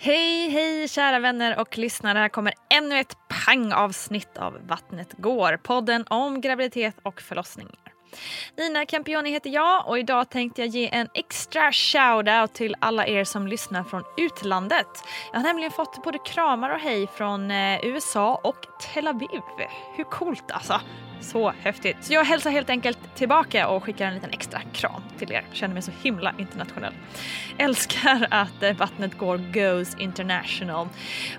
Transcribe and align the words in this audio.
Hej, 0.00 0.48
hej 0.50 0.88
kära 0.88 1.18
vänner 1.18 1.60
och 1.60 1.78
lyssnare. 1.78 2.18
Här 2.18 2.28
kommer 2.28 2.54
ännu 2.70 2.98
ett 2.98 3.16
pangavsnitt 3.46 4.38
av 4.38 4.58
Vattnet 4.66 5.12
går. 5.12 5.56
Podden 5.56 6.04
om 6.08 6.40
graviditet 6.40 6.96
och 7.02 7.20
förlossningar. 7.20 7.92
Nina 8.56 8.86
Campioni 8.86 9.30
heter 9.30 9.50
jag 9.50 9.88
och 9.88 9.98
idag 9.98 10.30
tänkte 10.30 10.62
jag 10.62 10.68
ge 10.68 10.88
en 10.92 11.08
extra 11.14 11.70
shout-out 11.70 12.52
till 12.52 12.76
alla 12.78 13.06
er 13.06 13.24
som 13.24 13.46
lyssnar 13.46 13.84
från 13.84 14.02
utlandet. 14.16 15.04
Jag 15.32 15.38
har 15.38 15.46
nämligen 15.46 15.70
fått 15.70 16.04
både 16.04 16.18
kramar 16.18 16.70
och 16.70 16.80
hej 16.80 17.06
från 17.06 17.50
eh, 17.50 17.86
USA 17.86 18.40
och 18.44 18.66
Tel 18.80 19.08
Aviv. 19.08 19.42
Hur 19.96 20.04
coolt 20.04 20.50
alltså! 20.50 20.80
Så 21.20 21.52
häftigt. 21.62 21.96
Så 22.00 22.12
jag 22.12 22.24
hälsar 22.24 22.50
helt 22.50 22.70
enkelt 22.70 22.98
tillbaka 23.14 23.68
och 23.68 23.84
skickar 23.84 24.06
en 24.06 24.14
liten 24.14 24.30
extra 24.30 24.60
kram 24.72 25.02
till 25.18 25.32
er. 25.32 25.44
Känner 25.52 25.74
mig 25.74 25.82
så 25.82 25.92
himla 26.02 26.34
internationell. 26.38 26.92
Älskar 27.58 28.26
att 28.30 28.62
eh, 28.62 28.76
vattnet 28.76 29.18
går 29.18 29.36
goes 29.38 29.96
international. 29.98 30.88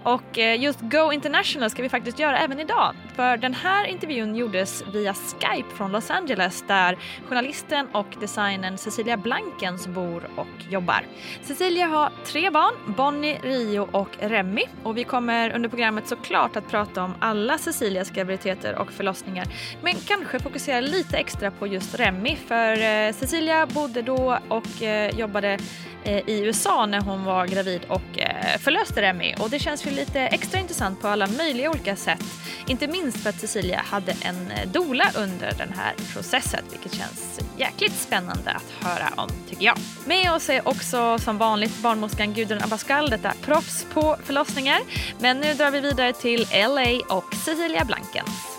Och 0.04 0.40
eh, 0.40 0.62
just 0.62 0.80
go 0.82 1.12
international 1.14 1.70
ska 1.70 1.82
vi 1.82 1.90
faktiskt 1.90 2.20
göra 2.20 2.40
även 2.40 2.60
idag. 2.60 2.96
För 3.16 3.38
den 3.38 3.54
här 3.54 3.86
intervjun 3.86 4.36
gjordes 4.36 4.84
via 4.94 5.14
Skype 5.14 5.76
från 5.76 5.92
Los 5.92 6.12
Angeles 6.12 6.64
där 6.68 6.98
journalisten 7.28 7.88
och 7.92 8.08
designern 8.20 8.78
Cecilia 8.78 9.18
Blankens 9.18 9.88
bor 9.88 10.30
och 10.36 10.72
jobbar. 10.72 11.06
Cecilia 11.42 11.86
har 11.86 12.12
tre 12.26 12.50
barn, 12.50 12.74
Bonnie, 12.98 13.40
Rio 13.44 13.90
och 13.92 14.10
Remi. 14.20 14.64
Och 14.84 14.98
vi 14.98 15.04
kommer 15.04 15.56
under 15.56 15.70
programmet 15.70 16.08
såklart 16.08 16.56
att 16.56 16.70
prata 16.70 17.04
om 17.04 17.14
alla 17.20 17.58
Cecilias 17.58 18.12
graviditeter 18.12 18.76
och 18.76 18.92
förlossningar 18.92 19.48
men 19.82 19.96
kanske 20.06 20.40
fokusera 20.40 20.80
lite 20.80 21.18
extra 21.18 21.52
på 21.52 21.68
just 21.68 21.96
Remi 21.96 22.38
för 22.48 22.72
eh, 22.72 23.14
Cecilia 23.14 23.66
bodde 23.66 24.02
då 24.02 24.40
och 24.48 24.82
eh, 24.82 25.20
jobbade 25.20 25.60
eh, 26.04 26.30
i 26.30 26.42
USA 26.44 26.86
när 26.86 27.02
hon 27.02 27.24
var 27.24 27.48
gravid 27.48 27.82
och 27.88 28.20
förlöste 28.60 29.02
Remi 29.02 29.36
och 29.40 29.50
det 29.50 29.60
känns 29.60 29.86
ju 29.86 29.92
lite 29.92 30.22
extra 30.22 30.60
intressant 30.60 31.02
på 31.02 31.08
alla 31.08 31.28
möjliga 31.28 31.70
olika 31.70 31.96
sätt. 31.96 32.24
Inte 32.68 32.88
minst 32.88 33.18
för 33.18 33.30
att 33.30 33.40
Cecilia 33.40 33.82
hade 33.86 34.16
en 34.22 34.52
dola 34.72 35.12
under 35.16 35.54
den 35.58 35.74
här 35.78 35.94
processen 36.14 36.60
vilket 36.72 36.94
känns 36.94 37.40
jäkligt 37.58 37.96
spännande 37.96 38.52
att 38.52 38.86
höra 38.86 39.24
om 39.24 39.30
tycker 39.50 39.66
jag. 39.66 39.78
Med 40.06 40.32
oss 40.32 40.50
är 40.50 40.68
också 40.68 41.20
som 41.20 41.38
vanligt 41.38 41.78
barnmorskan 41.82 42.34
Gudrun 42.34 42.64
Abascal, 42.64 43.10
detta 43.10 43.34
proffs 43.42 43.86
på 43.94 44.18
förlossningar. 44.24 44.80
Men 45.20 45.40
nu 45.40 45.54
drar 45.54 45.72
vi 45.72 45.80
vidare 45.80 46.14
till 46.14 46.48
LA 46.52 47.16
och 47.18 47.34
Cecilia 47.34 47.86
Blankens. 47.86 48.59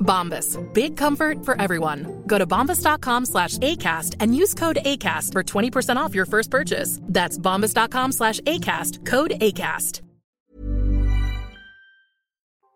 Bombas. 0.00 0.58
Big 0.74 0.96
comfort 0.96 1.44
for 1.44 1.60
everyone. 1.60 2.22
Go 2.26 2.38
to 2.38 2.46
bombas.com 2.46 3.26
slash 3.26 3.58
ACAST 3.58 4.16
and 4.20 4.34
use 4.34 4.54
code 4.54 4.78
ACAST 4.84 5.32
for 5.32 5.42
20% 5.42 5.96
off 5.96 6.14
your 6.14 6.26
first 6.26 6.50
purchase. 6.50 7.00
That's 7.14 7.38
bombas.com 7.38 8.12
slash 8.12 8.40
ACAST. 8.40 9.06
Code 9.06 9.32
ACAST. 9.40 10.02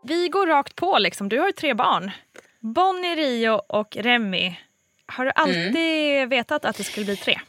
Vi 0.07 0.29
går 0.29 0.47
rakt 0.47 0.77
på 0.77 0.99
liksom. 0.99 1.29
Du 1.29 1.39
har 1.39 1.47
ju 1.47 1.53
tre 1.53 1.75
barn. 1.75 2.11
Bonnie, 2.61 3.15
Rio 3.17 3.61
och 3.69 3.97
Remy. 3.97 4.57
Har 5.07 5.25
du 5.25 5.31
alltid 5.35 6.17
mm. 6.17 6.29
vetat 6.29 6.65
att 6.65 6.77
det 6.77 6.85
skulle 6.85 7.07
bli 7.07 7.17
tre? 7.17 7.41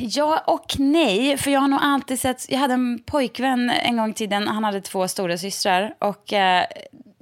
Ja 0.00 0.42
och 0.46 0.74
nej, 0.78 1.36
för 1.36 1.50
jag 1.50 1.60
har 1.60 1.68
nog 1.68 1.78
alltid 1.82 2.20
sett... 2.20 2.50
Jag 2.50 2.58
hade 2.58 2.74
en 2.74 2.98
pojkvän 2.98 3.70
en 3.70 3.96
gång 3.96 4.10
i 4.10 4.14
tiden, 4.14 4.48
han 4.48 4.64
hade 4.64 4.80
två 4.80 5.08
stora 5.08 5.38
systrar 5.38 5.94
och 5.98 6.32
eh, 6.32 6.66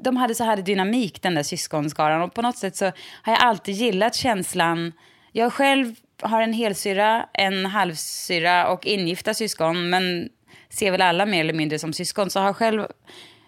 de 0.04 0.16
hade 0.16 0.34
så 0.34 0.44
här 0.44 0.56
dynamik, 0.56 1.22
den 1.22 1.34
där 1.34 1.42
syskonskaran. 1.42 2.22
Och 2.22 2.34
på 2.34 2.42
något 2.42 2.58
sätt 2.58 2.76
så 2.76 2.84
har 3.22 3.32
jag 3.32 3.42
alltid 3.42 3.74
gillat 3.74 4.14
känslan. 4.14 4.92
Jag 5.32 5.52
själv 5.52 5.94
har 6.22 6.42
en 6.42 6.52
helsyra, 6.52 7.26
en 7.32 7.66
halvsyra 7.66 8.68
och 8.68 8.86
ingifta 8.86 9.34
syskon. 9.34 9.90
Men 9.90 10.28
ser 10.70 10.90
väl 10.90 11.02
alla 11.02 11.26
mer 11.26 11.40
eller 11.40 11.52
mindre 11.52 11.78
som 11.78 11.92
syskon. 11.92 12.30
Så 12.30 12.40
har 12.40 12.52
själv 12.52 12.86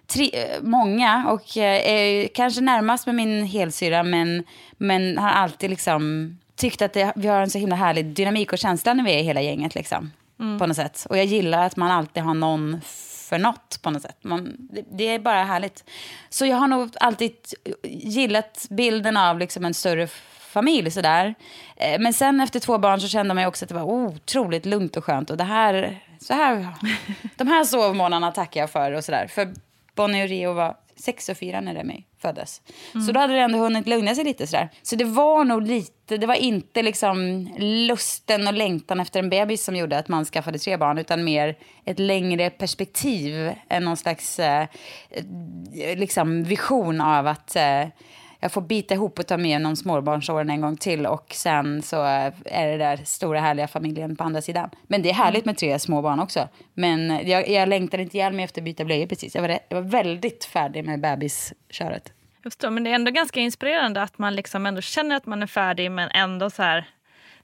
tre, 0.06 0.30
många 0.62 1.26
och 1.28 1.56
är 1.56 2.28
kanske 2.28 2.60
närmast 2.60 3.06
med 3.06 3.14
min 3.14 3.44
helsyra. 3.44 4.02
Men, 4.02 4.44
men 4.76 5.18
har 5.18 5.30
alltid 5.30 5.70
liksom 5.70 6.36
tyckt 6.56 6.82
att 6.82 6.92
det, 6.92 7.12
vi 7.16 7.28
har 7.28 7.40
en 7.40 7.50
så 7.50 7.58
himla 7.58 7.76
härlig 7.76 8.06
dynamik 8.06 8.52
och 8.52 8.58
känsla 8.58 8.94
när 8.94 9.04
vi 9.04 9.12
är 9.12 9.22
hela 9.22 9.40
gänget. 9.40 9.74
Liksom, 9.74 10.12
mm. 10.40 10.58
På 10.58 10.66
något 10.66 10.76
sätt. 10.76 11.06
Och 11.08 11.18
jag 11.18 11.24
gillar 11.24 11.66
att 11.66 11.76
man 11.76 11.90
alltid 11.90 12.22
har 12.22 12.34
någon 12.34 12.80
för 13.26 13.38
något 13.38 13.82
på 13.82 13.90
något 13.90 14.02
sätt. 14.02 14.16
Man, 14.22 14.56
det, 14.58 14.84
det, 14.90 15.04
är 15.04 15.18
bara 15.18 15.44
härligt. 15.44 15.84
Så 16.28 16.46
jag 16.46 16.56
har 16.56 16.68
nog 16.68 16.90
alltid 17.00 17.32
gillat 17.84 18.66
bilden 18.70 19.16
av 19.16 19.38
liksom 19.38 19.64
en 19.64 19.74
större 19.74 20.06
familj 20.38 20.90
sådär. 20.90 21.34
Eh, 21.76 22.00
men 22.00 22.12
sen 22.12 22.40
efter 22.40 22.60
två 22.60 22.78
barn 22.78 23.00
så 23.00 23.08
kände 23.08 23.34
man 23.34 23.42
ju 23.42 23.48
också 23.48 23.64
att 23.64 23.68
det 23.68 23.74
var 23.74 23.82
otroligt 23.82 24.66
lugnt 24.66 24.96
och 24.96 25.04
skönt. 25.04 25.30
Och 25.30 25.36
det 25.36 25.44
här, 25.44 26.00
så 26.20 26.34
här, 26.34 26.66
de 27.36 27.48
här 27.48 27.64
sovmånaderna 27.64 28.32
tackar 28.32 28.60
jag 28.60 28.70
för 28.70 28.92
och 28.92 29.04
sådär. 29.04 29.26
För 29.26 29.54
Bonnie 29.94 30.22
och 30.22 30.28
Rio 30.28 30.52
var 30.52 30.76
sex 30.96 31.28
och 31.28 31.36
fyra 31.36 31.60
när 31.60 31.74
Remi 31.74 32.04
föddes. 32.18 32.62
Så 33.06 33.12
då 33.12 33.20
hade 33.20 33.32
det 33.32 33.40
ändå 33.40 33.58
hunnit 33.58 33.86
lugna 33.86 34.14
sig 34.14 34.24
lite 34.24 34.46
sådär. 34.46 34.68
Så 34.82 34.96
det 34.96 35.04
var 35.04 35.44
nog 35.44 35.62
lite, 35.62 36.16
det 36.16 36.26
var 36.26 36.34
inte 36.34 36.82
liksom 36.82 37.48
lusten 37.58 38.46
och 38.46 38.54
längtan 38.54 39.00
efter 39.00 39.20
en 39.20 39.30
bebis 39.30 39.64
som 39.64 39.76
gjorde 39.76 39.98
att 39.98 40.08
man 40.08 40.24
skaffade 40.24 40.58
tre 40.58 40.76
barn, 40.76 40.98
utan 40.98 41.24
mer 41.24 41.56
ett 41.84 41.98
längre 41.98 42.50
perspektiv, 42.50 43.52
än 43.68 43.84
någon 43.84 43.96
slags 43.96 44.38
eh, 44.38 44.66
liksom 45.96 46.44
vision 46.44 47.00
av 47.00 47.26
att 47.26 47.56
eh, 47.56 47.84
jag 48.46 48.52
får 48.52 48.60
bita 48.60 48.94
ihop 48.94 49.18
och 49.18 49.26
ta 49.26 49.36
med 49.36 49.50
genom 49.50 49.76
småbarnsåren 49.76 50.50
en 50.50 50.60
gång 50.60 50.76
till 50.76 51.06
och 51.06 51.26
sen 51.34 51.82
så 51.82 52.02
är 52.44 52.66
det 52.66 52.76
där 52.76 52.96
stora 53.04 53.40
härliga 53.40 53.68
familjen 53.68 54.16
på 54.16 54.24
andra 54.24 54.42
sidan. 54.42 54.70
Men 54.86 55.02
det 55.02 55.10
är 55.10 55.14
härligt 55.14 55.44
med 55.44 55.58
tre 55.58 55.78
små 55.78 56.02
barn 56.02 56.20
också. 56.20 56.48
Men 56.74 57.28
jag, 57.28 57.48
jag 57.48 57.68
längtar 57.68 57.98
inte 57.98 58.16
ihjäl 58.16 58.32
mig 58.32 58.44
efter 58.44 58.60
att 58.60 58.64
byta 58.64 58.84
blöjor 58.84 59.06
precis. 59.06 59.34
Jag 59.34 59.42
var, 59.42 59.48
jag 59.48 59.82
var 59.82 59.82
väldigt 59.90 60.44
färdig 60.44 60.84
med 60.84 61.00
bebisköret. 61.00 62.12
Jag 62.42 62.52
förstår, 62.52 62.70
men 62.70 62.84
det 62.84 62.90
är 62.90 62.94
ändå 62.94 63.10
ganska 63.10 63.40
inspirerande 63.40 64.02
att 64.02 64.18
man 64.18 64.34
liksom 64.34 64.66
ändå 64.66 64.80
känner 64.80 65.16
att 65.16 65.26
man 65.26 65.42
är 65.42 65.46
färdig 65.46 65.90
men 65.90 66.08
ändå 66.10 66.50
så 66.50 66.62
här 66.62 66.88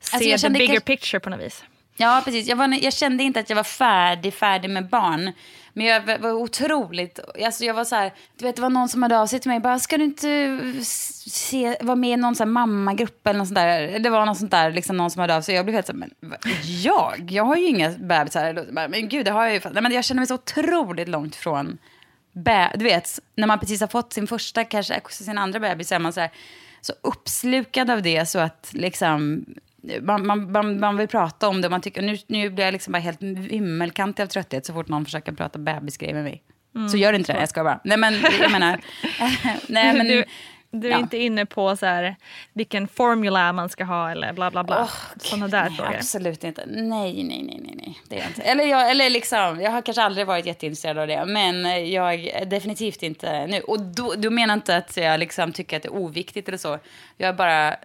ser 0.00 0.32
Alltså, 0.32 0.46
the 0.46 0.52
bigger 0.52 0.66
kanske- 0.66 0.86
picture 0.86 1.20
på 1.20 1.30
något 1.30 1.40
vis. 1.40 1.64
Ja, 1.96 2.22
precis. 2.24 2.48
Jag, 2.48 2.56
var, 2.56 2.84
jag 2.84 2.92
kände 2.92 3.22
inte 3.24 3.40
att 3.40 3.50
jag 3.50 3.56
var 3.56 3.64
färdig, 3.64 4.34
färdig 4.34 4.70
med 4.70 4.88
barn. 4.88 5.32
Men 5.72 5.86
jag 5.86 6.18
var- 6.18 6.32
otroligt... 6.32 7.20
Alltså 7.44 7.64
jag 7.64 7.74
var 7.74 7.84
så 7.84 7.94
här, 7.94 8.12
du 8.36 8.44
vet, 8.44 8.56
det 8.56 8.62
var 8.62 8.70
någon 8.70 8.88
som 8.88 9.02
hade 9.02 9.18
av 9.18 9.26
sig 9.26 9.40
till 9.40 9.50
mig. 9.50 9.60
Bara, 9.60 9.78
ska 9.78 9.98
du 9.98 10.04
inte 10.04 10.52
se, 10.84 11.76
vara 11.80 11.96
med 11.96 12.10
i 12.10 12.16
någon 12.16 12.34
så 12.36 12.42
här 12.44 12.50
mammagrupp 12.50 13.26
eller 13.26 13.38
något 13.38 13.48
sånt 13.48 13.58
där? 13.58 13.98
Det 13.98 14.10
var 14.10 14.26
något 14.26 14.38
sånt 14.38 14.50
där, 14.50 14.70
liksom 14.72 14.96
någon 14.96 15.10
som 15.10 15.20
hade 15.20 15.36
av 15.36 15.40
sig. 15.42 15.54
Jag 15.54 15.64
blev 15.64 15.74
helt 15.74 15.86
så 15.86 15.92
här, 15.92 15.98
men 15.98 16.10
jag? 16.82 17.28
Jag 17.30 17.44
har 17.44 17.56
ju 17.56 17.66
inga 17.66 17.90
bebisar. 17.90 18.66
Men 18.88 19.08
gud, 19.08 19.24
det 19.24 19.30
har 19.30 19.44
jag 19.44 19.54
ju. 19.54 19.60
Nej, 19.72 19.82
men 19.82 19.92
jag 19.92 20.04
känner 20.04 20.20
mig 20.20 20.26
så 20.26 20.34
otroligt 20.34 21.08
långt 21.08 21.36
från... 21.36 21.78
Bä, 22.34 22.72
du 22.76 22.84
vet, 22.84 23.18
när 23.36 23.46
man 23.46 23.58
precis 23.58 23.80
har 23.80 23.88
fått 23.88 24.12
sin 24.12 24.26
första, 24.26 24.64
kanske 24.64 24.94
eh, 24.94 25.00
sin 25.08 25.38
andra 25.38 25.60
bebis, 25.60 25.88
så 25.88 25.94
är 25.94 25.98
man 25.98 26.12
så, 26.12 26.20
här, 26.20 26.30
så 26.80 26.92
uppslukad 27.02 27.90
av 27.90 28.02
det 28.02 28.26
så 28.28 28.38
att 28.38 28.70
liksom, 28.72 29.44
man, 30.00 30.26
man, 30.26 30.52
man, 30.52 30.80
man 30.80 30.96
vill 30.96 31.08
prata 31.08 31.48
om 31.48 31.60
det. 31.60 31.68
Man 31.68 31.80
tycker, 31.80 32.02
nu, 32.02 32.18
nu 32.26 32.50
blir 32.50 32.64
jag 32.64 32.72
liksom 32.72 32.92
bara 32.92 32.98
helt 32.98 33.22
vimmelkantig 33.22 34.22
av 34.22 34.26
trötthet 34.26 34.66
så 34.66 34.72
fort 34.72 34.88
någon 34.88 35.04
försöker 35.04 35.32
prata 35.32 35.58
bebisgrejer 35.58 36.14
med 36.14 36.24
mig. 36.24 36.42
så 36.90 36.96
gör 36.96 37.12
inte 37.12 37.32
det, 37.32 37.40
jag 37.40 37.48
ska 37.48 37.64
bara. 37.64 37.80
Nej 37.84 37.96
men, 37.96 38.14
jag 38.40 38.52
menar... 38.52 38.80
nej, 39.68 39.96
men, 39.96 40.08
du 40.08 40.24
du 40.74 40.88
är 40.88 40.92
ja. 40.92 40.98
inte 40.98 41.16
inne 41.16 41.46
på 41.46 41.76
så 41.76 41.86
här, 41.86 42.16
vilken 42.52 42.88
formula 42.88 43.52
man 43.52 43.68
ska 43.68 43.84
ha 43.84 44.10
eller 44.10 44.32
bla 44.32 44.50
bla 44.50 44.64
bla. 44.64 44.82
Åh, 44.82 44.90
Sådana 45.16 45.48
där 45.48 45.68
nej, 45.68 45.76
frågor. 45.76 45.94
Absolut 45.94 46.44
inte. 46.44 46.66
Nej, 46.66 47.24
nej, 47.24 47.42
nej, 47.42 47.60
nej, 47.62 47.74
nej. 47.76 48.00
Det 48.08 48.16
är 48.16 48.20
jag 48.20 48.28
inte. 48.28 48.42
Eller, 48.42 48.64
jag, 48.64 48.90
eller 48.90 49.10
liksom, 49.10 49.60
jag 49.60 49.70
har 49.70 49.82
kanske 49.82 50.02
aldrig 50.02 50.26
varit 50.26 50.46
jätteintresserad 50.46 50.98
av 50.98 51.06
det, 51.06 51.24
men 51.26 51.90
jag 51.90 52.14
är 52.14 52.44
definitivt 52.44 53.02
inte 53.02 53.46
nu. 53.46 53.60
Och 53.60 53.80
då, 53.80 54.14
då 54.16 54.30
menar 54.30 54.54
inte 54.54 54.76
att 54.76 54.96
jag 54.96 55.20
liksom 55.20 55.52
tycker 55.52 55.76
att 55.76 55.82
det 55.82 55.88
är 55.88 55.96
oviktigt 55.96 56.48
eller 56.48 56.58
så. 56.58 56.78
Jag 57.16 57.28
är 57.28 57.32
bara 57.32 57.76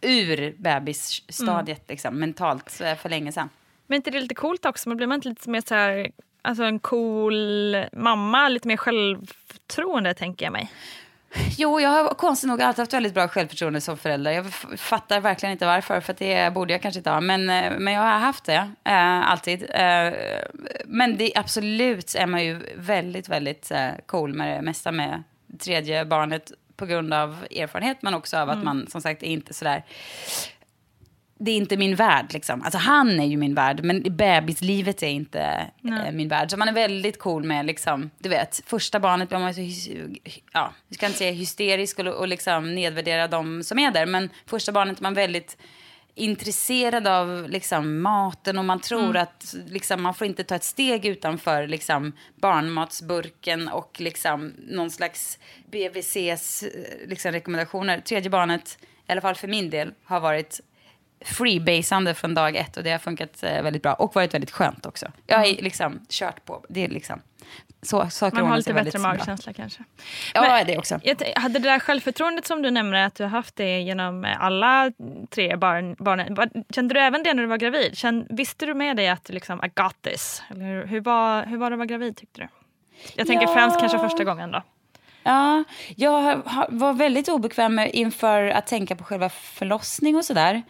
ur 0.00 0.54
bebisstadiet 0.58 1.78
Mm. 1.78 1.84
liksom, 1.88 2.18
mentalt 2.20 2.70
för 2.72 3.08
länge 3.08 3.32
sedan. 3.32 3.48
Men 3.86 3.96
inte 3.96 4.10
det 4.10 4.18
är 4.18 4.22
lite 4.22 4.34
coolt 4.34 4.64
också? 4.66 4.88
Men 4.88 4.96
blir 4.96 5.06
man 5.06 5.14
inte 5.14 5.28
lite 5.28 5.50
mer 5.50 5.62
så 5.66 5.74
här, 5.74 6.10
alltså 6.42 6.64
en 6.64 6.78
cool 6.78 7.76
mamma, 7.92 8.48
lite 8.48 8.68
mer 8.68 8.76
självförtroende 8.76 10.14
tänker 10.14 10.46
jag 10.46 10.52
mig. 10.52 10.72
Jo, 11.58 11.80
jag 11.80 11.90
har 11.90 12.14
konstigt 12.14 12.48
nog 12.48 12.62
alltid 12.62 12.82
haft 12.82 12.92
väldigt 12.94 13.14
bra 13.14 13.28
självförtroende 13.28 13.80
som 13.80 13.96
förälder. 13.96 14.30
Jag 14.30 14.52
fattar 14.78 15.20
verkligen 15.20 15.52
inte 15.52 15.66
varför, 15.66 16.00
för 16.00 16.14
det 16.18 16.54
borde 16.54 16.72
jag 16.72 16.82
kanske 16.82 16.98
inte 16.98 17.10
ha. 17.10 17.20
Men, 17.20 17.50
eh, 17.50 17.72
men 17.78 17.92
jag 17.94 18.00
har 18.00 18.18
haft 18.18 18.44
det, 18.44 18.70
eh, 18.84 19.30
alltid. 19.30 19.62
Eh, 19.70 20.12
men 20.86 21.16
det, 21.16 21.32
absolut 21.34 22.14
är 22.14 22.26
man 22.26 22.44
ju 22.44 22.60
väldigt, 22.76 23.28
väldigt 23.28 23.70
eh, 23.70 23.88
cool 24.06 24.34
med 24.34 24.56
det 24.58 24.62
mesta 24.62 24.92
med 24.92 25.22
tredje 25.58 26.04
barnet 26.04 26.52
på 26.80 26.86
grund 26.86 27.14
av 27.14 27.36
erfarenhet, 27.56 28.02
men 28.02 28.14
också 28.14 28.36
av 28.36 28.50
att 28.50 28.64
man 28.64 28.86
som 28.86 29.00
sagt 29.00 29.22
är 29.22 29.26
inte 29.26 29.54
sådär 29.54 29.82
det 31.42 31.50
är 31.50 31.56
inte 31.56 31.76
min 31.76 31.94
värld. 31.94 32.32
Liksom. 32.32 32.62
Alltså, 32.62 32.78
han 32.78 33.20
är 33.20 33.24
ju 33.24 33.36
min 33.36 33.54
värld, 33.54 33.84
men 33.84 34.02
bebislivet 34.16 35.02
är 35.02 35.06
inte 35.06 35.70
eh, 35.84 36.12
min 36.12 36.28
värld. 36.28 36.50
Så 36.50 36.56
man 36.56 36.68
är 36.68 36.72
väldigt 36.72 37.18
cool 37.18 37.44
med, 37.44 37.66
liksom, 37.66 38.10
du 38.18 38.28
vet, 38.28 38.62
första 38.66 39.00
barnet 39.00 39.28
blir 39.28 39.38
man 39.38 39.54
så, 39.54 39.60
ja, 40.52 40.72
jag 40.88 40.94
ska 40.94 41.06
inte 41.06 41.18
säga 41.18 41.32
hysterisk 41.32 41.98
och, 41.98 42.06
och 42.06 42.28
liksom 42.28 42.74
nedvärdera 42.74 43.28
de 43.28 43.62
som 43.62 43.78
är 43.78 43.90
där, 43.90 44.06
men 44.06 44.30
första 44.46 44.72
barnet 44.72 44.98
är 44.98 45.02
man 45.02 45.14
väldigt 45.14 45.56
intresserad 46.14 47.06
av 47.06 47.48
liksom, 47.48 48.00
maten 48.00 48.58
och 48.58 48.64
man 48.64 48.80
tror 48.80 49.16
att 49.16 49.54
liksom, 49.66 50.02
man 50.02 50.14
får 50.14 50.26
inte 50.26 50.44
ta 50.44 50.54
ett 50.54 50.64
steg 50.64 51.06
utanför 51.06 51.66
liksom, 51.66 52.12
barnmatsburken 52.34 53.68
och 53.68 53.96
liksom, 54.00 54.54
någon 54.58 54.90
slags 54.90 55.38
BVCs 55.70 56.62
eh, 56.62 57.08
liksom, 57.08 57.32
rekommendationer. 57.32 58.00
Tredje 58.00 58.30
barnet, 58.30 58.78
i 59.08 59.12
alla 59.12 59.20
fall 59.20 59.34
för 59.34 59.48
min 59.48 59.70
del, 59.70 59.92
har 60.04 60.20
varit 60.20 60.60
freebasande 61.24 62.14
från 62.14 62.34
dag 62.34 62.56
ett 62.56 62.76
och 62.76 62.82
det 62.84 62.90
har 62.90 62.98
funkat 62.98 63.42
eh, 63.42 63.62
väldigt 63.62 63.82
bra 63.82 63.94
och 63.94 64.14
varit 64.14 64.34
väldigt 64.34 64.50
skönt 64.50 64.86
också. 64.86 65.06
Jag 65.26 65.38
har 65.38 65.46
liksom 65.62 66.00
kört 66.08 66.44
på, 66.44 66.64
det 66.68 66.84
är 66.84 66.88
liksom 66.88 67.20
så 67.82 68.10
saker 68.10 68.36
Man 68.40 68.46
har 68.50 68.56
lite 68.56 68.72
bättre 68.72 68.84
väldigt 68.84 68.94
bra. 69.02 69.02
magkänsla 69.02 69.52
kanske. 69.52 69.84
Ja, 70.34 70.40
Men- 70.40 70.66
det 70.66 70.78
också. 70.78 71.00
Hade 71.36 71.58
det 71.58 71.68
där 71.68 71.78
självförtroendet 71.78 72.46
som 72.46 72.62
du 72.62 72.70
nämner, 72.70 73.06
att 73.06 73.14
du 73.14 73.22
har 73.22 73.30
haft 73.30 73.56
det 73.56 73.80
genom 73.80 74.26
alla 74.40 74.92
tre 75.30 75.56
barn, 75.56 75.96
barnen. 75.98 76.36
Kände 76.74 76.94
du 76.94 77.00
även 77.00 77.22
det 77.22 77.34
när 77.34 77.42
du 77.42 77.48
var 77.48 77.56
gravid? 77.56 77.98
Känn, 77.98 78.26
visste 78.30 78.66
du 78.66 78.74
med 78.74 78.96
dig 78.96 79.08
att 79.08 79.28
liksom, 79.28 79.64
I 79.64 79.68
got 79.74 80.02
this? 80.02 80.42
Eller 80.50 80.86
hur, 80.86 81.00
var, 81.00 81.46
hur 81.46 81.56
var 81.56 81.70
det 81.70 81.74
att 81.74 81.78
vara 81.78 81.86
gravid 81.86 82.16
tyckte 82.16 82.40
du? 82.40 82.48
Jag 83.14 83.26
tänker 83.26 83.46
Ja. 83.46 83.54
främst 83.54 83.80
kanske 83.80 83.98
första 83.98 84.24
gången 84.24 84.50
då. 84.50 84.62
Ja, 85.22 85.64
jag 85.96 86.42
var 86.68 86.92
väldigt 86.92 87.28
obekväm 87.28 87.78
inför 87.92 88.46
att 88.48 88.66
tänka 88.66 88.96
på 88.96 89.04
själva 89.04 89.28
förlossning 89.28 90.16
och 90.16 90.24
sådär. 90.24 90.62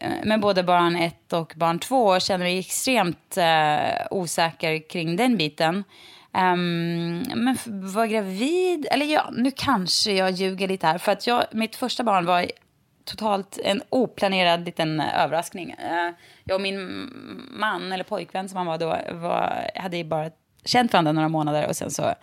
Eh, 0.00 0.24
med 0.24 0.40
både 0.40 0.62
barn 0.62 0.96
ett 0.96 1.32
och 1.32 1.52
barn 1.56 1.78
två 1.78 2.06
och 2.06 2.20
känner 2.20 2.44
mig 2.44 2.58
extremt 2.58 3.36
eh, 3.36 4.06
osäker 4.10 4.88
kring 4.88 5.16
den 5.16 5.36
biten. 5.36 5.84
Um, 6.32 7.18
men 7.34 7.56
var 7.66 8.06
gravid, 8.06 8.86
eller 8.90 9.06
ja, 9.06 9.30
nu 9.32 9.50
kanske 9.56 10.12
jag 10.12 10.30
ljuger 10.30 10.68
lite 10.68 10.86
här. 10.86 10.98
För 10.98 11.12
att 11.12 11.26
jag, 11.26 11.44
mitt 11.52 11.76
första 11.76 12.04
barn 12.04 12.26
var 12.26 12.46
totalt 13.04 13.58
en 13.64 13.82
oplanerad 13.88 14.64
liten 14.64 15.00
eh, 15.00 15.22
överraskning. 15.24 15.68
Uh, 15.68 16.14
jag 16.44 16.54
och 16.54 16.60
min 16.60 17.10
man, 17.58 17.92
eller 17.92 18.04
pojkvän 18.04 18.48
som 18.48 18.56
han 18.56 18.66
var 18.66 18.78
då, 18.78 18.86
var, 19.10 19.70
hade 19.74 19.96
ju 19.96 20.04
bara 20.04 20.30
känt 20.64 20.92
varandra 20.92 21.12
några 21.12 21.28
månader 21.28 21.66
och 21.68 21.76
sen 21.76 21.90
så 21.90 22.14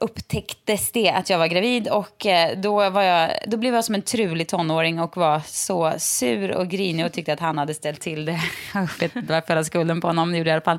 upptäcktes 0.00 0.92
det 0.92 1.10
att 1.10 1.30
jag 1.30 1.38
var 1.38 1.46
gravid 1.46 1.88
och 1.88 2.26
eh, 2.26 2.58
då, 2.58 2.90
var 2.90 3.02
jag, 3.02 3.30
då 3.46 3.56
blev 3.56 3.74
jag 3.74 3.84
som 3.84 3.94
en 3.94 4.02
trulig 4.02 4.48
tonåring 4.48 5.00
och 5.00 5.16
var 5.16 5.40
så 5.46 5.92
sur 5.98 6.50
och 6.52 6.68
grinig 6.68 7.06
och 7.06 7.12
tyckte 7.12 7.32
att 7.32 7.40
han 7.40 7.58
hade 7.58 7.74
ställt 7.74 8.00
till 8.00 8.24
det. 8.24 8.40
Jag 8.74 8.88
vet 9.00 9.16
inte 9.16 9.32
varför 9.32 9.56
jag 9.56 9.66
skulden 9.66 10.00
på 10.00 10.06
honom, 10.06 10.32
det 10.32 10.38
gjorde 10.38 10.50
jag 10.50 10.54
i 10.54 10.56
alla 10.56 10.78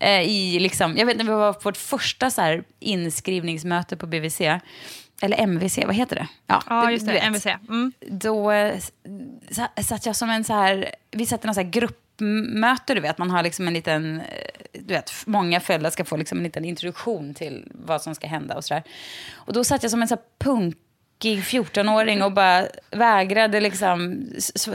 Eh, 0.00 0.20
i 0.22 0.58
liksom, 0.60 0.96
jag 0.96 1.06
vet 1.06 1.14
inte, 1.14 1.24
vi 1.24 1.30
var 1.38 1.52
på 1.52 1.60
vårt 1.62 1.76
första 1.76 2.30
så 2.30 2.40
här 2.42 2.64
inskrivningsmöte 2.80 3.96
på 3.96 4.06
BVC. 4.06 4.40
Eller 5.22 5.40
MVC, 5.40 5.78
vad 5.86 5.94
heter 5.94 6.16
det? 6.16 6.26
Ja, 6.46 6.84
du- 6.86 6.92
just 6.92 7.06
det. 7.06 7.18
MVC. 7.18 7.46
Mm. 7.46 7.92
då 8.00 8.50
eh, 8.50 8.74
sa- 9.50 9.82
satt 9.82 10.06
jag 10.06 10.16
som 10.16 10.30
en 10.30 10.44
så 10.44 10.52
här, 10.52 10.94
vi 11.10 11.26
satt 11.26 11.44
i 11.44 11.46
någon 11.46 11.54
så 11.54 11.60
här 11.60 11.68
gruppmöte, 11.70 12.94
du 12.94 13.00
vet, 13.00 13.18
man 13.18 13.30
har 13.30 13.42
liksom 13.42 13.68
en 13.68 13.74
liten, 13.74 14.22
du 14.88 14.94
vet, 14.94 15.12
många 15.26 15.60
föräldrar 15.60 15.90
ska 15.90 16.04
få 16.04 16.16
liksom 16.16 16.38
en 16.38 16.44
liten 16.44 16.64
introduktion 16.64 17.34
till 17.34 17.72
vad 17.74 18.02
som 18.02 18.14
ska 18.14 18.26
hända 18.26 18.56
och 18.56 18.64
sådär. 18.64 18.82
Och 19.34 19.52
då 19.52 19.64
satt 19.64 19.82
jag 19.82 19.90
som 19.90 20.02
en 20.02 20.08
så 20.08 20.14
här 20.14 20.22
punk 20.38 20.76
punkig 21.18 21.42
14-åring 21.42 22.22
och 22.22 22.32
bara 22.32 22.66
vägrade 22.90 23.60
liksom 23.60 24.26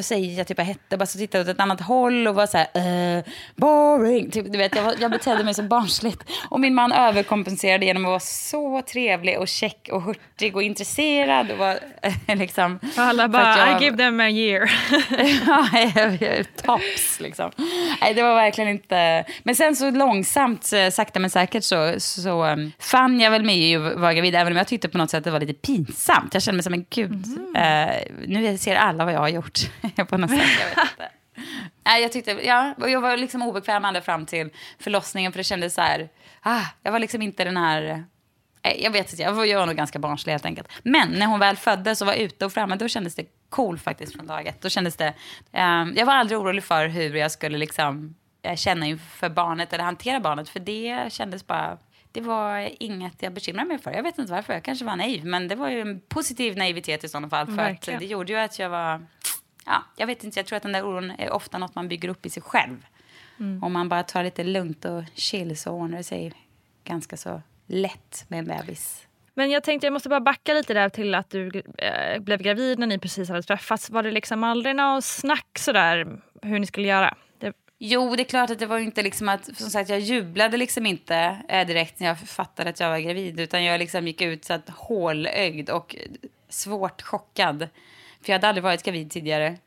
säga 0.01 0.45
typ 0.45 0.57
vad 0.57 0.65
jag 0.65 0.73
hette, 0.73 0.97
bara 0.97 1.05
så 1.05 1.17
tittade 1.17 1.41
åt 1.43 1.47
ett 1.49 1.59
annat 1.59 1.81
håll 1.81 2.27
och 2.27 2.35
var 2.35 2.47
så 2.47 2.57
här, 2.57 3.17
eh, 3.17 3.23
boring. 3.55 4.31
Typ, 4.31 4.51
du 4.51 4.57
vet, 4.57 4.75
jag, 4.75 4.83
var, 4.83 4.95
jag 4.99 5.11
betedde 5.11 5.43
mig 5.43 5.53
så 5.53 5.63
barnsligt. 5.63 6.23
Och 6.49 6.59
min 6.59 6.73
man 6.75 6.91
överkompenserade 6.91 7.85
genom 7.85 8.05
att 8.05 8.09
vara 8.09 8.19
så 8.19 8.81
trevlig 8.81 9.39
och 9.39 9.47
check 9.47 9.89
och 9.91 10.01
hurtig 10.01 10.55
och 10.55 10.63
intresserad. 10.63 11.51
Och 11.51 11.57
var, 11.57 11.79
liksom, 12.35 12.79
alla 12.97 13.27
bara, 13.27 13.57
jag- 13.57 13.81
I 13.81 13.85
give 13.85 13.97
them 13.97 14.19
a 14.19 14.29
year. 14.29 14.71
Ja, 15.47 15.67
jag 15.73 16.21
är 16.21 16.43
tops 16.43 17.19
liksom. 17.19 17.51
Nej, 18.01 18.13
det 18.13 18.23
var 18.23 18.35
verkligen 18.35 18.69
inte... 18.69 19.25
Men 19.43 19.55
sen 19.55 19.75
så 19.75 19.91
långsamt, 19.91 20.73
eh, 20.73 20.89
sakta 20.89 21.19
men 21.19 21.29
säkert 21.29 21.63
så, 21.63 21.93
så 21.97 22.45
um, 22.45 22.71
fann 22.79 23.19
jag 23.19 23.31
väl 23.31 23.43
mig 23.43 23.71
i 23.71 23.75
att 23.75 23.95
vara 23.95 24.13
gravid, 24.13 24.35
även 24.35 24.53
om 24.53 24.57
jag 24.57 24.67
tyckte 24.67 24.89
på 24.89 24.97
något 24.97 25.09
sätt 25.09 25.17
att 25.17 25.23
det 25.23 25.31
var 25.31 25.39
lite 25.39 25.53
pinsamt. 25.53 26.32
Jag 26.33 26.43
kände 26.43 26.55
mig 26.55 26.63
som 26.63 26.73
en 26.73 26.85
gud. 26.89 27.25
Eh, 27.55 28.27
nu 28.27 28.57
ser 28.57 28.75
alla 28.75 29.05
vad 29.05 29.13
jag 29.13 29.19
har 29.19 29.29
gjort 29.29 29.59
på 30.09 30.17
något 30.17 30.29
sätt. 30.29 30.49
Jag 30.59 30.65
vet 30.65 30.91
inte. 30.91 31.09
Nej, 31.85 32.01
jag 32.01 32.11
tyckte, 32.11 32.31
ja, 32.31 32.75
jag 32.77 33.01
var 33.01 33.17
liksom 33.17 33.41
obekväm 33.41 33.85
ända 33.85 34.01
fram 34.01 34.25
till 34.25 34.49
förlossningen 34.79 35.31
för 35.31 35.39
det 35.39 35.43
kändes 35.43 35.73
så 35.73 35.81
här, 35.81 36.09
ah, 36.41 36.61
jag 36.83 36.91
var 36.91 36.99
liksom 36.99 37.21
inte 37.21 37.43
den 37.43 37.57
här 37.57 38.05
Nej, 38.65 38.83
Jag 38.83 38.91
vet 38.91 39.11
inte, 39.11 39.23
jag 39.23 39.33
var, 39.33 39.45
jag 39.45 39.59
var 39.59 39.65
nog 39.65 39.75
ganska 39.75 39.99
barnslig 39.99 40.33
helt 40.33 40.45
enkelt. 40.45 40.67
Men 40.83 41.09
när 41.11 41.25
hon 41.25 41.39
väl 41.39 41.57
föddes 41.57 42.01
och 42.01 42.07
var 42.07 42.13
ute 42.13 42.45
och 42.45 42.53
framme, 42.53 42.75
då 42.75 42.87
kändes 42.87 43.15
det 43.15 43.25
cool 43.49 43.77
faktiskt 43.77 44.15
från 44.15 44.27
dag 44.27 44.47
ett. 44.47 44.61
Då 44.61 44.69
kändes 44.69 44.95
det, 44.95 45.13
eh, 45.51 45.85
jag 45.95 46.05
var 46.05 46.13
aldrig 46.13 46.39
orolig 46.39 46.63
för 46.63 46.87
hur 46.87 47.15
jag 47.15 47.31
skulle 47.31 47.57
liksom 47.57 48.15
eh, 48.41 48.55
känna 48.55 48.85
inför 48.85 49.29
barnet 49.29 49.73
eller 49.73 49.83
hantera 49.83 50.19
barnet. 50.19 50.49
För 50.49 50.59
det 50.59 51.13
kändes 51.13 51.47
bara, 51.47 51.77
det 52.13 52.21
var 52.21 52.69
inget 52.79 53.23
jag 53.23 53.33
bekymrade 53.33 53.67
mig 53.67 53.79
för. 53.79 53.91
Jag 53.91 54.03
vet 54.03 54.17
inte 54.17 54.31
varför, 54.31 54.53
jag 54.53 54.63
kanske 54.63 54.85
var 54.85 54.95
naiv. 54.95 55.25
Men 55.25 55.47
det 55.47 55.55
var 55.55 55.69
ju 55.69 55.81
en 55.81 56.01
positiv 56.01 56.57
naivitet 56.57 57.03
i 57.03 57.09
sådana 57.09 57.29
fall. 57.29 57.45
För 57.45 57.53
Verkligen. 57.53 57.97
att 57.97 58.01
det 58.01 58.07
gjorde 58.07 58.33
ju 58.33 58.39
att 58.39 58.59
jag 58.59 58.69
var, 58.69 59.05
ja, 59.65 59.83
jag 59.95 60.07
vet 60.07 60.23
inte, 60.23 60.39
jag 60.39 60.45
tror 60.45 60.57
att 60.57 60.63
den 60.63 60.71
där 60.71 60.85
oron 60.85 61.11
är 61.11 61.31
ofta 61.31 61.57
något 61.57 61.75
man 61.75 61.87
bygger 61.87 62.09
upp 62.09 62.25
i 62.25 62.29
sig 62.29 62.43
själv. 62.43 62.85
Om 63.61 63.73
man 63.73 63.89
bara 63.89 64.03
tar 64.03 64.23
lite 64.23 64.43
lugnt 64.43 64.85
och 64.85 65.03
chill 65.15 65.57
så 65.57 65.71
ordnar 65.71 65.97
det 65.97 66.03
sig 66.03 66.33
ganska 66.83 67.17
så 67.17 67.41
lätt 67.67 68.25
med 68.27 68.39
en 68.39 68.45
bebis. 68.45 69.07
Men 69.33 69.51
jag 69.51 69.63
tänkte 69.63 69.87
jag 69.87 69.93
måste 69.93 70.09
bara 70.09 70.19
backa 70.19 70.53
lite 70.53 70.73
där 70.73 70.89
till 70.89 71.15
att 71.15 71.29
du 71.29 71.63
eh, 71.77 72.19
blev 72.19 72.41
gravid 72.41 72.79
när 72.79 72.87
ni 72.87 72.99
precis 72.99 73.29
hade 73.29 73.43
träffats. 73.43 73.89
Var 73.89 74.03
det 74.03 74.11
liksom 74.11 74.43
aldrig 74.43 74.75
något 74.75 75.03
snack 75.03 75.59
sådär 75.59 76.19
hur 76.41 76.59
ni 76.59 76.65
skulle 76.65 76.87
göra? 76.87 77.15
Jo, 77.85 78.15
det 78.15 78.21
är 78.21 78.25
klart 78.25 78.49
att 78.49 78.59
det 78.59 78.65
var 78.65 78.79
inte 78.79 79.01
liksom 79.01 79.29
att, 79.29 79.57
som 79.57 79.69
sagt, 79.69 79.89
jag 79.89 79.99
jublade 79.99 80.57
liksom 80.57 80.85
inte 80.85 81.37
eh, 81.47 81.67
direkt 81.67 81.99
när 81.99 82.07
jag 82.07 82.19
fattade 82.19 82.69
att 82.69 82.79
jag 82.79 82.89
var 82.89 82.99
gravid, 82.99 83.39
utan 83.39 83.63
jag 83.63 83.79
liksom 83.79 84.07
gick 84.07 84.21
ut 84.21 84.45
så 84.45 84.53
att 84.53 84.69
hålögd 84.69 85.69
och 85.69 85.95
svårt 86.49 87.01
chockad. 87.01 87.59
För 88.21 88.29
jag 88.29 88.33
hade 88.33 88.47
aldrig 88.47 88.63
varit 88.63 88.83
gravid 88.83 89.11
tidigare. 89.11 89.57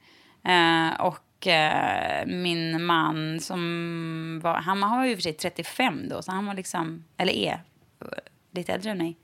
Eh, 0.45 1.01
och 1.01 1.47
eh, 1.47 2.27
min 2.27 2.85
man 2.85 3.41
som 3.41 4.41
var, 4.43 4.55
han 4.55 4.81
var 4.81 5.05
ju 5.05 5.11
i 5.11 5.15
och 5.15 5.19
för 5.19 5.23
sig 5.23 5.33
35 5.33 6.09
då, 6.09 6.23
så 6.23 6.33
han 6.33 6.47
var 6.47 6.55
liksom, 6.55 7.05
eller 7.17 7.33
är, 7.33 7.63
eh, 8.01 8.09
lite 8.51 8.73
äldre 8.73 8.91
än 8.91 8.99
mig. 8.99 9.17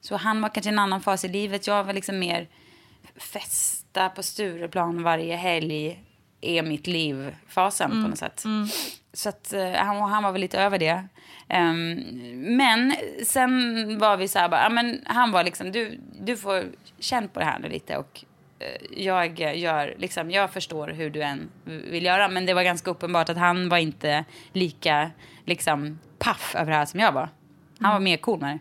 Så 0.00 0.16
han 0.16 0.42
var 0.42 0.48
kanske 0.48 0.70
i 0.70 0.72
en 0.72 0.78
annan 0.78 1.00
fas 1.00 1.24
i 1.24 1.28
livet. 1.28 1.66
Jag 1.66 1.84
var 1.84 1.92
liksom 1.92 2.18
mer 2.18 2.48
festa 3.16 4.08
på 4.08 4.22
Stureplan 4.22 5.02
varje 5.02 5.36
helg 5.36 6.04
är 6.40 6.62
mitt 6.62 6.86
liv-fasen 6.86 7.90
på 7.90 8.08
något 8.08 8.18
sätt. 8.18 8.44
Så 9.12 9.28
att, 9.28 9.52
eh, 9.52 9.72
han, 9.72 9.96
han 9.96 10.22
var 10.22 10.32
väl 10.32 10.40
lite 10.40 10.58
över 10.58 10.78
det. 10.78 11.04
Ehm, 11.48 12.00
men 12.56 12.94
sen 13.26 13.98
var 13.98 14.16
vi 14.16 14.28
så 14.28 14.38
här, 14.38 14.48
bara, 14.48 14.68
men 14.70 15.02
han 15.06 15.32
var 15.32 15.44
liksom, 15.44 15.72
du, 15.72 16.00
du 16.20 16.36
får 16.36 16.64
känna 16.98 17.28
på 17.28 17.40
det 17.40 17.46
här 17.46 17.58
nu 17.58 17.68
lite 17.68 17.96
och 17.96 18.24
eh, 18.58 19.02
jag, 19.02 19.40
gör, 19.40 19.94
liksom, 19.98 20.30
jag 20.30 20.50
förstår 20.50 20.88
hur 20.88 21.10
du 21.10 21.22
än 21.22 21.50
vill 21.64 22.04
göra. 22.04 22.28
Men 22.28 22.46
det 22.46 22.54
var 22.54 22.62
ganska 22.62 22.90
uppenbart 22.90 23.28
att 23.28 23.36
han 23.36 23.68
var 23.68 23.78
inte 23.78 24.24
lika 24.52 25.10
liksom, 25.44 25.98
paff 26.18 26.54
över 26.54 26.70
det 26.70 26.76
här 26.76 26.86
som 26.86 27.00
jag 27.00 27.12
var. 27.12 27.28
Han 27.80 27.92
var 27.92 28.00
mer 28.00 28.16
cool 28.16 28.40
med 28.40 28.50
det. 28.50 28.58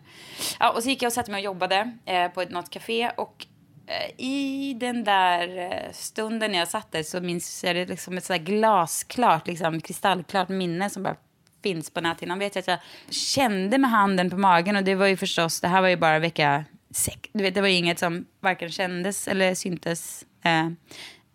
Ja, 0.60 0.72
och 0.72 0.84
så 0.84 0.90
gick 0.90 1.02
jag 1.02 1.10
och 1.10 1.14
satte 1.14 1.32
mig 1.32 1.40
och 1.40 1.46
jobbade 1.46 1.98
eh, 2.06 2.28
på 2.28 2.42
ett, 2.42 2.52
något 2.52 2.70
café. 2.70 3.12
Och 3.18 3.46
Eh, 3.90 4.26
i 4.26 4.74
den 4.74 5.04
där 5.04 5.58
eh, 5.58 5.92
stunden 5.92 6.52
när 6.52 6.60
jag 6.60 6.68
satt 6.68 6.92
där 6.92 7.04
så 7.04 7.22
minns 7.22 7.64
jag 7.64 7.76
det 7.76 7.86
liksom 7.86 8.18
ett 8.18 8.26
sådär 8.26 8.40
glasklart, 8.40 9.48
liksom, 9.48 9.82
kristallklart 9.82 10.50
minne 10.50 10.90
som 10.90 11.04
bara 11.04 11.16
finns 11.64 11.90
på 11.90 12.02
näthinnan. 12.02 12.40
Vet 12.40 12.56
jag 12.56 12.62
att 12.62 12.68
jag 12.68 12.80
kände 13.14 13.78
med 13.78 13.92
handen 13.92 14.30
på 14.30 14.38
magen 14.38 14.76
och 14.76 14.84
det 14.84 14.96
var 14.96 15.08
ju 15.08 15.18
förstås, 15.18 15.62
det 15.62 15.68
här 15.68 15.82
var 15.82 15.88
ju 15.88 15.96
bara 15.96 16.20
vecka 16.20 16.66
sex. 16.92 17.30
Du 17.34 17.44
vet, 17.44 17.56
det 17.56 17.62
var 17.62 17.68
ju 17.68 17.76
inget 17.76 18.00
som 18.00 18.26
varken 18.40 18.70
kändes 18.70 19.28
eller 19.28 19.56
syntes. 19.56 20.26
Eh, 20.44 20.70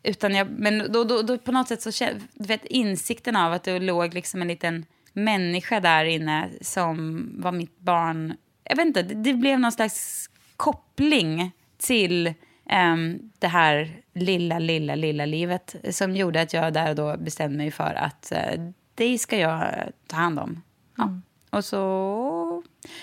utan 0.02 0.34
jag, 0.34 0.50
men 0.50 0.92
då, 0.92 1.04
då, 1.04 1.23
då 1.23 1.38
på 1.38 1.52
något 1.52 1.68
sätt 1.68 1.82
så 1.82 1.92
kände, 1.92 2.20
du 2.34 2.44
vet 2.44 2.64
insikten 2.64 3.37
av 3.37 3.52
att 3.52 3.64
det 3.64 3.78
låg 3.78 4.14
liksom 4.14 4.42
en 4.42 4.49
liten 4.49 4.87
människa 5.12 5.80
där 5.80 6.04
inne 6.04 6.50
som 6.61 7.28
var 7.37 7.52
mitt 7.52 7.78
barn. 7.78 8.37
Jag 8.64 8.76
vet 8.76 8.87
inte, 8.87 9.02
det, 9.02 9.14
det 9.14 9.34
blev 9.34 9.61
någon 9.61 9.73
slags 9.73 10.30
koppling 10.56 11.52
till 11.85 12.35
ehm, 12.69 13.31
det 13.38 13.49
här 13.49 14.00
lilla, 14.14 14.59
lilla, 14.59 14.95
lilla 14.95 15.26
livet 15.26 15.76
som 15.91 16.17
gjorde 16.17 16.41
att 16.41 16.53
jag 16.53 16.73
där 16.73 16.91
och 16.91 16.97
då 16.97 17.17
bestämde 17.17 17.57
mig 17.57 17.71
för 17.71 17.95
att 17.95 18.33
eh, 18.33 18.61
det 18.95 19.19
ska 19.19 19.38
jag 19.38 19.75
ta 20.07 20.17
hand 20.17 20.38
om. 20.38 20.62
Ja. 20.97 21.21
Och 21.50 21.64
så 21.64 22.62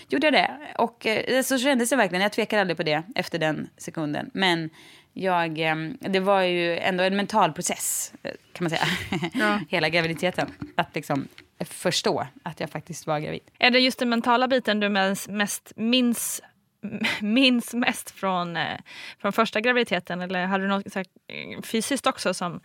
gjorde 0.09 0.27
jag 0.27 0.33
det. 0.33 0.51
Och 0.77 1.05
eh, 1.05 1.43
så 1.43 1.57
kändes 1.57 1.89
det 1.89 1.95
verkligen. 1.95 2.21
Jag 2.21 2.31
tvekade 2.31 2.61
aldrig 2.61 2.77
på 2.77 2.83
det 2.83 3.03
efter 3.15 3.39
den 3.39 3.69
sekunden. 3.77 4.31
Men 4.33 4.69
jag, 5.13 5.59
eh, 5.59 5.75
det 5.99 6.19
var 6.19 6.41
ju 6.41 6.77
ändå 6.77 7.03
en 7.03 7.15
mental 7.15 7.53
process, 7.53 8.13
eh, 8.23 8.31
kan 8.53 8.63
man 8.63 8.69
säga. 8.69 9.59
Hela 9.69 9.89
graviditeten. 9.89 10.47
Att 10.75 10.95
liksom 10.95 11.27
förstå 11.59 12.27
att 12.43 12.59
jag 12.59 12.69
faktiskt 12.69 13.07
var 13.07 13.19
gravid. 13.19 13.41
är 13.59 13.71
det 13.71 13.79
just 13.79 13.99
den 13.99 14.09
mentala 14.09 14.47
biten 14.47 14.79
du 14.79 14.89
mest 15.29 15.71
minns, 15.75 16.41
minns 17.21 17.73
mest 17.73 18.11
från, 18.11 18.57
eh, 18.57 18.79
från 19.19 19.33
första 19.33 19.61
graviditeten? 19.61 20.21
Eller 20.21 20.45
hade 20.45 20.63
du 20.63 20.67
något 20.67 20.91
så 20.93 20.99
här, 20.99 21.05
eh, 21.27 21.61
fysiskt 21.61 22.07
också 22.07 22.33
som, 22.33 22.61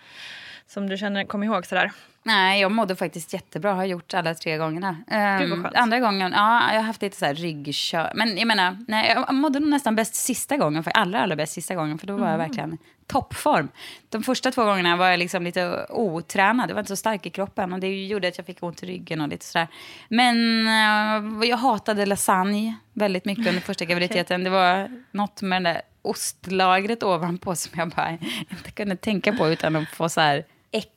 som 0.67 0.89
du 0.89 0.97
känner, 0.97 1.25
kom 1.25 1.43
ihåg? 1.43 1.67
Sådär? 1.67 1.93
Nej, 2.27 2.61
jag 2.61 2.73
mådde 2.73 2.97
faktiskt 2.97 3.33
jättebra. 3.33 3.73
Har 3.73 3.85
gjort 3.85 4.15
alla 4.15 4.35
tre 4.35 4.57
gångerna. 4.57 4.97
Skönt. 5.09 5.75
andra 5.75 6.01
gången, 6.01 6.33
ja, 6.33 6.73
jag 6.73 6.79
har 6.79 6.87
haft 6.87 7.03
lite 7.03 7.17
så 7.17 7.25
här 7.25 7.35
ryggkör. 7.35 8.13
Men 8.15 8.39
jag 8.39 8.47
menar, 8.47 8.79
nej, 8.89 9.13
jag 9.15 9.35
mådde 9.35 9.61
nog 9.61 9.69
nästan 9.69 9.97
bäst 9.97 10.15
sista 10.15 10.57
gången. 10.57 10.85
För 10.85 10.91
allra, 10.91 11.21
allra 11.21 11.37
bäst 11.37 11.53
sista 11.53 11.75
gången. 11.75 11.99
För 11.99 12.07
då 12.07 12.17
var 12.17 12.31
jag 12.31 12.39
verkligen 12.39 12.79
toppform. 13.07 13.69
De 14.09 14.23
första 14.23 14.51
två 14.51 14.65
gångerna 14.65 14.97
var 14.97 15.09
jag 15.09 15.19
liksom 15.19 15.43
lite 15.43 15.87
otränad. 15.89 16.71
Jag 16.71 16.75
var 16.75 16.81
inte 16.81 16.89
så 16.89 16.97
stark 16.97 17.27
i 17.27 17.31
kroppen. 17.31 17.73
Och 17.73 17.81
det 17.81 18.07
gjorde 18.07 18.29
att 18.29 18.39
jag 18.39 18.47
fick 18.47 18.63
ont 18.63 18.83
i 18.83 18.87
ryggen 18.87 19.21
och 19.21 19.29
lite 19.29 19.45
sådär. 19.45 19.69
Men 20.09 20.67
eh, 20.67 21.49
jag 21.49 21.57
hatade 21.57 22.07
lasagne 22.07 22.75
väldigt 22.93 23.25
mycket 23.25 23.47
under 23.47 23.61
första 23.61 23.85
graviditeten. 23.91 24.45
Det 24.45 24.51
var 24.51 24.91
något 25.11 25.43
med 25.43 25.65
det 25.65 25.71
där 25.71 25.83
ostlagret 26.03 27.03
ovanpå 27.03 27.57
som 27.57 27.79
jag 27.79 27.89
bara 27.89 28.11
inte 28.51 28.71
kunde 28.75 28.97
tänka 28.97 29.33
på 29.33 29.49
utan 29.49 29.77
att 29.77 29.89
få 29.89 30.09
så 30.09 30.21
här 30.21 30.45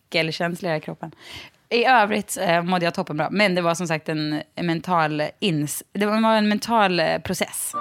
äckelkänsla 0.10 0.78
i 0.78 0.82
kroppen. 0.82 1.12
I 1.70 1.86
övrigt 1.86 2.38
eh, 2.42 2.64
mådde 2.64 2.86
jag 2.86 2.94
toppenbra. 2.94 3.30
Men 3.32 3.56
det 3.56 3.62
var 3.62 3.76
som 3.76 3.88
sagt 3.88 4.10
en, 4.10 4.42
en 4.56 4.66
mental 4.66 5.24
ins... 5.40 5.84
Det 5.92 6.06
var 6.06 6.36
en 6.36 6.50
mental 6.50 7.00
eh, 7.00 7.20
process. 7.20 7.74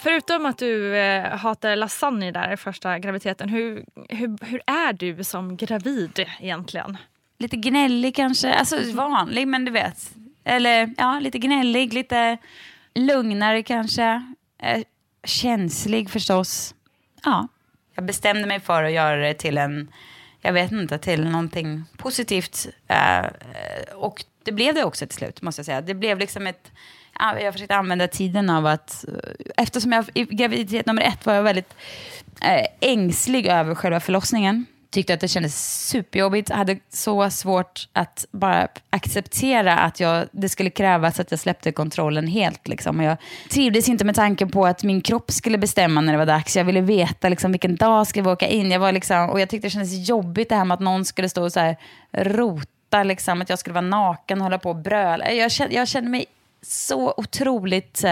Förutom 0.00 0.46
att 0.46 0.58
du 0.58 0.96
eh, 0.96 1.36
hatar 1.36 1.76
lasagne 1.76 2.32
där 2.32 2.56
första 2.56 2.98
graviditeten, 2.98 3.48
hur, 3.48 3.84
hur, 4.08 4.46
hur 4.46 4.62
är 4.66 4.92
du 4.92 5.24
som 5.24 5.56
gravid 5.56 6.26
egentligen? 6.40 6.96
Lite 7.38 7.56
gnällig 7.56 8.14
kanske. 8.14 8.54
Alltså 8.54 8.76
vanlig, 8.94 9.48
men 9.48 9.64
du 9.64 9.70
vet. 9.70 10.10
Eller 10.44 10.94
ja, 10.96 11.20
lite 11.20 11.38
gnällig, 11.38 11.92
lite 11.92 12.38
lugnare 12.94 13.62
kanske. 13.62 14.34
Eh, 14.58 14.82
känslig 15.24 16.10
förstås. 16.10 16.74
Ja. 17.24 17.48
Jag 17.98 18.04
bestämde 18.04 18.46
mig 18.46 18.60
för 18.60 18.82
att 18.82 18.92
göra 18.92 19.16
det 19.16 19.34
till 19.34 19.58
en, 19.58 19.92
jag 20.40 20.52
vet 20.52 20.72
inte, 20.72 20.98
till 20.98 21.24
någonting 21.24 21.84
positivt. 21.96 22.66
Eh, 22.88 23.26
och 23.94 24.24
det 24.44 24.52
blev 24.52 24.74
det 24.74 24.84
också 24.84 25.06
till 25.06 25.16
slut, 25.16 25.42
måste 25.42 25.60
jag 25.60 25.66
säga. 25.66 25.80
Det 25.80 25.94
blev 25.94 26.18
liksom 26.18 26.46
ett, 26.46 26.72
jag 27.40 27.52
försökte 27.52 27.76
använda 27.76 28.08
tiden 28.08 28.50
av 28.50 28.66
att, 28.66 29.04
eftersom 29.56 29.92
jag 29.92 30.04
i 30.14 30.24
graviditet 30.24 30.86
nummer 30.86 31.02
ett 31.02 31.26
var 31.26 31.34
jag 31.34 31.42
väldigt 31.42 31.74
eh, 32.42 32.66
ängslig 32.80 33.46
över 33.46 33.74
själva 33.74 34.00
förlossningen. 34.00 34.66
Tyckte 34.90 35.14
att 35.14 35.20
det 35.20 35.28
kändes 35.28 35.86
superjobbigt. 35.88 36.50
Hade 36.50 36.78
så 36.88 37.30
svårt 37.30 37.88
att 37.92 38.26
bara 38.30 38.68
acceptera 38.90 39.78
att 39.78 40.00
jag, 40.00 40.28
det 40.32 40.48
skulle 40.48 40.70
krävas 40.70 41.20
att 41.20 41.30
jag 41.30 41.40
släppte 41.40 41.72
kontrollen 41.72 42.26
helt. 42.26 42.68
Liksom. 42.68 42.98
Och 42.98 43.04
jag 43.04 43.16
trivdes 43.50 43.88
inte 43.88 44.04
med 44.04 44.14
tanken 44.14 44.50
på 44.50 44.66
att 44.66 44.82
min 44.82 45.00
kropp 45.00 45.30
skulle 45.30 45.58
bestämma 45.58 46.00
när 46.00 46.12
det 46.12 46.18
var 46.18 46.26
dags. 46.26 46.56
Jag 46.56 46.64
ville 46.64 46.80
veta 46.80 47.28
liksom, 47.28 47.52
vilken 47.52 47.76
dag 47.76 48.06
ska 48.06 48.22
vi 48.22 48.30
åka 48.30 48.46
in. 48.46 48.70
Jag 48.70 48.80
var 48.80 48.92
liksom, 48.92 49.30
och 49.30 49.40
jag 49.40 49.48
tyckte 49.48 49.66
det 49.66 49.70
kändes 49.70 50.08
jobbigt 50.08 50.48
det 50.48 50.54
här 50.54 50.64
med 50.64 50.74
att 50.74 50.80
någon 50.80 51.04
skulle 51.04 51.28
stå 51.28 51.44
och 51.44 51.52
så 51.52 51.60
här, 51.60 51.76
rota. 52.12 53.02
Liksom, 53.02 53.42
att 53.42 53.48
jag 53.48 53.58
skulle 53.58 53.74
vara 53.74 53.86
naken 53.86 54.38
och 54.38 54.44
hålla 54.44 54.58
på 54.58 54.70
och 54.70 54.76
bröla. 54.76 55.32
Jag 55.32 55.50
kände, 55.52 55.74
jag 55.74 55.88
kände 55.88 56.10
mig 56.10 56.26
så 56.62 57.14
otroligt 57.16 58.04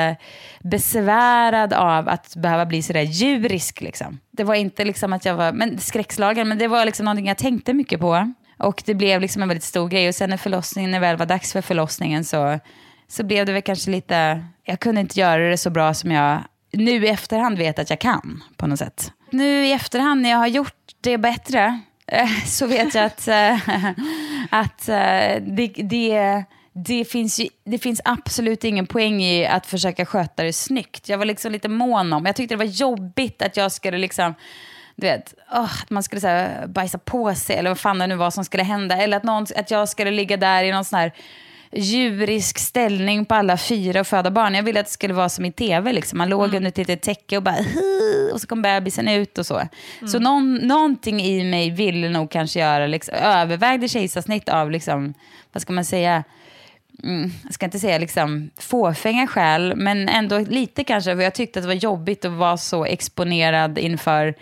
besvärad 0.61 1.73
av 1.73 2.09
att 2.09 2.37
behöva 2.37 2.67
bli 2.67 2.83
sådär 2.83 3.03
djurisk. 3.03 3.81
Liksom. 3.81 4.21
Det 4.31 4.45
var 4.45 4.55
inte 4.55 4.85
liksom 4.85 5.13
att 5.13 5.25
jag 5.25 5.35
var 5.35 5.53
men, 5.53 5.79
skräckslagen, 5.79 6.49
men 6.49 6.59
det 6.59 6.69
var 6.69 6.85
liksom 6.85 7.05
någonting 7.05 7.27
jag 7.27 7.39
tänkte 7.39 7.75
mycket 7.75 8.01
på. 8.01 8.33
Och 8.59 8.83
det 8.87 8.95
blev 8.95 9.21
liksom 9.21 9.43
en 9.43 9.49
väldigt 9.49 9.65
stor 9.65 9.89
grej. 9.89 10.09
Och 10.09 10.15
sen 10.15 10.31
när 10.31 10.37
förlossningen, 10.37 10.91
när 10.91 11.01
det 11.01 11.07
väl 11.07 11.17
var 11.17 11.27
dags 11.27 11.53
för 11.53 11.61
förlossningen 11.61 12.25
så, 12.25 12.61
så 13.09 13.25
blev 13.25 13.47
det 13.47 13.53
väl 13.53 13.63
kanske 13.63 13.91
lite, 13.91 14.45
jag 14.65 14.81
kunde 14.81 15.01
inte 15.01 15.21
göra 15.21 15.51
det 15.51 15.59
så 15.59 15.71
bra 15.71 15.95
som 15.95 16.11
jag 16.11 16.45
nu 16.73 17.07
i 17.07 17.09
efterhand 17.09 17.59
vet 17.59 17.79
att 17.79 17.91
jag 17.91 17.99
kan 17.99 18.43
på 18.57 18.67
något 18.67 18.79
sätt. 18.79 19.13
Nu 19.31 19.67
i 19.67 19.73
efterhand 19.73 20.23
när 20.23 20.31
jag 20.31 20.39
har 20.39 20.47
gjort 20.47 20.75
det 21.01 21.19
bättre 21.19 21.81
eh, 22.07 22.45
så 22.45 22.67
vet 22.67 22.95
jag 22.95 23.05
att, 23.05 23.29
eh, 23.29 23.55
att 24.51 24.89
eh, 24.89 25.43
det, 25.43 25.73
det 25.77 26.45
det 26.85 27.05
finns, 27.05 27.41
ju, 27.41 27.49
det 27.65 27.79
finns 27.79 28.01
absolut 28.05 28.65
ingen 28.65 28.87
poäng 28.87 29.23
i 29.23 29.47
att 29.47 29.67
försöka 29.67 30.07
sköta 30.07 30.43
det 30.43 30.53
snyggt. 30.53 31.09
Jag 31.09 31.19
var 31.19 31.25
liksom 31.25 31.53
lite 31.53 31.69
mån 31.69 32.13
om, 32.13 32.27
jag 32.27 32.37
tyckte 32.37 32.55
det 32.55 32.59
var 32.59 32.65
jobbigt 32.65 33.43
att 33.43 33.57
jag 33.57 33.73
skulle 33.73 33.99
liksom, 33.99 34.35
du 34.97 35.07
vet, 35.07 35.35
åh, 35.53 35.83
att 35.83 35.91
man 35.91 36.03
skulle 36.03 36.21
så 36.21 36.27
här, 36.27 36.67
bajsa 36.67 36.99
på 36.99 37.35
sig 37.35 37.57
eller 37.57 37.71
vad 37.71 37.79
fan 37.79 37.99
det 37.99 38.07
nu 38.07 38.15
var 38.17 38.31
som 38.31 38.45
skulle 38.45 38.63
hända. 38.63 38.97
Eller 38.97 39.17
att, 39.17 39.23
någon, 39.23 39.47
att 39.57 39.71
jag 39.71 39.89
skulle 39.89 40.11
ligga 40.11 40.37
där 40.37 40.65
i 40.65 40.73
någon 40.73 40.85
sån 40.85 40.99
här 40.99 41.13
djurisk 41.73 42.59
ställning 42.59 43.25
på 43.25 43.35
alla 43.35 43.57
fyra 43.57 44.01
och 44.01 44.07
föda 44.07 44.31
barn. 44.31 44.55
Jag 44.55 44.63
ville 44.63 44.81
att 44.81 44.87
det 44.87 44.93
skulle 44.93 45.15
vara 45.15 45.29
som 45.29 45.45
i 45.45 45.53
tv. 45.53 45.93
Liksom. 45.93 46.19
Man 46.19 46.29
låg 46.29 46.45
Mm. 46.45 46.57
under 46.57 46.69
ett 46.69 46.79
litet 46.79 47.03
täcke 47.03 47.37
och 47.37 47.43
bara 47.43 47.57
och 48.33 48.41
så 48.41 48.47
kom 48.47 48.63
bebisen 48.63 49.09
ut 49.09 49.39
och 49.39 49.47
så. 49.47 49.55
Mm. 49.59 50.09
Så 50.09 50.19
någon, 50.19 50.55
någonting 50.55 51.21
i 51.21 51.45
mig 51.45 51.71
ville 51.71 52.09
nog 52.09 52.31
kanske 52.31 52.61
göra, 52.61 52.87
liksom, 52.87 53.15
övervägde 53.15 53.89
kejsarsnitt 53.89 54.49
av, 54.49 54.71
liksom, 54.71 55.15
vad 55.53 55.63
ska 55.63 55.73
man 55.73 55.85
säga, 55.85 56.25
mm, 57.03 57.31
jag 57.45 57.55
ska 57.55 57.67
inte 57.67 57.79
säga 57.79 57.99
liksom 57.99 58.51
fåfänga 58.59 59.27
skäl, 59.27 59.77
men 59.77 60.09
ändå 60.09 60.39
lite 60.39 60.85
kanske. 60.85 61.17
För 61.17 61.23
jag 61.23 61.35
tyckte 61.35 61.59
att 61.59 61.63
det 61.63 61.69
var 61.69 61.75
jobbigt 61.75 62.25
att 62.25 62.33
vara 62.33 62.57
så 62.57 62.85
exponerad 62.85 63.79
inför 63.79 64.35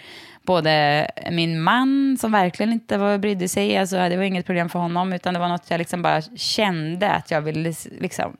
både 0.42 1.06
min 1.30 1.62
man, 1.62 2.16
som 2.20 2.32
verkligen 2.32 2.72
inte 2.72 2.98
var, 2.98 3.18
brydde 3.18 3.48
sig, 3.48 3.76
alltså, 3.76 3.96
det 3.96 4.16
var 4.16 4.24
inget 4.24 4.46
problem 4.46 4.68
för 4.68 4.78
honom, 4.78 5.12
utan 5.12 5.34
det 5.34 5.40
var 5.40 5.48
något 5.48 5.70
jag 5.70 5.78
liksom 5.78 6.02
bara 6.02 6.22
kände 6.36 7.10
att 7.10 7.30
jag 7.30 7.40
ville 7.40 7.74
liksom, 8.00 8.36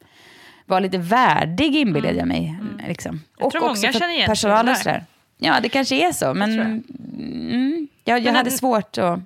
vara 0.67 0.81
lite 0.81 0.99
värdig, 0.99 1.77
inbillade 1.77 2.17
jag 2.17 2.29
mig. 2.29 2.59
Liksom. 2.89 3.21
Jag 3.39 3.51
tror 3.51 3.61
många 3.61 3.93
känner 3.93 4.09
igen 4.09 4.29
personal 4.29 4.59
och 4.59 4.67
där. 4.67 4.75
sådär. 4.75 5.05
Ja, 5.39 5.61
det 5.63 5.69
kanske 5.69 6.09
är 6.09 6.13
så, 6.13 6.35
men 6.35 6.53
tror 6.53 6.65
mm, 6.65 7.89
jag, 8.05 8.19
jag 8.19 8.25
Men 8.25 8.35
hade 8.35 8.51
svårt 8.51 8.99
att 8.99 9.21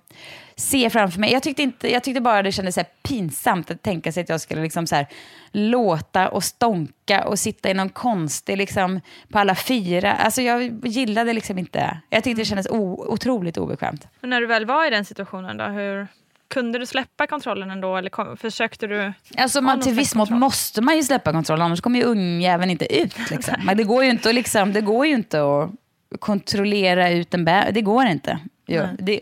se 0.59 0.91
framför 0.91 1.21
mig. 1.21 1.33
Jag 1.33 1.43
tyckte, 1.43 1.63
inte, 1.63 1.93
jag 1.93 2.05
tyckte 2.05 2.21
bara 2.21 2.43
det 2.43 2.53
kändes 2.53 2.75
så 2.75 2.85
pinsamt 3.03 3.71
att 3.71 3.83
tänka 3.83 4.13
sig 4.13 4.23
att 4.23 4.29
jag 4.29 4.41
skulle 4.41 4.63
liksom 4.63 4.87
så 4.87 4.95
här 4.95 5.07
låta 5.53 6.29
och 6.29 6.45
stånka 6.45 7.25
och 7.25 7.39
sitta 7.39 7.71
i 7.71 7.75
någon 7.75 7.89
konstig, 7.89 8.57
liksom, 8.57 9.01
på 9.33 9.39
alla 9.39 9.55
fyra. 9.55 10.13
Alltså 10.13 10.43
jag 10.43 10.87
gillade 10.87 11.33
liksom 11.33 11.59
inte, 11.59 12.01
jag 12.11 12.25
tyckte 12.25 12.41
det 12.41 12.47
kändes 12.47 12.67
o, 12.71 13.05
otroligt 13.09 13.57
obekvämt. 13.59 14.07
Men 14.21 14.31
när 14.31 14.41
du 14.41 14.47
väl 14.47 14.67
var 14.67 14.87
i 14.87 14.91
den 14.91 15.05
situationen 15.05 15.57
då, 15.57 15.65
hur 15.65 16.09
kunde 16.49 16.79
du 16.79 16.87
släppa 16.87 17.27
kontrollen 17.27 17.71
ändå 17.71 17.97
eller 17.97 18.11
kom, 18.11 18.37
försökte 18.37 18.87
du? 18.87 19.13
Alltså 19.37 19.61
man, 19.61 19.81
till 19.81 19.95
viss 19.95 20.15
mått 20.15 20.31
måste 20.31 20.81
man 20.83 20.97
ju 20.97 21.03
släppa 21.03 21.33
kontroll, 21.33 21.61
annars 21.61 21.81
kommer 21.81 21.99
ju 21.99 22.05
ungjäveln 22.05 22.71
inte 22.71 22.97
ut. 23.01 23.19
Liksom. 23.31 23.55
Men 23.65 23.77
det 23.77 23.85
går 23.85 24.05
ju 24.05 24.11
inte 24.11 24.29
att, 24.29 24.35
liksom, 24.35 24.73
det 24.73 24.81
går 24.81 25.07
ju 25.07 25.15
inte 25.15 25.43
att 25.43 25.71
kontrollera 26.19 27.11
ut 27.11 27.35
en 27.35 27.45
bebis. 27.45 27.75
Det 27.75 27.83
går 27.83 28.07
inte. 28.07 28.39
Jo, 28.67 28.83
det, 28.99 29.21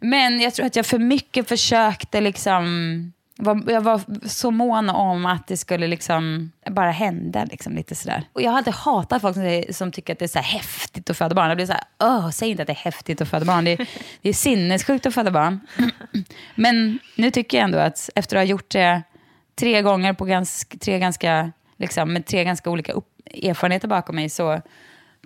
men 0.00 0.40
jag 0.40 0.54
tror 0.54 0.66
att 0.66 0.76
jag 0.76 0.86
för 0.86 0.98
mycket 0.98 1.48
försökte 1.48 2.20
liksom... 2.20 3.12
var- 3.36 3.70
Jag 3.72 3.80
var 3.80 4.00
så 4.28 4.50
mån 4.50 4.88
om 4.90 5.26
att 5.26 5.46
det 5.46 5.56
skulle 5.56 5.86
liksom 5.86 6.52
bara 6.70 6.90
hända. 6.90 7.44
Liksom, 7.44 7.74
lite 7.76 7.94
sådär. 7.94 8.24
Och 8.32 8.42
jag 8.42 8.50
har 8.50 8.58
alltid 8.58 8.74
hatat 8.74 9.22
folk 9.22 9.34
som, 9.34 9.62
som 9.70 9.92
tycker 9.92 10.12
att 10.12 10.18
det 10.18 10.24
är 10.24 10.28
så 10.28 10.38
här 10.38 10.58
häftigt 10.58 11.10
att 11.10 11.16
föda 11.16 11.34
barn. 11.34 11.48
Jag 11.48 11.56
blir 11.56 11.66
så 11.66 11.72
här, 11.72 11.82
Åh, 11.98 12.30
säg 12.30 12.50
inte 12.50 12.62
att 12.62 12.66
det 12.66 12.72
är 12.72 12.84
häftigt 12.84 13.20
att 13.20 13.28
föda 13.28 13.44
barn. 13.44 13.64
Det 13.64 13.70
är, 13.72 13.86
det 14.22 14.28
är 14.28 14.32
sinnessjukt 14.32 15.06
att 15.06 15.14
föda 15.14 15.30
barn. 15.30 15.60
Men 16.54 16.98
nu 17.16 17.30
tycker 17.30 17.58
jag 17.58 17.64
ändå 17.64 17.78
att 17.78 18.10
efter 18.14 18.36
att 18.36 18.40
ha 18.40 18.44
gjort 18.44 18.70
det 18.70 19.02
tre 19.58 19.82
gånger 19.82 20.12
på 20.12 20.24
ganska, 20.24 20.78
tre 20.78 20.98
ganska, 20.98 21.52
liksom, 21.76 22.12
med 22.12 22.26
tre 22.26 22.44
ganska 22.44 22.70
olika 22.70 22.92
upp, 22.92 23.06
erfarenheter 23.44 23.88
bakom 23.88 24.16
mig 24.16 24.28
så 24.28 24.60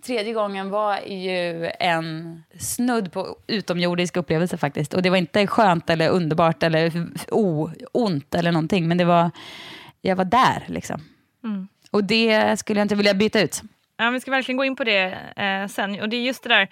tredje 0.02 0.32
gången 0.32 0.70
var 0.70 0.98
ju 1.06 1.70
en 1.80 2.42
snudd 2.58 3.12
på 3.12 3.36
utomjordisk 3.46 4.16
upplevelse 4.16 4.56
faktiskt. 4.56 4.94
Och 4.94 5.02
det 5.02 5.10
var 5.10 5.16
inte 5.16 5.46
skönt 5.46 5.90
eller 5.90 6.08
underbart 6.08 6.62
eller 6.62 6.92
ont 7.92 8.34
eller 8.34 8.52
någonting, 8.52 8.88
men 8.88 8.98
det 8.98 9.04
var, 9.04 9.30
jag 10.00 10.16
var 10.16 10.24
där 10.24 10.64
liksom. 10.66 11.00
Och 11.90 12.04
det 12.04 12.56
skulle 12.58 12.80
jag 12.80 12.84
inte 12.84 12.94
vilja 12.94 13.14
byta 13.14 13.40
ut. 13.40 13.62
Ja, 13.96 14.10
vi 14.10 14.20
ska 14.20 14.30
verkligen 14.30 14.56
gå 14.56 14.64
in 14.64 14.76
på 14.76 14.84
det 14.84 15.18
eh, 15.36 15.66
sen. 15.68 16.00
Och 16.00 16.08
det 16.08 16.16
är 16.16 16.22
just 16.22 16.42
det 16.42 16.48
där 16.48 16.68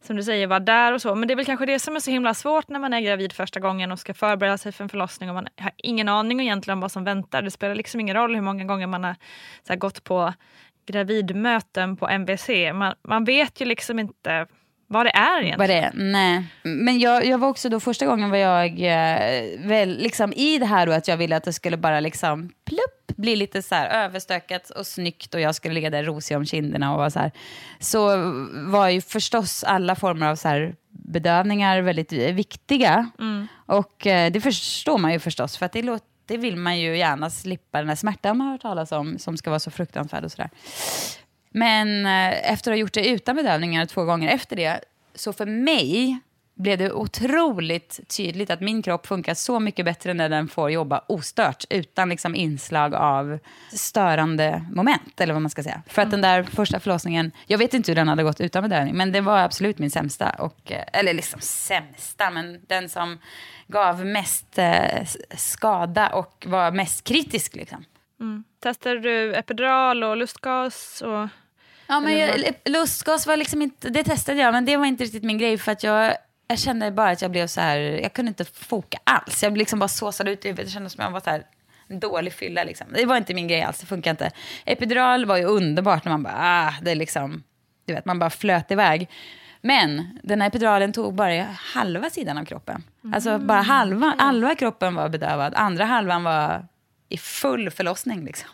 som 0.00 0.16
du 0.16 0.22
säger, 0.22 0.46
vara 0.46 0.60
där 0.60 0.92
och 0.92 1.02
så. 1.02 1.14
Men 1.14 1.28
det 1.28 1.34
är 1.34 1.36
väl 1.36 1.44
kanske 1.44 1.66
det 1.66 1.78
som 1.78 1.96
är 1.96 2.00
så 2.00 2.10
himla 2.10 2.34
svårt 2.34 2.68
när 2.68 2.78
man 2.78 2.92
är 2.92 3.00
gravid 3.00 3.32
första 3.32 3.60
gången 3.60 3.92
och 3.92 3.98
ska 3.98 4.14
förbereda 4.14 4.58
sig 4.58 4.72
för 4.72 4.84
en 4.84 4.88
förlossning 4.88 5.28
och 5.28 5.34
man 5.34 5.48
har 5.56 5.72
ingen 5.76 6.08
aning 6.08 6.40
egentligen 6.40 6.76
om 6.76 6.80
vad 6.80 6.92
som 6.92 7.04
väntar. 7.04 7.42
Det 7.42 7.50
spelar 7.50 7.74
liksom 7.74 8.00
ingen 8.00 8.16
roll 8.16 8.34
hur 8.34 8.42
många 8.42 8.64
gånger 8.64 8.86
man 8.86 9.04
har 9.04 9.16
här, 9.68 9.76
gått 9.76 10.04
på 10.04 10.34
gravidmöten 10.86 11.96
på 11.96 12.08
MVC. 12.08 12.48
Man, 12.74 12.94
man 13.08 13.24
vet 13.24 13.60
ju 13.60 13.64
liksom 13.64 13.98
inte 13.98 14.46
vad 14.92 15.06
det 15.06 15.10
är 15.10 15.42
egentligen. 15.42 15.58
Vad 15.58 15.68
det 15.68 15.74
är? 15.74 15.92
Nej. 15.94 16.44
Men 16.62 16.98
jag, 16.98 17.26
jag 17.26 17.38
var 17.38 17.48
också 17.48 17.68
då, 17.68 17.80
första 17.80 18.06
gången 18.06 18.30
var 18.30 18.38
jag 18.38 18.70
eh, 18.70 19.42
väl 19.58 19.98
liksom 19.98 20.32
i 20.32 20.58
det 20.58 20.66
här 20.66 20.86
då 20.86 20.92
att 20.92 21.08
jag 21.08 21.16
ville 21.16 21.36
att 21.36 21.44
det 21.44 21.52
skulle 21.52 21.76
bara 21.76 22.00
liksom 22.00 22.52
plupp, 22.64 23.16
bli 23.16 23.36
lite 23.36 23.62
så 23.62 23.74
här 23.74 24.04
överstökat 24.04 24.70
och 24.70 24.86
snyggt 24.86 25.34
och 25.34 25.40
jag 25.40 25.54
skulle 25.54 25.74
ligga 25.74 25.90
där 25.90 26.04
rosig 26.04 26.36
om 26.36 26.44
kinderna 26.44 26.92
och 26.92 26.98
vara 26.98 27.10
så 27.10 27.18
här. 27.18 27.32
Så 27.78 28.16
var 28.52 28.88
ju 28.88 29.00
förstås 29.00 29.64
alla 29.64 29.94
former 29.96 30.26
av 30.26 30.36
så 30.36 30.48
här 30.48 30.74
bedövningar 30.90 31.82
väldigt 31.82 32.12
viktiga. 32.12 33.10
Och 33.66 34.06
eh, 34.06 34.32
det 34.32 34.40
förstår 34.40 34.98
man 34.98 35.12
ju 35.12 35.18
förstås 35.18 35.56
för 35.56 35.66
att 35.66 35.72
det 35.72 35.82
låter 35.82 36.09
det 36.30 36.36
vill 36.36 36.56
man 36.56 36.80
ju 36.80 36.96
gärna 36.96 37.30
slippa 37.30 37.78
den 37.78 37.88
här 37.88 37.96
smärtan 37.96 38.38
man 38.38 38.46
har 38.46 38.54
hört 38.54 38.62
talas 38.62 38.92
om, 38.92 39.18
som 39.18 39.36
ska 39.36 39.50
vara 39.50 39.60
så 39.60 39.70
fruktansvärd 39.70 40.24
och 40.24 40.32
sådär. 40.32 40.50
Men 41.50 42.06
eh, 42.06 42.52
efter 42.52 42.70
att 42.70 42.74
ha 42.74 42.80
gjort 42.80 42.92
det 42.92 43.08
utan 43.08 43.36
bedövningar 43.36 43.86
två 43.86 44.04
gånger 44.04 44.28
efter 44.28 44.56
det, 44.56 44.80
så 45.14 45.32
för 45.32 45.46
mig 45.46 46.20
blev 46.60 46.78
det 46.78 46.92
otroligt 46.92 48.00
tydligt 48.16 48.50
att 48.50 48.60
min 48.60 48.82
kropp 48.82 49.06
funkar 49.06 49.34
så 49.34 49.60
mycket 49.60 49.84
bättre 49.84 50.14
när 50.14 50.28
den 50.28 50.48
får 50.48 50.70
jobba 50.70 51.04
ostört, 51.06 51.64
utan 51.70 52.08
liksom 52.08 52.34
inslag 52.34 52.94
av 52.94 53.38
störande 53.72 54.64
moment, 54.72 55.20
eller 55.20 55.32
vad 55.32 55.42
man 55.42 55.50
ska 55.50 55.62
säga. 55.62 55.82
För 55.86 56.02
att 56.02 56.10
den 56.10 56.20
där 56.20 56.42
första 56.42 56.80
förlossningen, 56.80 57.32
jag 57.46 57.58
vet 57.58 57.74
inte 57.74 57.90
hur 57.90 57.96
den 57.96 58.08
hade 58.08 58.22
gått 58.22 58.40
utan 58.40 58.62
bedövning, 58.62 58.96
men 58.96 59.12
det 59.12 59.20
var 59.20 59.38
absolut 59.38 59.78
min 59.78 59.90
sämsta. 59.90 60.30
Och, 60.30 60.72
eh, 60.72 60.84
eller 60.92 61.14
liksom 61.14 61.40
sämsta, 61.40 62.30
men 62.30 62.60
den 62.66 62.88
som 62.88 63.18
gav 63.66 64.06
mest 64.06 64.58
eh, 64.58 65.06
skada 65.36 66.08
och 66.08 66.46
var 66.48 66.70
mest 66.70 67.04
kritisk. 67.04 67.56
Liksom. 67.56 67.84
Testade 68.62 69.00
du 69.00 69.34
epidural 69.34 70.04
och 70.04 70.16
lustgas? 70.16 71.02
Och... 71.02 71.28
Ja, 71.86 72.00
men 72.00 72.18
jag, 72.18 72.54
lustgas 72.64 73.26
var 73.26 73.36
liksom 73.36 73.62
inte, 73.62 73.88
det 73.88 74.04
testade 74.04 74.40
jag, 74.40 74.52
men 74.52 74.64
det 74.64 74.76
var 74.76 74.86
inte 74.86 75.04
riktigt 75.04 75.22
min 75.22 75.38
grej 75.38 75.58
för 75.58 75.72
att 75.72 75.82
jag, 75.82 76.14
jag 76.50 76.58
kände 76.58 76.90
bara 76.90 77.10
att 77.10 77.22
jag 77.22 77.30
blev 77.30 77.46
så 77.46 77.60
här, 77.60 77.78
jag 77.78 78.12
kunde 78.12 78.28
inte 78.28 78.44
foka 78.44 78.98
alls. 79.04 79.42
Jag 79.42 79.58
liksom 79.58 79.78
bara 79.78 79.88
såsade 79.88 80.30
ut 80.30 80.44
i 80.44 80.48
huvudet, 80.48 80.66
det 80.66 80.72
kändes 80.72 80.92
som 80.92 81.00
att 81.00 81.06
jag 81.06 81.12
var 81.12 81.20
så 81.20 81.30
här, 81.30 81.46
en 81.88 82.00
dålig 82.00 82.32
fylla 82.32 82.64
liksom. 82.64 82.86
Det 82.94 83.06
var 83.06 83.16
inte 83.16 83.34
min 83.34 83.48
grej 83.48 83.62
alls, 83.62 83.78
det 83.80 83.86
funkar 83.86 84.10
inte. 84.10 84.30
Epidural 84.64 85.24
var 85.26 85.36
ju 85.36 85.44
underbart 85.44 86.04
när 86.04 86.12
man 86.12 86.22
bara, 86.22 86.34
ah, 86.36 86.74
det 86.82 86.90
är 86.90 86.94
liksom, 86.94 87.42
du 87.84 87.94
vet, 87.94 88.04
man 88.04 88.18
bara 88.18 88.30
flöt 88.30 88.70
iväg. 88.70 89.08
Men 89.60 90.18
den 90.22 90.40
här 90.40 90.48
epiduralen 90.48 90.92
tog 90.92 91.14
bara 91.14 91.42
halva 91.74 92.10
sidan 92.10 92.38
av 92.38 92.44
kroppen. 92.44 92.82
Alltså 93.14 93.38
bara 93.38 93.62
halva, 93.62 94.14
halva 94.18 94.54
kroppen 94.54 94.94
var 94.94 95.08
bedövad, 95.08 95.54
andra 95.54 95.84
halvan 95.84 96.22
var 96.22 96.66
i 97.08 97.18
full 97.18 97.70
förlossning. 97.70 98.24
Liksom. 98.24 98.48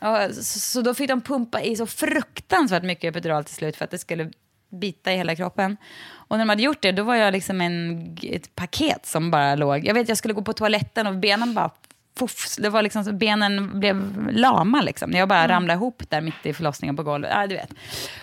Ja, 0.00 0.28
så, 0.32 0.42
så 0.42 0.82
då 0.82 0.94
fick 0.94 1.08
de 1.08 1.20
pumpa 1.20 1.62
i 1.62 1.76
så 1.76 1.86
fruktansvärt 1.86 2.82
mycket 2.82 3.16
epidural 3.16 3.44
till 3.44 3.54
slut 3.54 3.76
för 3.76 3.84
att 3.84 3.90
det 3.90 3.98
skulle 3.98 4.30
bita 4.70 5.12
i 5.12 5.16
hela 5.16 5.36
kroppen. 5.36 5.76
Och 6.10 6.38
när 6.38 6.44
de 6.44 6.48
hade 6.48 6.62
gjort 6.62 6.82
det, 6.82 6.92
då 6.92 7.02
var 7.02 7.14
jag 7.14 7.32
liksom 7.32 7.60
en, 7.60 8.16
ett 8.22 8.54
paket 8.54 9.06
som 9.06 9.30
bara 9.30 9.54
låg. 9.54 9.86
Jag 9.86 9.94
vet, 9.94 10.08
jag 10.08 10.18
skulle 10.18 10.34
gå 10.34 10.42
på 10.42 10.52
toaletten 10.52 11.06
och 11.06 11.14
benen 11.14 11.54
bara... 11.54 11.70
Puff, 12.18 12.56
det 12.58 12.70
var 12.70 12.82
liksom 12.82 13.04
så 13.04 13.12
benen 13.12 13.80
blev 13.80 14.28
lama 14.32 14.82
liksom. 14.82 15.12
Jag 15.12 15.28
bara 15.28 15.48
ramlade 15.48 15.76
ihop 15.76 16.02
där 16.08 16.20
mitt 16.20 16.46
i 16.46 16.52
förlossningen 16.52 16.96
på 16.96 17.02
golvet. 17.02 17.30
Ja, 17.34 17.46
du 17.46 17.54
vet. 17.54 17.70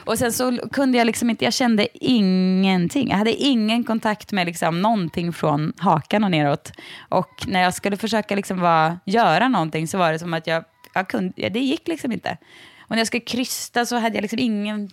Och 0.05 0.17
sen 0.17 0.33
så 0.33 0.57
kunde 0.71 0.97
jag 0.97 1.05
liksom 1.05 1.29
inte, 1.29 1.45
jag 1.45 1.53
kände 1.53 1.87
ingenting. 1.93 3.09
Jag 3.09 3.17
hade 3.17 3.33
ingen 3.33 3.83
kontakt 3.83 4.31
med 4.31 4.47
liksom 4.47 4.81
någonting 4.81 5.33
från 5.33 5.73
hakan 5.77 6.23
och 6.23 6.31
neråt. 6.31 6.71
Och 7.09 7.43
när 7.47 7.61
jag 7.61 7.73
skulle 7.73 7.97
försöka 7.97 8.35
liksom 8.35 8.59
vara, 8.59 8.99
göra 9.05 9.47
någonting 9.47 9.87
så 9.87 9.97
var 9.97 10.11
det 10.11 10.19
som 10.19 10.33
att 10.33 10.47
jag, 10.47 10.63
jag 10.93 11.07
kunde, 11.07 11.49
det 11.49 11.59
gick 11.59 11.87
liksom 11.87 12.11
inte. 12.11 12.37
Och 12.79 12.91
när 12.91 12.97
jag 12.97 13.07
skulle 13.07 13.21
krysta 13.21 13.85
så 13.85 13.95
hade 13.95 14.15
jag 14.15 14.21
liksom 14.21 14.39
ingen 14.39 14.89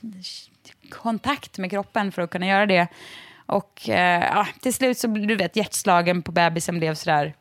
kontakt 0.94 1.59
med 1.59 1.70
kroppen 1.70 2.12
för 2.12 2.22
att 2.22 2.31
kunna 2.31 2.46
göra 2.46 2.66
det. 2.66 2.87
Och 3.46 3.88
eh, 3.88 4.22
ja, 4.22 4.46
till 4.61 4.74
slut 4.74 4.98
så, 4.98 5.07
du 5.07 5.37
vet, 5.37 5.57
hjärtslagen 5.57 6.22
på 6.22 6.33
bebisen 6.33 6.78
blev 6.78 6.94
sådär 6.94 7.35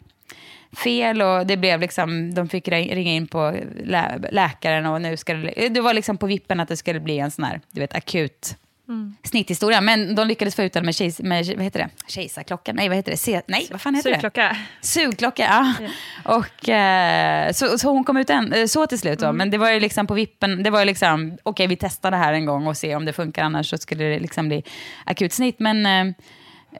fel 0.83 1.21
och 1.21 1.47
det 1.47 1.57
blev 1.57 1.79
liksom, 1.79 2.33
de 2.33 2.49
fick 2.49 2.67
ringa 2.67 3.11
in 3.11 3.27
på 3.27 3.55
lä 3.83 4.19
läkaren 4.31 4.85
och 4.85 5.01
nu 5.01 5.17
ska 5.17 5.33
det, 5.33 5.69
det 5.69 5.81
var 5.81 5.93
liksom 5.93 6.17
på 6.17 6.25
vippen 6.25 6.59
att 6.59 6.67
det 6.67 6.77
skulle 6.77 6.99
bli 6.99 7.19
en 7.19 7.31
sån 7.31 7.45
här, 7.45 7.61
du 7.71 7.81
vet, 7.81 7.95
akut 7.95 8.57
snitthistoria. 9.23 9.81
Men 9.81 10.15
de 10.15 10.27
lyckades 10.27 10.55
få 10.55 10.63
ut 10.63 10.73
den 10.73 10.85
med, 10.85 10.95
kejs, 10.95 11.19
med 11.19 11.45
vad 11.55 11.63
heter 11.63 11.79
det? 11.79 11.89
kejsarklockan, 12.07 12.75
nej 12.75 12.89
vad 12.89 12.97
heter 12.97 13.11
det? 13.11 13.17
Se, 13.17 13.41
nej, 13.47 13.67
vad 13.71 13.81
fan 13.81 13.95
heter 13.95 14.09
det? 14.09 14.15
Sugklocka. 14.15 14.57
Sugklocka, 14.81 15.43
ja. 15.43 15.73
Och, 16.23 16.69
eh, 16.69 17.51
så, 17.51 17.77
så 17.77 17.89
hon 17.89 18.03
kom 18.03 18.17
ut 18.17 18.29
en, 18.29 18.53
eh, 18.53 18.65
så 18.65 18.87
till 18.87 18.99
slut. 18.99 19.19
Då. 19.19 19.31
Men 19.31 19.49
det 19.49 19.57
var 19.57 19.71
ju 19.71 19.79
liksom 19.79 20.07
på 20.07 20.13
vippen, 20.13 20.63
det 20.63 20.69
var 20.69 20.79
ju 20.79 20.85
liksom, 20.85 21.37
okej 21.43 21.67
vi 21.67 21.75
testar 21.75 22.11
det 22.11 22.17
här 22.17 22.33
en 22.33 22.45
gång 22.45 22.67
och 22.67 22.77
ser 22.77 22.95
om 22.95 23.05
det 23.05 23.13
funkar, 23.13 23.43
annars 23.43 23.69
så 23.69 23.77
skulle 23.77 24.03
det 24.03 24.19
liksom 24.19 24.47
bli 24.47 24.63
akut 25.05 25.33
snitt. 25.33 25.59
Men 25.59 25.85
eh, 25.85 26.15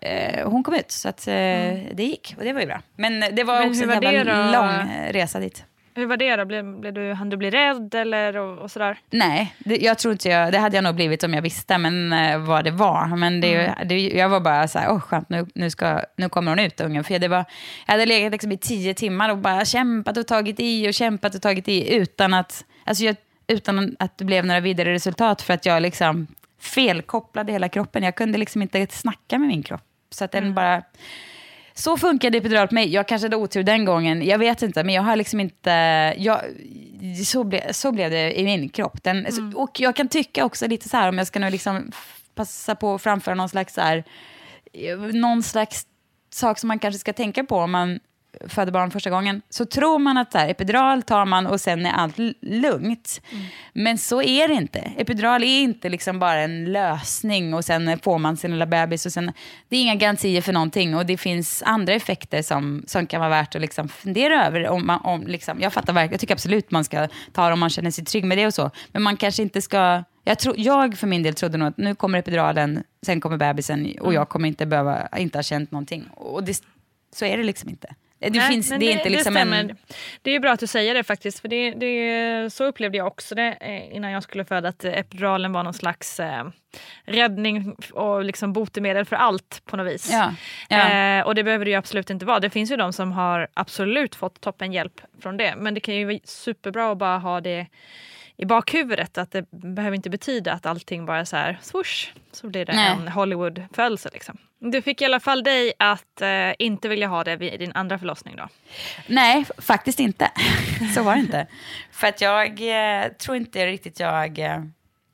eh, 0.02 0.50
hon 0.50 0.64
kom 0.64 0.74
ut, 0.74 0.92
så 0.92 1.10
att, 1.10 1.28
eh, 1.28 1.34
det 1.34 2.04
gick 2.04 2.36
och 2.38 2.44
det 2.44 2.54
var 2.54 2.62
ju 2.62 2.68
bra. 2.68 2.82
Men 2.96 3.20
det 3.20 3.44
var 3.44 3.60
Men 3.60 3.70
också 3.70 3.82
hur 3.84 3.92
en 3.92 4.04
var 4.04 4.12
jävla 4.12 4.52
lång 4.52 4.92
resa 5.12 5.40
dit. 5.40 5.64
Hur 5.96 6.06
var 6.06 6.18
det 6.18 6.36
då? 6.36 6.46
Blev, 6.46 6.80
blev 6.80 6.94
du, 6.94 7.14
hann 7.14 7.30
du 7.30 7.38
bli 7.38 7.50
rädd 7.50 7.96
eller 7.96 8.38
och, 8.38 8.58
och 8.58 8.72
sådär? 8.72 8.98
Nej, 9.10 9.56
det, 9.60 9.78
jag 9.78 10.00
tror 10.00 10.12
inte 10.12 10.30
jag, 10.30 10.52
det 10.52 10.58
hade 10.58 10.78
jag 10.78 10.84
nog 10.84 10.96
blivit 10.96 11.24
om 11.24 11.34
jag 11.34 11.42
visste 11.42 11.78
men, 11.78 12.14
eh, 12.14 12.38
vad 12.38 12.64
det 12.64 12.72
var. 12.72 13.08
Men 13.18 13.42
det, 13.42 13.54
Mm. 13.56 13.88
det, 13.88 14.10
jag 14.10 14.30
var 14.30 14.40
bara 14.40 14.68
så 14.68 14.80
här, 14.80 14.92
åh 14.92 15.00
skönt, 15.00 15.30
nu, 15.30 15.46
nu, 15.56 15.70
ska, 15.70 16.02
nu 16.18 16.30
kommer 16.30 16.52
hon 16.52 16.60
ut 16.60 16.82
ungen. 16.82 17.04
För 17.04 17.20
det 17.20 17.28
var, 17.28 17.46
jag 17.86 17.94
hade 17.94 18.06
legat 18.06 18.32
liksom 18.32 18.52
i 18.52 18.58
tio 18.58 18.94
timmar 18.94 19.30
och 19.30 19.38
bara 19.38 19.66
kämpat 19.66 20.18
och 20.18 20.28
tagit 20.28 20.56
i 20.60 20.90
och 20.90 20.94
kämpat 20.94 21.36
och 21.36 21.42
tagit 21.42 21.68
i 21.68 21.96
utan 21.96 22.34
att, 22.34 22.66
alltså 22.84 23.04
jag, 23.04 23.16
utan 23.48 23.96
att 24.00 24.18
det 24.18 24.26
blev 24.26 24.46
några 24.46 24.60
vidare 24.60 24.94
resultat 24.94 25.42
för 25.42 25.54
att 25.54 25.66
jag 25.66 25.82
liksom 25.82 26.28
felkopplade 26.60 27.52
hela 27.52 27.70
kroppen. 27.70 28.04
Jag 28.04 28.16
kunde 28.16 28.38
liksom 28.38 28.62
inte 28.62 28.88
snacka 28.90 29.38
med 29.40 29.48
min 29.48 29.64
kropp. 29.64 29.82
Så 30.10 30.26
att 30.26 30.32
den 30.32 30.44
Mm. 30.44 30.56
bara... 30.56 30.82
Så 31.82 31.98
funkade 31.98 32.38
epidural 32.38 32.68
på 32.68 32.74
mig. 32.74 32.94
Jag 32.94 33.08
kanske 33.08 33.26
hade 33.26 33.36
otur 33.36 33.64
den 33.64 33.86
gången, 33.86 34.26
jag 34.26 34.38
vet 34.38 34.62
inte. 34.62 34.84
Men 34.84 34.96
jag 34.96 35.02
har 35.02 35.16
liksom 35.16 35.40
inte... 35.40 35.70
Jag, 36.18 36.42
så, 37.26 37.44
ble, 37.44 37.74
så 37.74 37.92
blev 37.92 38.12
det 38.12 38.40
i 38.40 38.44
min 38.44 38.70
kropp. 38.70 39.04
Den, 39.04 39.54
Och 39.56 39.80
jag 39.80 39.96
kan 39.96 40.08
tycka 40.08 40.46
också 40.46 40.68
lite 40.68 40.90
så 40.90 40.98
här, 40.98 41.10
om 41.10 41.18
jag 41.18 41.28
ska 41.28 41.40
nu 41.40 41.50
liksom 41.50 41.92
passa 42.36 42.76
på 42.76 42.96
att 42.96 43.02
framföra 43.02 43.36
någon 43.36 43.50
slags, 43.50 43.74
så 43.74 43.82
här, 43.82 44.04
eh, 44.74 44.98
någon 44.98 45.44
slags 45.44 45.86
sak 46.30 46.60
som 46.60 46.68
man 46.68 46.80
kanske 46.80 47.00
ska 47.00 47.14
tänka 47.14 47.44
på 47.44 47.58
om 47.58 47.72
man 47.72 48.00
föder 48.48 48.72
barn 48.72 48.92
första 48.92 49.10
gången, 49.10 49.42
så 49.50 49.66
tror 49.66 50.00
man 50.00 50.18
att 50.18 50.32
så 50.32 50.38
här, 50.38 50.50
epidural 50.50 51.04
tar 51.04 51.26
man 51.26 51.48
och 51.48 51.62
sen 51.62 51.86
är 51.86 51.92
allt 51.92 52.16
lugnt. 52.42 53.22
Men 53.74 53.98
så 53.98 54.22
är 54.22 54.48
det 54.48 54.54
inte. 54.54 54.80
Epidural 54.80 55.44
är 55.44 55.62
inte 55.62 55.90
liksom 55.90 56.20
bara 56.20 56.40
en 56.40 56.72
lösning 56.72 57.54
och 57.54 57.66
sen 57.66 58.00
får 58.00 58.18
man 58.18 58.38
sin 58.38 58.52
lilla 58.52 58.66
bebis. 58.66 59.06
Och 59.06 59.12
sen, 59.12 59.32
det 59.70 59.78
är 59.78 59.82
inga 59.82 59.96
garantier 59.96 60.42
för 60.42 60.54
någonting 60.54 60.96
och 60.96 61.06
det 61.06 61.18
finns 61.18 61.64
andra 61.66 61.94
effekter 61.94 62.42
som, 62.42 62.84
som 62.88 63.08
kan 63.08 63.20
vara 63.20 63.30
värt 63.30 63.56
att 63.56 63.62
liksom 63.62 63.90
fundera 63.90 64.46
över. 64.48 64.68
Om 64.68 64.88
man, 64.88 65.02
om 65.04 65.28
liksom, 65.28 65.62
jag, 65.62 65.74
fattar 65.74 65.94
verkligen, 65.94 66.14
jag 66.14 66.20
tycker 66.20 66.34
absolut 66.34 66.72
man 66.72 66.84
ska 66.84 67.08
ta 67.32 67.48
det 67.48 67.54
om 67.54 67.60
man 67.60 67.70
känner 67.70 67.92
sig 67.92 68.06
trygg 68.06 68.26
med 68.26 68.38
det 68.38 68.48
och 68.48 68.54
så. 68.54 68.72
Men 68.92 69.02
man 69.04 69.18
kanske 69.18 69.44
inte 69.44 69.62
ska... 69.62 70.04
Jag, 70.24 70.40
tro, 70.40 70.54
jag 70.58 70.98
för 70.98 71.08
min 71.08 71.24
del 71.24 71.34
trodde 71.34 71.58
nog 71.58 71.68
att 71.68 71.78
nu 71.78 71.96
kommer 71.96 72.20
epiduralen, 72.20 72.84
sen 73.06 73.22
kommer 73.22 73.38
bebisen 73.38 73.96
och 74.02 74.14
jag 74.14 74.30
kommer 74.30 74.48
inte 74.48 74.66
behöva, 74.66 75.08
inte 75.18 75.38
ha 75.38 75.44
känt 75.44 75.72
någonting. 75.72 76.08
Och 76.14 76.44
det, 76.44 76.64
så 77.16 77.26
är 77.26 77.38
det 77.38 77.44
liksom 77.44 77.70
inte. 77.70 77.96
Det, 78.22 78.30
Nej, 78.30 78.52
finns, 78.52 78.70
det 78.70 78.76
är 78.76 78.92
inte 78.92 79.10
liksom 79.10 79.34
stämmer. 79.34 79.60
en... 79.60 79.78
Det 80.22 80.30
är 80.30 80.34
ju 80.34 80.40
bra 80.40 80.52
att 80.52 80.60
du 80.60 80.68
säger 80.68 80.94
det 80.94 81.04
faktiskt. 81.04 81.40
För 81.40 81.48
det, 81.48 81.72
det, 81.72 82.54
så 82.54 82.64
upplevde 82.64 82.98
jag 82.98 83.08
också 83.08 83.36
det 83.36 83.58
eh, 83.62 83.96
innan 83.96 84.12
jag 84.12 84.24
skulle 84.24 84.46
föda. 84.46 84.70
Att 84.70 84.84
epiduralen 84.84 85.54
var 85.54 85.64
någon 85.64 85.74
slags 85.74 86.20
eh, 86.20 86.46
räddning 87.04 87.76
och 87.94 88.24
liksom 88.24 88.54
botemedel 88.54 89.06
för 89.06 89.16
allt 89.16 89.62
på 89.66 89.78
något 89.78 89.88
vis. 89.88 90.10
Ja, 90.12 90.34
ja. 90.70 90.90
Eh, 90.90 91.26
och 91.26 91.36
det 91.36 91.44
behöver 91.44 91.66
det 91.66 91.72
ju 91.72 91.78
absolut 91.78 92.10
inte 92.10 92.26
vara. 92.26 92.40
Det 92.40 92.50
finns 92.50 92.72
ju 92.72 92.76
de 92.76 92.94
som 92.94 93.12
har 93.12 93.48
absolut 93.54 94.16
fått 94.16 94.42
toppen 94.42 94.74
hjälp 94.74 95.02
från 95.22 95.38
det. 95.38 95.54
Men 95.58 95.74
det 95.74 95.80
kan 95.80 95.96
ju 95.96 96.06
vara 96.06 96.20
superbra 96.24 96.92
att 96.92 96.98
bara 96.98 97.18
ha 97.18 97.42
det 97.42 97.68
i 98.38 98.46
bakhuvudet. 98.46 99.18
Att 99.18 99.32
det 99.32 99.52
behöver 99.52 99.96
inte 99.96 100.10
betyda 100.10 100.54
att 100.54 100.66
allting 100.66 101.06
bara 101.06 101.20
är 101.20 101.26
så 101.26 101.36
här 101.36 101.60
swoosh 101.62 102.10
så 102.32 102.48
blir 102.48 102.66
det 102.66 102.74
Nej. 102.74 102.92
en 102.92 103.08
Hollywood-födelse. 103.08 104.10
Liksom. 104.14 104.38
Du 104.64 104.82
fick 104.82 105.02
i 105.02 105.06
alla 105.06 105.20
fall 105.20 105.44
dig 105.44 105.74
att 105.80 106.22
eh, 106.22 106.30
inte 106.60 106.88
vilja 106.90 107.08
ha 107.08 107.24
det 107.24 107.36
vid 107.36 107.60
din 107.60 107.72
andra 107.76 108.00
förlossning 108.00 108.36
då? 108.36 108.48
Nej, 109.08 109.46
faktiskt 109.58 110.00
inte. 110.00 110.32
Så 110.96 111.04
var 111.04 111.16
det 111.16 111.20
inte. 111.20 111.48
För 111.92 112.08
att 112.08 112.22
jag 112.22 112.48
eh, 112.48 113.08
tror 113.08 113.38
inte 113.38 113.66
riktigt 113.68 114.00
jag 114.00 114.40
eh, 114.40 114.64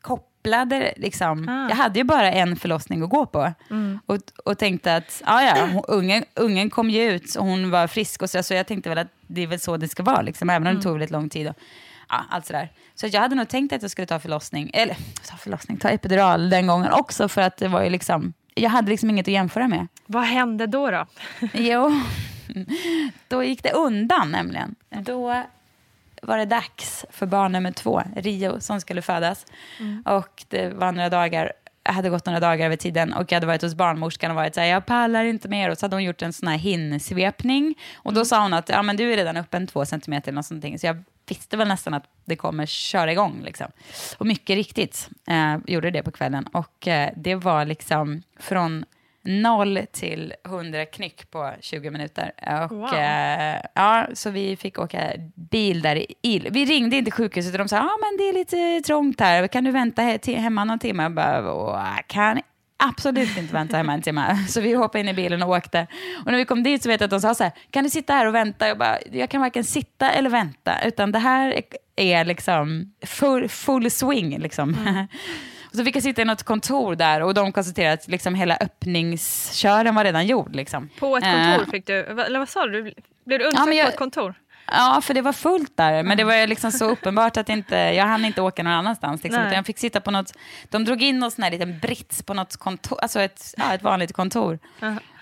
kopplade, 0.02 0.94
liksom. 0.98 1.50
Ah. 1.50 1.70
Jag 1.70 1.76
hade 1.76 2.00
ju 2.00 2.04
bara 2.04 2.32
en 2.32 2.56
förlossning 2.56 3.04
att 3.04 3.10
gå 3.10 3.26
på. 3.26 3.54
Och, 4.06 4.18
och 4.46 4.58
tänkte 4.58 4.96
att, 4.96 5.22
ja 5.26 5.44
ja, 5.44 5.84
ungen, 5.88 6.26
ungen 6.36 6.70
kom 6.70 6.90
ju 6.90 7.04
ut 7.12 7.36
och 7.36 7.46
hon 7.46 7.70
var 7.72 7.88
frisk. 7.88 8.22
Och 8.22 8.30
så, 8.30 8.44
så 8.44 8.54
jag 8.54 8.68
tänkte 8.68 8.90
väl 8.90 8.98
att 8.98 9.12
det 9.28 9.42
är 9.42 9.48
väl 9.48 9.60
så 9.60 9.78
det 9.78 9.88
ska 9.88 10.04
vara, 10.04 10.22
liksom, 10.22 10.50
även 10.50 10.68
om 10.68 10.76
det 10.76 10.82
tog 10.82 10.92
väldigt 10.92 11.12
lång 11.12 11.30
tid. 11.30 11.48
Och, 11.48 11.56
ja, 12.10 12.26
allt 12.30 12.46
sådär. 12.46 12.70
Så 12.96 13.08
jag 13.08 13.22
hade 13.22 13.36
nog 13.36 13.48
tänkt 13.48 13.74
att 13.74 13.82
jag 13.82 13.92
skulle 13.92 14.08
ta 14.08 14.20
förlossning, 14.20 14.72
eller 14.74 14.98
ta 15.30 15.38
förlossning, 15.38 15.78
ta 15.78 15.90
epidural 15.90 16.50
den 16.50 16.68
gången 16.68 16.92
också. 16.92 17.28
För 17.28 17.42
att 17.42 17.58
det 17.58 17.68
var 17.68 17.84
ju 17.84 17.90
liksom, 17.90 18.34
jag 18.58 18.70
hade 18.70 18.90
liksom 18.92 19.10
inget 19.10 19.28
att 19.28 19.34
jämföra 19.34 19.68
med. 19.68 19.88
Vad 20.06 20.24
hände 20.24 20.68
då? 20.68 20.92
då? 20.92 21.06
Jo, 21.54 21.92
då 23.28 23.44
gick 23.44 23.64
det 23.64 23.72
undan 23.72 24.32
nämligen. 24.32 24.76
Då 24.90 25.44
var 26.22 26.38
det 26.38 26.46
dags 26.46 27.06
för 27.10 27.26
barn 27.26 27.52
nummer 27.52 27.72
två, 27.72 28.02
Rio, 28.16 28.60
som 28.60 28.82
skulle 28.82 29.02
födas. 29.02 29.46
Och 30.06 30.44
det 30.48 30.70
var 30.70 30.92
några 30.92 31.10
dagar, 31.10 31.54
jag 31.84 31.94
hade 31.94 32.10
gått 32.10 32.26
några 32.26 32.40
dagar 32.40 32.66
över 32.66 32.76
tiden 32.76 33.14
och 33.14 33.32
jag 33.32 33.36
hade 33.36 33.48
varit 33.48 33.62
hos 33.62 33.76
barnmorskan 33.76 34.32
och 34.32 34.36
varit 34.36 34.56
så 34.56 34.62
här, 34.62 34.68
jag 34.68 34.86
pallar 34.86 35.24
inte 35.24 35.50
mer. 35.50 35.70
Och 35.70 35.78
så 35.78 35.86
hade 35.86 35.96
hon 35.96 36.04
gjort 36.04 36.22
en 36.22 36.34
sån 36.34 36.48
här 36.48 36.58
hinsvepning. 36.58 37.76
Och 37.96 38.14
då 38.14 38.26
sa 38.26 38.42
hon 38.42 38.54
att, 38.54 38.70
ja 38.70 38.82
men 38.84 38.98
du 38.98 39.14
är 39.14 39.18
redan 39.18 39.38
uppe 39.38 39.58
en 39.58 39.68
två 39.68 39.86
centimeter 39.86 40.30
eller 40.30 40.36
något 40.36 40.46
sånt. 40.46 40.82
Så 40.82 40.88
jag 40.88 41.04
visste 41.28 41.58
väl 41.58 41.68
nästan 41.68 41.94
att 41.94 42.04
det 42.26 42.36
kommer 42.36 42.66
köra 42.66 43.12
igång. 43.12 43.42
Liksom. 43.44 43.68
Och 44.18 44.26
mycket 44.26 44.56
riktigt 44.56 45.10
eh, 45.28 45.58
gjorde 45.68 45.92
det 45.92 46.04
på 46.04 46.12
kvällen. 46.12 46.48
Och 46.48 46.88
eh, 46.88 47.10
det 47.16 47.36
var 47.36 47.66
liksom 47.66 48.22
från 48.40 48.86
noll 49.24 49.80
till 49.92 50.34
100 50.46 50.86
knyck 50.86 51.32
på 51.32 51.54
20 51.62 51.90
minuter. 51.90 52.32
Och, 52.66 52.72
Wow. 52.78 52.94
eh, 52.94 53.62
ja, 53.76 54.08
så 54.14 54.30
vi 54.30 54.56
fick 54.56 54.80
åka 54.80 55.12
bil 55.36 55.82
där 55.82 55.96
i 55.96 56.14
il. 56.22 56.48
Vi 56.52 56.66
ringde 56.66 56.96
inte 56.96 57.12
sjukhuset 57.12 57.52
och 57.54 57.58
de 57.58 57.68
sa 57.68 57.78
ah, 57.78 57.98
men 58.02 58.18
det 58.18 58.24
är 58.30 58.34
lite 58.34 58.88
trångt 58.88 59.20
här, 59.20 59.48
kan 59.48 59.64
du 59.64 59.72
vänta 59.72 60.02
he- 60.02 60.18
till, 60.18 60.38
hemma 60.38 60.64
någon 60.64 60.80
timme? 60.80 61.04
Jag 61.04 61.14
bara, 61.14 61.54
"Åh, 61.54 61.94
jag 61.98 62.08
kan 62.08 62.42
absolut 62.78 63.38
inte 63.38 63.54
vänta 63.54 63.78
hemma 63.78 63.94
en 63.94 64.02
timme. 64.02 64.38
Så 64.50 64.62
vi 64.62 64.74
hoppade 64.74 65.00
in 65.00 65.08
i 65.08 65.14
bilen 65.14 65.44
och 65.44 65.50
åkte. 65.50 65.88
Och 66.26 66.32
när 66.32 66.38
vi 66.38 66.46
kom 66.46 66.64
dit 66.64 66.84
så 66.84 66.90
vet 66.90 67.02
jag 67.02 67.06
att 67.08 67.12
de 67.12 67.22
sa 67.22 67.36
så 67.36 67.44
här, 67.44 67.54
kan 67.72 67.84
du 67.84 67.90
sitta 67.90 68.14
här 68.14 68.26
och 68.26 68.36
vänta? 68.36 68.68
Jag 68.68 68.78
bara, 68.78 68.98
jag 69.12 69.30
kan 69.30 69.42
varken 69.42 69.64
sitta 69.64 70.12
eller 70.12 70.30
vänta, 70.30 70.74
utan 70.86 71.12
det 71.12 71.20
här 71.20 71.62
är, 71.96 72.26
liksom 72.26 72.94
full, 73.06 73.50
full 73.50 73.92
swing 73.92 74.40
liksom. 74.40 74.78
Och 75.70 75.76
så 75.78 75.84
fick 75.86 75.96
jag 75.96 76.04
sitta 76.04 76.22
i 76.22 76.26
något 76.26 76.44
kontor 76.44 76.96
där 76.96 77.22
och 77.24 77.34
de 77.34 77.52
konstaterade 77.52 77.94
att 77.94 78.08
liksom 78.08 78.36
hela 78.36 78.58
öppningskören 78.62 79.96
var 79.96 80.04
redan 80.04 80.28
gjord. 80.28 80.56
Liksom. 80.56 80.90
På 81.00 81.18
ett 81.18 81.24
kontor 81.24 81.62
Eh, 81.64 81.72
fick 81.72 81.88
du, 81.88 81.94
eller 82.06 82.40
vad 82.40 82.50
sa 82.50 82.66
du? 82.66 82.94
Blev 83.26 83.40
du 83.40 83.46
Ja, 83.46 83.50
undersökt 83.50 83.76
jag- 83.78 83.86
på 83.86 83.92
ett 83.92 83.98
kontor? 83.98 84.34
Ja, 84.72 85.02
för 85.04 85.14
det 85.14 85.22
var 85.22 85.34
fullt 85.34 85.78
där. 85.78 86.04
Men 86.04 86.18
det 86.18 86.24
var 86.24 86.48
liksom 86.48 86.72
så 86.72 86.86
uppenbart 86.90 87.38
att 87.38 87.50
inte, 87.50 87.76
jag 87.76 88.06
hann 88.06 88.26
inte 88.26 88.42
åka 88.42 88.64
någon 88.64 88.74
annanstans. 88.74 89.24
Liksom, 89.24 89.44
jag 89.44 89.66
fick 89.66 89.80
sitta 89.80 90.02
på 90.02 90.12
något, 90.12 90.34
de 90.70 90.86
drog 90.86 91.02
in 91.02 91.32
sån 91.32 91.44
här 91.44 91.52
liten 91.52 91.80
brits 91.80 92.24
på 92.24 92.34
något 92.34 92.58
kontor, 92.58 93.00
alltså 93.02 93.20
ett, 93.20 93.54
ja, 93.58 93.74
ett 93.74 93.84
vanligt 93.84 94.14
kontor. 94.14 94.60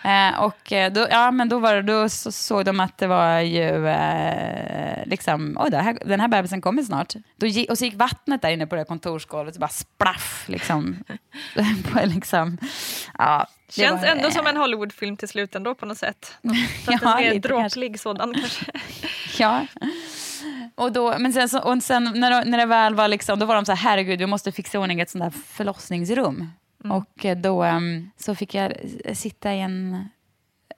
Eh, 0.06 0.40
och 0.40 0.72
eh, 0.72 0.92
då, 0.92 1.08
ja, 1.10 1.32
men 1.32 1.50
då, 1.50 1.60
var, 1.60 1.82
då 1.82 2.10
så, 2.10 2.32
såg 2.32 2.66
de 2.66 2.80
att 2.80 2.98
det 2.98 3.08
var 3.08 3.40
ju, 3.40 3.88
eh, 3.88 5.06
liksom, 5.06 5.58
oj, 5.60 5.76
här, 5.76 5.98
den 6.06 6.20
här 6.20 6.28
bebisen 6.28 6.62
kommer 6.62 6.84
snart. 6.84 7.14
Då 7.36 7.48
och 7.70 7.78
så 7.78 7.86
gick 7.86 7.96
vattnet 7.96 8.42
där 8.42 8.50
inne 8.50 8.68
på 8.68 8.76
det 8.76 8.86
kontorsgolvet 8.86 9.56
och 9.56 9.60
bara 9.60 9.68
splaff, 9.68 10.46
liksom. 10.48 11.04
liksom 12.04 12.58
ja, 13.18 13.48
Känns 13.70 14.02
var, 14.02 14.08
ändå 14.08 14.28
eh, 14.28 14.34
som 14.34 14.48
en 14.48 14.58
Hollywoodfilm 14.58 15.18
till 15.18 15.28
slut 15.28 15.56
ändå 15.56 15.76
på 15.76 15.86
något 15.86 15.98
sätt. 15.98 16.38
Fast 16.86 17.04
Ja, 17.04 17.20
en 17.20 17.34
mer 17.34 17.40
dråplig 17.40 18.00
sådan 18.00 18.34
kanske. 18.34 18.72
Ja. 19.40 19.66
Och 20.76 20.92
då, 20.92 21.16
men 21.20 21.34
sen, 21.34 21.50
så, 21.50 21.60
och 21.60 21.84
sen 21.84 22.04
när, 22.16 22.46
när 22.46 22.58
det 22.58 22.66
väl 22.66 22.96
var 22.96 23.08
liksom, 23.08 23.40
då 23.40 23.46
var 23.46 23.56
de 23.56 23.66
så 23.66 23.72
här, 23.72 23.90
herregud, 23.90 24.20
vi 24.20 24.26
måste 24.26 24.52
fixa 24.52 24.78
i 24.78 24.82
ordning 24.82 25.00
ett 25.00 25.10
sånt 25.10 25.24
här 25.24 25.30
förlossningsrum. 25.30 26.52
Och 26.90 27.26
eh, 27.26 27.38
då 27.38 27.64
em, 27.64 28.12
så 28.18 28.36
fick 28.36 28.54
jag 28.54 28.74
sitta 29.14 29.54
i 29.54 29.60
en, 29.60 30.10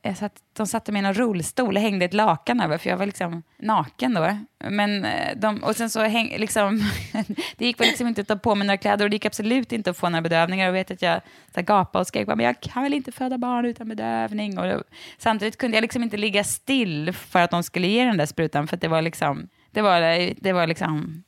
Eh, 0.08 0.12
jag 0.12 0.17
satt, 0.17 0.34
de 0.54 0.67
satte 0.67 0.91
mig 0.91 1.02
i 1.02 1.06
en 1.06 1.13
rullstol 1.13 1.76
och 1.76 1.82
hängde 1.82 2.06
ett 2.06 2.13
lakan 2.13 2.62
över, 2.62 2.78
för 2.78 2.89
jag 2.89 2.98
var 2.98 3.06
liksom 3.06 3.43
naken 3.58 4.13
då. 4.13 4.38
Men 4.70 5.06
eh, 5.06 5.38
de, 5.38 5.63
och 5.63 5.76
sen 5.76 5.89
så 5.89 6.02
häng, 6.02 6.36
liksom, 6.38 6.82
det 7.58 7.65
gick 7.65 7.80
väl 7.80 7.88
liksom 7.88 8.08
inte 8.08 8.22
att 8.22 8.28
ta 8.28 8.36
på 8.36 8.56
mig 8.56 8.67
några 8.67 8.78
kläder 8.78 9.06
och 9.06 9.10
det 9.10 9.15
gick 9.15 9.26
absolut 9.26 9.72
inte 9.72 9.89
att 9.89 9.98
få 9.98 10.10
några 10.10 10.22
bedövningar. 10.22 10.70
Och 10.70 10.76
vet 10.76 10.91
att 10.91 11.02
jag 11.02 11.22
så 11.56 11.62
gapade 11.62 12.02
och 12.02 12.08
skrek, 12.08 12.28
men 12.28 12.39
jag 12.39 12.62
kan 12.62 12.84
väl 12.84 12.93
inte 12.93 13.12
föda 13.12 13.38
barn 13.38 13.65
utan 13.65 13.89
bedövning. 13.89 14.60
Och 14.60 14.67
då, 14.67 14.84
samtidigt 15.17 15.58
kunde 15.58 15.78
jag 15.78 15.82
liksom 15.82 16.04
inte 16.04 16.17
ligga 16.17 16.43
still 16.43 17.13
för 17.13 17.39
att 17.39 17.52
de 17.52 17.63
skulle 17.63 17.88
ge 17.88 18.06
den 18.06 18.17
där 18.17 18.26
sprutan, 18.26 18.67
för 18.67 18.76
att 18.76 18.82
det 18.82 18.88
var 18.88 19.02
liksom, 19.02 19.50
det 19.72 19.82
var, 19.82 20.34
det 20.43 20.54
var 20.54 20.67
liksom 20.67 21.24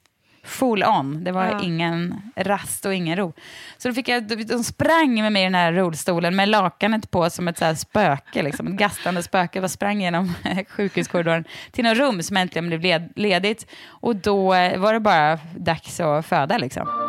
full 0.50 0.84
on. 0.84 1.24
Det 1.24 1.32
var 1.32 1.46
Ja. 1.46 1.62
ingen 1.64 2.22
rast 2.36 2.86
och 2.86 2.94
ingen 2.94 3.18
ro. 3.18 3.34
Så 3.78 3.88
då 3.88 3.94
fick 3.94 4.08
jag, 4.08 4.48
de 4.48 4.64
sprang 4.64 5.22
med 5.22 5.32
mig 5.32 5.42
i 5.42 5.46
den 5.46 5.56
här 5.56 5.72
rullstolen 5.74 6.36
med 6.36 6.50
lakanet 6.50 7.12
på 7.12 7.30
som 7.30 7.48
ett 7.48 7.58
så 7.58 7.76
spöke, 7.76 8.44
liksom, 8.44 8.68
ett 8.68 8.74
gastande 8.74 9.24
spöke. 9.24 9.60
Jag 9.60 9.70
sprang 9.72 10.02
genom 10.02 10.34
sjukhuskorridoren 10.70 11.44
till 11.72 11.84
något 11.84 11.98
rum 11.98 12.24
som 12.24 12.38
äntligen 12.38 12.68
blev 12.68 12.82
led, 12.82 13.10
ledigt. 13.16 13.66
Och 13.88 14.16
då 14.16 14.54
eh, 14.54 14.80
var 14.80 14.94
det 14.94 15.00
bara 15.00 15.40
dags 15.58 16.00
att 16.00 16.26
föda. 16.26 16.58
Liksom. 16.58 17.09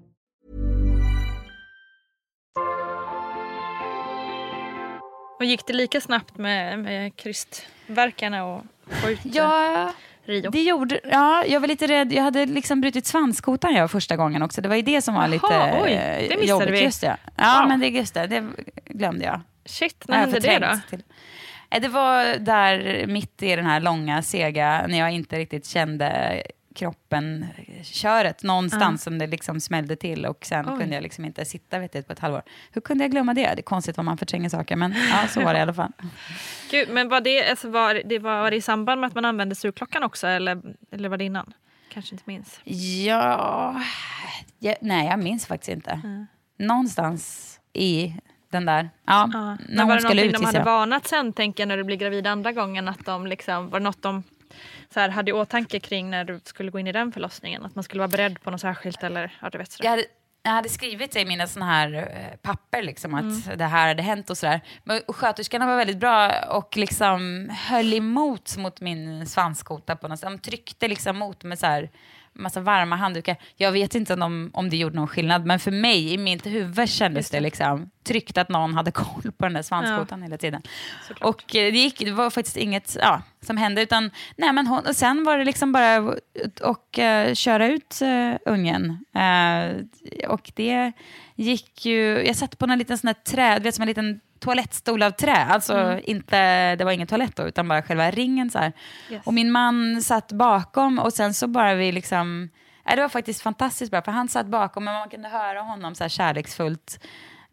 Och 5.41 5.45
gick 5.45 5.65
det 5.67 5.73
lika 5.73 6.01
snabbt 6.01 6.37
med, 6.37 6.79
med 6.79 7.15
krystverkarna 7.15 8.45
och 8.45 8.63
ut 9.07 9.25
eh, 9.25 9.31
Ja, 9.35 9.93
Rio? 10.25 10.49
det 10.51 10.61
gjorde... 10.61 10.99
Ja, 11.11 11.45
jag 11.45 11.59
var 11.59 11.67
lite 11.67 11.87
rädd. 11.87 12.13
Jag 12.13 12.23
hade 12.23 12.45
liksom 12.45 12.81
brutit 12.81 13.05
svanskotan 13.05 13.73
jag 13.73 13.91
första 13.91 14.15
gången 14.15 14.41
också. 14.41 14.61
Det 14.61 14.69
var 14.69 14.75
ju 14.75 14.81
det 14.81 15.01
som 15.01 15.13
var 15.15 15.27
lite 15.27 15.45
Jaha, 15.49 15.81
oj, 15.83 15.91
eh, 15.91 16.29
det 16.29 16.37
missade 16.37 16.45
jobbigt. 16.45 16.69
vi. 16.69 16.83
Just 16.83 17.01
det. 17.01 17.17
Ja, 17.35 17.59
Wow. 17.59 17.69
men 17.69 17.79
det, 17.79 17.87
just 17.87 18.13
det, 18.13 18.27
det 18.27 18.43
glömde 18.85 19.25
jag. 19.25 19.41
Shit, 19.65 20.03
när 20.07 20.17
hände 20.17 20.39
det 20.39 20.59
då? 20.59 20.79
till- 20.89 21.03
Eh, 21.69 21.81
Det 21.81 21.87
var 21.87 22.35
där 22.39 23.05
mitt 23.07 23.43
i 23.43 23.55
den 23.55 23.65
här 23.65 23.79
långa, 23.79 24.21
sega, 24.21 24.85
när 24.87 24.97
jag 24.99 25.11
inte 25.11 25.37
riktigt 25.39 25.65
kände 25.65 26.41
kroppen, 26.75 27.45
köret 27.83 28.43
någonstans 28.43 29.03
som 29.03 29.17
det 29.19 29.27
liksom 29.27 29.59
smällde 29.59 29.95
till 29.95 30.25
och 30.25 30.45
sen 30.45 30.69
Oj. 30.69 30.79
kunde 30.79 30.95
jag 30.95 31.03
liksom 31.03 31.25
inte 31.25 31.45
sitta 31.45 31.79
vet 31.79 32.07
på 32.07 32.13
ett 32.13 32.19
halvår. 32.19 32.41
Hur 32.71 32.81
kunde 32.81 33.03
jag 33.03 33.11
glömma 33.11 33.33
det? 33.33 33.41
Det 33.41 33.61
är 33.61 33.61
konstigt 33.61 33.97
vad 33.97 34.05
man 34.05 34.17
förtränger 34.17 34.49
saker, 34.49 34.75
men 34.75 34.95
ja, 35.09 35.27
så 35.27 35.41
var 35.43 35.53
det 35.53 35.59
i 35.59 35.61
alla 35.61 35.73
fall. 35.73 35.91
Gud, 36.71 36.89
men 36.89 37.09
var 37.09 37.21
det, 37.21 37.49
alltså, 37.49 37.69
var, 37.69 38.01
det, 38.05 38.19
var, 38.19 38.51
det 38.51 38.57
i 38.57 38.61
samband 38.61 39.01
med 39.01 39.07
att 39.07 39.15
man 39.15 39.25
använde 39.25 39.55
surklockan 39.55 40.03
också 40.03 40.27
eller, 40.27 40.61
eller 40.91 41.09
var 41.09 41.17
det 41.17 41.23
innan? 41.23 41.53
Kanske 41.93 42.15
inte 42.15 42.23
minns. 42.27 42.59
Ja, 43.05 43.81
jag, 44.59 44.75
nej 44.81 45.07
jag 45.07 45.19
minns 45.19 45.45
faktiskt 45.45 45.69
inte. 45.69 46.25
Någonstans 46.57 47.59
i 47.73 48.15
den 48.51 48.65
där, 48.65 48.89
ja, 49.05 49.29
Ja. 49.33 49.57
när 49.69 49.75
var 49.75 49.83
hon 49.83 49.95
det 49.95 50.01
skulle 50.01 50.23
ut 50.23 50.33
de 50.33 50.45
hade 50.45 50.57
jag. 50.57 50.65
varnat 50.65 51.07
sen, 51.07 51.33
tänker 51.33 51.63
jag, 51.63 51.67
när 51.67 51.77
du 51.77 51.83
blir 51.83 51.97
gravid 51.97 52.27
andra 52.27 52.51
gången? 52.51 52.87
Att 52.87 53.05
de 53.05 53.27
liksom, 53.27 53.69
var 53.69 53.79
det 53.79 53.83
något 53.83 54.01
de 54.01 54.23
så 54.93 54.99
här, 54.99 55.09
hade 55.09 55.29
i 55.29 55.33
åtanke 55.33 55.79
kring 55.79 56.09
när 56.09 56.23
du 56.25 56.39
skulle 56.43 56.71
gå 56.71 56.79
in 56.79 56.87
i 56.87 56.91
den 56.91 57.11
förlossningen? 57.11 57.65
Att 57.65 57.75
man 57.75 57.83
skulle 57.83 57.99
vara 57.99 58.07
beredd 58.07 58.41
på 58.41 58.51
något 58.51 58.61
särskilt 58.61 59.03
eller 59.03 59.37
ja, 59.41 59.49
du 59.49 59.57
vet 59.57 59.71
sådär. 59.71 59.85
Jag 59.85 59.91
hade, 59.91 60.03
jag 60.43 60.51
hade 60.51 60.69
skrivit 60.69 61.15
i 61.15 61.25
mina 61.25 61.47
såna 61.47 61.65
här 61.65 61.93
eh, 61.93 62.37
papper 62.41 62.81
liksom, 62.83 63.13
att 63.13 63.21
Mm. 63.21 63.57
det 63.57 63.65
här 63.65 63.87
hade 63.87 64.03
hänt 64.03 64.29
och 64.29 64.37
sådär. 64.37 64.61
Men 64.83 65.01
och 65.07 65.15
sköterskorna 65.15 65.65
var 65.67 65.77
väldigt 65.77 65.97
bra 65.97 66.31
och 66.49 66.77
liksom 66.77 67.49
höll 67.69 67.93
emot 67.93 68.57
mot 68.57 68.81
min 68.81 69.27
svanskota 69.27 69.95
på 69.95 70.07
något 70.07 70.19
sätt. 70.19 70.29
De 70.29 70.39
tryckte 70.39 70.87
liksom 70.87 71.17
mot 71.17 71.43
med 71.43 71.59
så 71.59 71.65
här 71.65 71.89
massa 72.33 72.59
varma 72.59 72.95
handdukar. 72.95 73.37
Jag 73.55 73.71
vet 73.71 73.95
inte 73.95 74.13
om, 74.13 74.51
om 74.53 74.69
det 74.69 74.77
gjorde 74.77 74.95
någon 74.95 75.07
skillnad, 75.07 75.45
men 75.45 75.59
för 75.59 75.71
mig 75.71 76.13
i 76.13 76.17
mitt 76.17 76.45
huvud 76.45 76.89
kändes 76.89 77.29
det. 77.29 77.39
liksom 77.39 77.89
tryggt 78.03 78.37
att 78.37 78.49
någon 78.49 78.73
hade 78.73 78.91
koll 78.91 79.31
på 79.37 79.45
den 79.45 79.53
där 79.53 79.61
svanskotan 79.61 80.21
hela 80.21 80.37
tiden. 80.37 80.61
Och 81.21 81.55
eh, 81.55 81.71
det, 81.71 81.77
gick, 81.77 81.99
det 81.99 82.11
var 82.11 82.29
faktiskt 82.29 82.57
inget 82.57 82.97
ja, 82.99 83.21
som 83.41 83.57
hände, 83.57 83.81
utan 83.81 84.11
nej, 84.35 84.53
men 84.53 84.67
hon, 84.67 84.85
och 84.85 84.95
sen 84.95 85.23
var 85.23 85.37
det 85.37 85.43
liksom 85.43 85.71
bara 85.71 86.15
ut 86.33 86.59
och 86.59 86.99
eh, 86.99 87.33
köra 87.33 87.67
ut 87.67 87.99
uh, 88.01 88.35
ungen. 88.45 89.05
Eh, 89.15 90.27
och 90.27 90.51
det 90.55 90.91
gick 91.35 91.85
ju, 91.85 92.25
jag 92.25 92.35
satt 92.35 92.57
på 92.57 92.65
en 92.65 92.79
liten 92.79 92.97
sån 92.97 93.07
här 93.07 93.13
trä, 93.13 93.57
du 93.57 93.63
vet 93.63 93.75
som 93.75 93.81
en 93.81 93.87
liten 93.87 94.19
toalettstol 94.41 95.03
av 95.03 95.11
trä. 95.11 95.35
Alltså 95.45 95.73
Mm. 95.73 95.99
inte, 96.03 96.75
det 96.75 96.83
var 96.85 96.91
ingen 96.91 97.07
toalett 97.07 97.35
då, 97.35 97.47
utan 97.47 97.67
bara 97.67 97.81
själva 97.81 98.11
ringen 98.11 98.49
så. 98.49 98.59
Yes. 99.09 99.21
Och 99.25 99.33
min 99.33 99.51
man 99.51 100.01
satt 100.01 100.31
bakom 100.31 100.99
och 100.99 101.13
sen 101.13 101.33
så 101.33 101.47
bara 101.47 101.73
vi 101.73 101.91
liksom, 101.91 102.49
ja, 102.85 102.95
det 102.95 103.01
var 103.01 103.09
faktiskt 103.09 103.41
fantastiskt 103.41 103.91
bra, 103.91 104.01
för 104.01 104.11
han 104.11 104.27
satt 104.27 104.45
bakom 104.47 104.87
och 104.87 104.93
man 104.93 105.09
kunde 105.09 105.29
höra 105.29 105.61
honom 105.61 105.95
så 105.95 106.03
här 106.03 106.09
kärleksfullt 106.09 106.99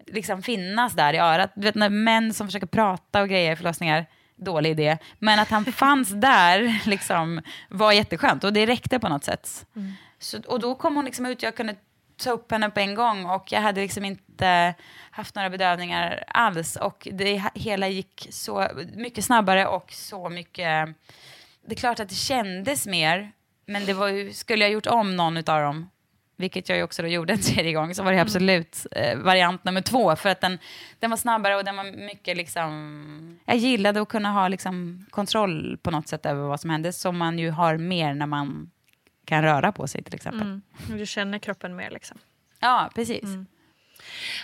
liksom 0.07 0.42
finnas 0.42 0.92
där 0.92 1.14
i 1.14 1.18
örat. 1.18 1.53
Du 1.55 1.62
vet 1.62 1.74
när 1.74 1.90
män 1.90 2.35
som 2.35 2.46
försöker 2.46 2.66
prata 2.66 3.22
och 3.22 3.29
grejer 3.29 3.53
i 3.53 3.57
förlossningar, 3.57 4.07
dålig 4.37 4.70
idé. 4.70 4.98
Men 5.18 5.38
att 5.38 5.51
han 5.51 5.64
fanns 5.72 6.09
där 6.11 6.81
liksom, 6.87 7.40
var 7.68 7.92
jätteskönt 7.92 8.44
och 8.44 8.53
det 8.53 8.66
räckte 8.66 8.98
på 8.98 9.09
något 9.09 9.24
sätt. 9.24 9.66
Så, 10.18 10.38
och 10.46 10.61
då 10.61 10.74
kom 10.74 10.96
hon 10.96 11.05
liksom 11.05 11.27
ut, 11.27 11.42
jag 11.42 11.57
kunde 11.57 11.74
ta 12.18 12.31
upp 12.31 12.52
henne 12.52 12.70
på 12.70 12.81
en 12.81 12.94
gång 12.94 13.26
och 13.26 13.52
jag 13.52 13.61
hade 13.61 13.81
liksom 13.81 14.04
inte 14.04 14.74
haft 15.11 15.35
några 15.35 15.50
bedövningar 15.50 16.24
alls. 16.28 16.76
Och 16.76 17.09
det 17.12 17.42
hela 17.54 17.88
gick 17.88 18.28
så 18.31 18.68
mycket 18.94 19.24
snabbare 19.24 19.66
och 19.66 19.92
så 19.92 20.28
mycket... 20.28 20.88
Det 21.66 21.74
är 21.74 21.76
klart 21.76 22.00
att 22.00 22.09
det 22.09 22.14
kändes 22.14 22.87
mer, 22.87 23.33
men 23.66 23.87
det 23.87 23.92
var 23.92 24.09
ju, 24.09 24.33
skulle 24.33 24.64
jag 24.64 24.72
gjort 24.72 24.87
om 24.87 25.16
någon 25.16 25.37
av 25.37 25.42
dem, 25.42 25.90
vilket 26.37 26.68
jag 26.68 26.78
ju 26.78 26.85
också 26.85 27.02
då 27.02 27.09
gjorde 27.09 27.33
en 27.33 27.40
tredje 27.40 27.72
gång, 27.72 27.94
så 27.94 28.02
var 28.02 28.12
det 28.12 28.20
absolut 28.20 28.87
eh, 28.92 29.18
variant 29.18 29.64
nummer 29.64 29.81
två. 29.81 30.16
För 30.16 30.28
att 30.28 30.40
den, 30.40 30.59
den 30.98 31.11
var 31.11 31.16
snabbare 31.16 31.57
och 31.57 31.64
den 31.64 31.76
var 31.76 31.85
mycket 32.07 32.37
liksom... 32.37 33.40
Jag 33.44 33.57
gillade 33.57 34.00
att 34.02 34.09
kunna 34.09 34.33
ha 34.33 34.48
liksom 34.48 35.07
kontroll 35.11 35.78
på 35.83 35.90
något 35.90 36.09
sätt 36.09 36.26
över 36.26 36.42
vad 36.42 36.61
som 36.61 36.70
hände, 36.70 36.92
som 36.92 37.18
man 37.18 37.38
ju 37.38 37.50
har 37.50 37.76
mer 37.76 38.14
när 38.14 38.26
man 38.26 38.70
kan 39.28 39.42
röra 39.42 39.72
på 39.72 39.86
sig 39.86 40.02
till 40.02 40.14
exempel. 40.14 40.42
Mm. 40.42 40.62
Du 40.88 41.06
känner 41.06 41.38
kroppen 41.38 41.76
mer 41.76 41.90
liksom. 41.90 42.18
Ja, 42.60 42.90
precis. 42.94 43.24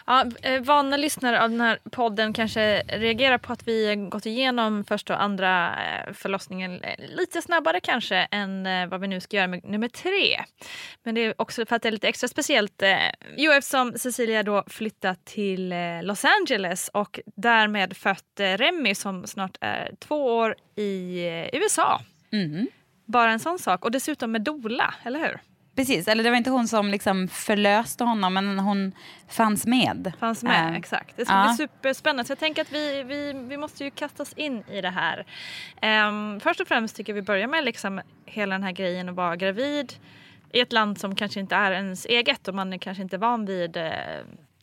Ja, 0.06 0.24
eh, 0.42 0.62
vana 0.62 0.96
lyssnare 0.96 1.42
av 1.42 1.50
den 1.50 1.60
här 1.60 1.78
podden 1.90 2.32
kanske 2.32 2.82
reagerar 2.82 3.38
på 3.38 3.52
att 3.52 3.68
vi 3.68 3.96
gått 4.10 4.26
igenom 4.26 4.84
första 4.84 5.14
och 5.14 5.22
andra 5.22 5.68
eh, 5.84 6.12
förlossningen 6.12 6.80
eh, 6.82 7.08
lite 7.16 7.42
snabbare 7.42 7.80
kanske 7.80 8.16
än 8.16 8.88
vad 8.90 9.00
vi 9.00 9.08
nu 9.08 9.20
ska 9.20 9.36
göra 9.36 9.46
med 9.46 9.64
nummer 9.64 9.88
tre. 9.88 10.40
Men 11.02 11.14
det 11.14 11.20
är 11.20 11.34
också 11.42 11.66
för 11.66 11.76
att 11.76 11.82
det 11.82 11.88
är 11.88 11.92
lite 11.92 12.08
extra 12.08 12.28
speciellt. 12.28 12.82
Jo, 13.36 13.52
eftersom 13.52 13.92
Cecilia 13.98 14.42
då 14.42 14.64
flyttat 14.66 15.24
till 15.24 15.74
Los 16.02 16.24
Angeles 16.24 16.88
och 16.88 17.20
därmed 17.36 17.96
fött 17.96 18.40
Remy 18.40 18.94
som 18.94 19.26
snart 19.26 19.56
är 19.60 19.94
två 19.98 20.36
år 20.36 20.54
i 20.76 21.26
USA. 21.52 22.00
Mm. 22.32 22.66
Bara 23.04 23.30
en 23.32 23.40
sån 23.40 23.58
sak. 23.58 23.84
Och 23.84 23.90
dessutom 23.90 24.32
med 24.32 24.42
dola, 24.42 24.94
eller 25.02 25.18
hur? 25.20 25.40
Precis, 25.76 26.08
eller 26.08 26.24
det 26.24 26.30
var 26.30 26.36
inte 26.36 26.50
hon 26.50 26.68
som 26.68 26.88
liksom 26.88 27.28
förlöste 27.28 28.04
honom, 28.04 28.34
men 28.34 28.58
hon 28.58 28.92
fanns 29.28 29.66
med. 29.66 30.12
Fanns 30.20 30.42
med, 30.42 30.70
Eh, 30.70 30.76
exakt. 30.76 31.16
Det 31.16 31.24
ska 31.24 31.34
ja. 31.34 31.44
bli 31.48 31.56
superspännande. 31.56 32.24
Så 32.24 32.30
jag 32.30 32.38
tänker 32.38 32.62
att 32.62 32.72
vi, 32.72 33.02
vi, 33.02 33.32
vi 33.32 33.56
måste 33.56 33.84
ju 33.84 33.90
kasta 33.90 34.22
oss 34.22 34.32
in 34.32 34.64
i 34.70 34.80
det 34.80 34.90
här. 34.90 35.26
Ehm, 35.80 36.40
först 36.40 36.60
och 36.60 36.68
främst 36.68 36.96
tycker 36.96 37.12
jag 37.12 37.14
vi 37.14 37.22
börjar 37.22 37.46
med 37.46 37.64
liksom 37.64 38.00
hela 38.26 38.54
den 38.54 38.62
här 38.62 38.72
grejen 38.72 39.08
att 39.08 39.14
vara 39.14 39.36
gravid 39.36 39.92
i 40.52 40.60
ett 40.60 40.72
land 40.72 40.98
som 41.00 41.14
kanske 41.14 41.40
inte 41.40 41.54
är 41.56 41.72
ens 41.72 42.06
eget 42.06 42.48
och 42.48 42.54
man 42.54 42.72
är 42.72 42.78
kanske 42.78 43.02
inte 43.02 43.18
van 43.18 43.46
vid 43.46 43.76
eh, 43.76 43.90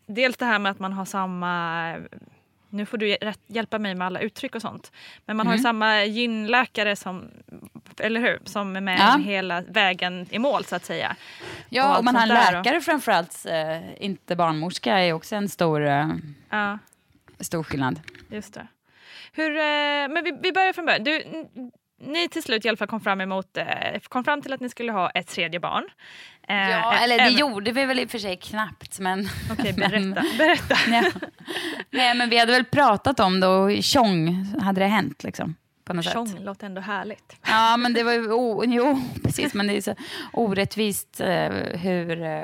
dels 0.05 0.37
det 0.37 0.45
här 0.45 0.59
med 0.59 0.71
att 0.71 0.79
man 0.79 0.93
har 0.93 1.05
samma 1.05 1.95
nu 2.69 2.85
får 2.85 2.97
du 2.97 3.17
hjälpa 3.47 3.79
mig 3.79 3.95
med 3.95 4.07
alla 4.07 4.19
uttryck 4.19 4.55
och 4.55 4.61
sånt. 4.61 4.91
Men 5.25 5.37
man 5.37 5.47
har 5.47 5.53
ju 5.53 5.57
Mm. 5.59 5.63
samma 5.63 6.03
gynläkare 6.03 6.95
som, 6.95 7.29
eller 8.01 8.19
hur? 8.21 8.39
Som 8.45 8.75
är 8.75 8.81
med 8.81 8.99
Ja. 8.99 9.17
hela 9.23 9.61
vägen 9.61 10.27
i 10.29 10.39
mål 10.39 10.65
så 10.65 10.75
att 10.75 10.85
säga. 10.85 11.15
Ja, 11.69 11.83
allt 11.83 11.97
och 11.99 12.05
man 12.05 12.15
har 12.15 12.21
en 12.21 12.27
läkare 12.29 12.81
framförallt, 12.81 13.45
eh, 13.45 14.03
inte 14.03 14.35
barnmorska, 14.35 14.99
är 14.99 15.13
också 15.13 15.35
en 15.35 15.49
stor, 15.49 15.85
eh, 15.87 16.07
Ja. 16.49 16.79
stor 17.39 17.63
skillnad. 17.63 17.99
Just 18.29 18.53
det. 18.53 18.67
Hur, 19.33 19.51
eh, 19.57 19.61
men 20.13 20.23
vi, 20.23 20.37
vi 20.41 20.51
börjar 20.51 20.73
från 20.73 20.85
början. 20.85 21.03
Du, 21.03 21.23
ni 22.03 22.27
till 22.29 22.43
slut 22.43 22.65
i 22.65 22.67
alla 22.69 22.77
fall 22.77 22.87
kom 22.87 23.01
fram, 23.01 23.21
emot, 23.21 23.57
eh, 23.57 23.65
kom 24.03 24.23
fram 24.23 24.41
till 24.41 24.53
att 24.53 24.59
ni 24.59 24.69
skulle 24.69 24.91
ha 24.91 25.09
ett 25.09 25.27
tredje 25.27 25.59
barn. 25.59 25.83
Eh, 26.47 26.55
Ja, 26.69 26.93
eh, 26.93 27.03
eller 27.03 27.17
det 27.17 27.23
även- 27.23 27.37
gjorde 27.37 27.71
vi 27.71 27.85
väl 27.85 27.99
i 27.99 28.05
och 28.05 28.09
för 28.09 28.17
sig 28.19 28.37
knappt, 28.37 28.99
men... 28.99 29.27
Okej, 29.51 29.73
men- 29.77 30.11
berätta. 30.13 30.37
berätta. 30.37 30.75
Ja. 30.91 31.03
Nej, 31.89 32.15
men 32.15 32.29
vi 32.29 32.37
hade 32.37 32.51
väl 32.51 32.65
pratat 32.65 33.19
om 33.19 33.39
det 33.39 33.47
och 33.47 33.83
tjong 33.83 34.45
hade 34.61 34.81
det 34.81 34.87
hänt 34.87 35.23
liksom. 35.23 35.55
På 35.91 35.95
något 35.95 36.05
sätt. 36.05 36.13
Tjong 36.13 36.39
låter 36.43 36.65
ändå 36.65 36.81
härligt. 36.81 37.35
Ja, 37.47 37.77
men 37.77 37.93
det 37.93 38.03
var 38.03 38.11
ju, 38.11 38.31
o, 38.31 38.63
jo, 38.65 39.01
precis, 39.23 39.53
men 39.53 39.67
det 39.67 39.73
är 39.77 39.81
så 39.81 39.95
orättvist 40.33 41.21
eh, 41.21 41.49
hur 41.79 42.23
eh, 42.23 42.43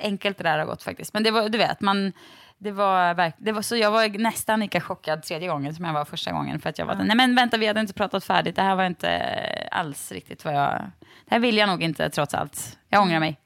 enkelt 0.00 0.38
det 0.38 0.44
där 0.44 0.58
har 0.58 0.66
gått 0.66 0.82
faktiskt. 0.82 1.14
Men 1.14 1.22
det 1.22 1.30
var, 1.30 1.48
du 1.48 1.58
vet, 1.58 1.80
man, 1.80 2.12
det 2.58 2.70
var, 2.70 3.14
verk, 3.14 3.34
det 3.38 3.52
var 3.52 3.62
så 3.62 3.76
jag 3.76 3.90
var 3.90 4.18
nästan 4.18 4.60
lika 4.60 4.80
chockad 4.80 5.22
tredje 5.22 5.48
gången 5.48 5.74
som 5.74 5.84
jag 5.84 5.92
var 5.92 6.04
första 6.04 6.32
gången. 6.32 6.60
För 6.60 6.70
att 6.70 6.78
jag 6.78 6.86
var, 6.86 6.94
Ja. 6.94 7.02
nej 7.04 7.16
men 7.16 7.34
vänta, 7.34 7.56
vi 7.56 7.66
hade 7.66 7.80
inte 7.80 7.92
pratat 7.92 8.24
färdigt, 8.24 8.56
det 8.56 8.62
här 8.62 8.76
var 8.76 8.84
inte 8.84 9.22
alls 9.70 10.12
riktigt 10.12 10.44
vad 10.44 10.54
jag, 10.54 10.90
det 11.00 11.34
här 11.34 11.38
vill 11.38 11.56
jag 11.56 11.68
nog 11.68 11.82
inte 11.82 12.10
trots 12.10 12.34
allt. 12.34 12.78
Jag 12.88 13.02
ångrar 13.02 13.20
mig. 13.20 13.38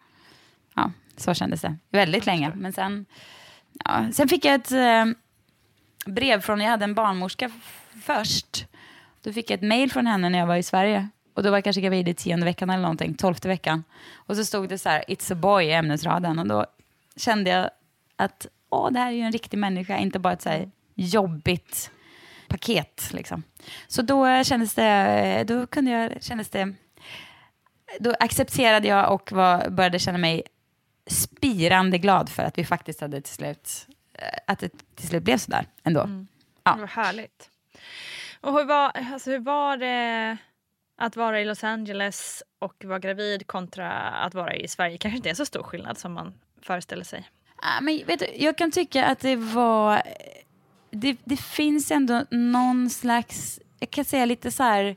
Ja, 0.75 0.91
så 1.17 1.35
kändes 1.35 1.61
det. 1.61 1.77
Väldigt 1.91 2.27
länge, 2.27 2.53
men 2.55 2.73
sen, 2.73 3.07
ja, 3.85 4.05
sen 4.13 4.29
fick 4.29 4.45
jag 4.45 4.55
ett 4.55 4.73
eh, 4.73 5.05
brev 6.07 6.41
från, 6.41 6.61
jag 6.61 6.71
hade 6.71 6.85
en 6.85 6.95
barnmorska 6.95 7.51
först. 8.03 8.67
Då 9.23 9.33
fick 9.33 9.51
jag 9.51 9.57
ett 9.57 9.69
mail 9.69 9.93
från 9.93 10.07
henne 10.07 10.29
när 10.29 10.39
jag 10.39 10.47
var 10.47 10.57
i 10.57 10.63
Sverige. 10.63 11.09
Och 11.35 11.43
då 11.43 11.51
var 11.51 11.57
jag 11.57 11.65
kanske 11.65 11.83
gravid 11.83 12.09
i 12.09 12.15
tionde 12.15 12.47
veckan 12.47 12.71
eller 12.71 12.83
någonting, 12.83 13.15
tolfte 13.15 13.49
veckan. 13.49 13.85
Och 14.15 14.37
så 14.37 14.45
stod 14.45 14.69
det 14.69 14.79
så 14.79 14.89
här, 14.89 15.05
it's 15.09 15.33
a 15.33 15.35
boy 15.35 15.65
i 15.65 15.73
ämnesraden. 15.73 16.39
Och 16.39 16.47
då 16.47 16.67
kände 17.17 17.51
jag 17.51 17.71
att, 18.17 18.47
åh, 18.71 18.91
det 18.91 18.99
här 18.99 19.07
är 19.07 19.13
ju 19.13 19.23
en 19.23 19.33
riktig 19.33 19.59
människa, 19.59 19.97
inte 19.97 20.19
bara 20.19 20.33
ett 20.33 20.43
så 20.43 20.49
här 20.49 20.71
jobbigt 20.95 21.91
paket 22.49 23.09
liksom. 23.13 23.43
Så 23.89 24.03
då 24.03 24.45
kändes 24.45 24.75
det, 24.75 25.45
då 25.47 25.67
kunde 25.67 25.91
jag, 25.91 26.23
kändes 26.23 26.49
det, 26.49 26.75
då 28.01 28.15
accepterade 28.21 28.89
jag 28.89 29.15
och 29.15 29.33
var, 29.33 29.71
började 29.71 29.99
känna 29.99 30.19
mig 30.19 30.43
spirande 31.07 31.99
glad 31.99 32.29
för 32.29 32.43
att 32.43 32.59
vi 32.59 32.65
faktiskt 32.65 33.01
hade 33.01 33.21
till 33.21 33.35
slut, 33.35 33.87
eh, 34.15 34.39
att 34.47 34.59
det 34.59 34.69
till 34.95 35.09
slut 35.09 35.23
blev 35.23 35.39
sådär 35.39 35.67
ändå. 35.83 36.27
Ja. 36.65 36.77
Vad 36.81 36.89
härligt. 36.89 37.52
Och 38.43 38.53
hur 38.53 38.65
var, 38.65 38.93
alltså, 38.95 39.31
hur 39.31 39.39
var 39.39 39.77
det 39.77 40.37
att 40.97 41.17
vara 41.17 41.41
i 41.41 41.45
Los 41.45 41.65
Angeles 41.65 42.43
och 42.59 42.85
vara 42.85 42.99
gravid 42.99 43.47
kontra 43.47 43.93
att 43.99 44.35
vara 44.35 44.55
i 44.55 44.69
Sverige? 44.69 44.99
kanske 44.99 45.17
inte 45.17 45.31
är 45.31 45.35
så 45.35 45.47
stor 45.47 45.63
skillnad 45.63 45.99
som 45.99 46.13
man 46.13 46.35
föreställer 46.63 47.05
sig. 47.05 47.29
Ah, 47.57 47.81
men 47.81 48.03
vet 48.07 48.21
du, 48.21 48.27
jag 48.37 48.59
kan 48.59 48.71
tycka 48.71 49.05
att 49.07 49.21
det 49.21 49.37
var... 49.37 50.03
Det, 50.91 51.17
det 51.25 51.37
finns 51.37 51.91
ändå 51.91 52.25
någon 52.31 52.91
slags... 52.91 53.61
Jag 53.79 53.91
kan 53.91 54.05
säga 54.05 54.25
lite 54.25 54.51
så 54.51 54.63
här... 54.63 54.97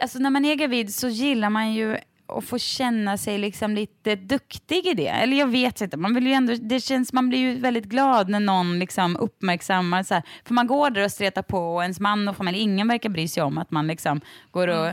Alltså 0.00 0.18
när 0.18 0.30
man 0.30 0.44
är 0.44 0.54
gravid 0.54 0.94
så 0.94 1.08
gillar 1.08 1.50
man 1.50 1.72
ju 1.72 1.98
att 2.28 2.44
få 2.44 2.58
känna 2.58 3.16
sig 3.16 3.38
liksom 3.38 3.74
lite 3.74 4.16
duktig 4.16 4.86
i 4.86 4.94
det. 4.94 5.08
Eller 5.08 5.36
jag 5.36 5.46
vet 5.46 5.80
inte, 5.80 5.96
man, 5.96 6.14
vill 6.14 6.26
ju 6.26 6.32
ändå, 6.32 6.54
det 6.54 6.80
känns, 6.80 7.12
man 7.12 7.28
blir 7.28 7.38
ju 7.38 7.58
väldigt 7.58 7.84
glad 7.84 8.28
när 8.28 8.40
någon 8.40 8.78
liksom 8.78 9.16
uppmärksammar. 9.16 10.02
Så 10.02 10.14
här, 10.14 10.22
för 10.44 10.54
man 10.54 10.66
går 10.66 10.90
där 10.90 11.04
och 11.04 11.12
stretar 11.12 11.42
på 11.42 11.74
och 11.74 11.82
ens 11.82 12.00
man 12.00 12.28
och 12.28 12.36
familj, 12.36 12.58
ingen 12.58 12.88
verkar 12.88 13.08
bry 13.08 13.28
sig 13.28 13.42
om 13.42 13.58
att 13.58 13.70
man 13.70 13.86
liksom 13.86 14.20
går 14.50 14.68
och 14.68 14.92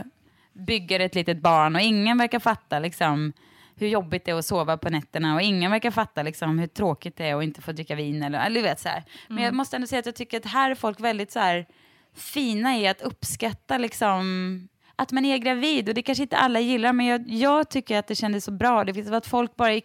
bygger 0.52 1.00
ett 1.00 1.14
litet 1.14 1.42
barn 1.42 1.76
och 1.76 1.82
ingen 1.82 2.18
verkar 2.18 2.38
fatta 2.38 2.78
liksom, 2.78 3.32
hur 3.76 3.88
jobbigt 3.88 4.24
det 4.24 4.30
är 4.30 4.38
att 4.38 4.44
sova 4.46 4.76
på 4.76 4.90
nätterna 4.90 5.34
och 5.34 5.42
ingen 5.42 5.70
verkar 5.70 5.90
fatta 5.90 6.22
liksom, 6.22 6.58
hur 6.58 6.66
tråkigt 6.66 7.16
det 7.16 7.24
är 7.24 7.36
att 7.36 7.44
inte 7.44 7.62
få 7.62 7.72
dricka 7.72 7.94
vin. 7.94 8.22
Eller, 8.22 8.46
eller 8.46 8.62
vet, 8.62 8.80
så 8.80 8.88
här. 8.88 9.04
Men 9.28 9.44
jag 9.44 9.54
måste 9.54 9.76
ändå 9.76 9.86
säga 9.86 9.98
att 9.98 10.06
jag 10.06 10.14
tycker 10.14 10.36
att 10.36 10.44
här 10.44 10.70
är 10.70 10.74
folk 10.74 11.00
väldigt 11.00 11.32
så 11.32 11.38
här, 11.38 11.66
fina 12.14 12.76
i 12.76 12.88
att 12.88 13.00
uppskatta 13.02 13.78
liksom, 13.78 14.68
att 14.96 15.12
man 15.12 15.24
är 15.24 15.38
gravid. 15.38 15.88
Och 15.88 15.94
det 15.94 16.02
kanske 16.02 16.22
inte 16.22 16.36
alla 16.36 16.60
gillar, 16.60 16.92
men 16.92 17.06
jag, 17.06 17.28
jag 17.28 17.68
tycker 17.68 17.98
att 17.98 18.06
det 18.06 18.14
kändes 18.14 18.44
så 18.44 18.50
bra. 18.50 18.84
Det 18.84 18.94
finns 18.94 19.10
att 19.10 19.26
folk 19.26 19.56
bara 19.56 19.74
i 19.74 19.82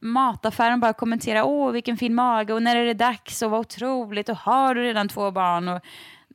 mataffären 0.00 0.80
bara 0.80 0.92
kommenterar 0.92 1.42
åh 1.42 1.70
vilken 1.70 1.96
fin 1.96 2.14
mage 2.14 2.52
och 2.52 2.62
när 2.62 2.76
är 2.76 2.84
det 2.84 2.94
dags 2.94 3.42
och 3.42 3.50
vad 3.50 3.60
otroligt 3.60 4.28
och 4.28 4.36
har 4.36 4.74
du 4.74 4.82
redan 4.82 5.08
två 5.08 5.30
barn 5.30 5.68
och 5.68 5.80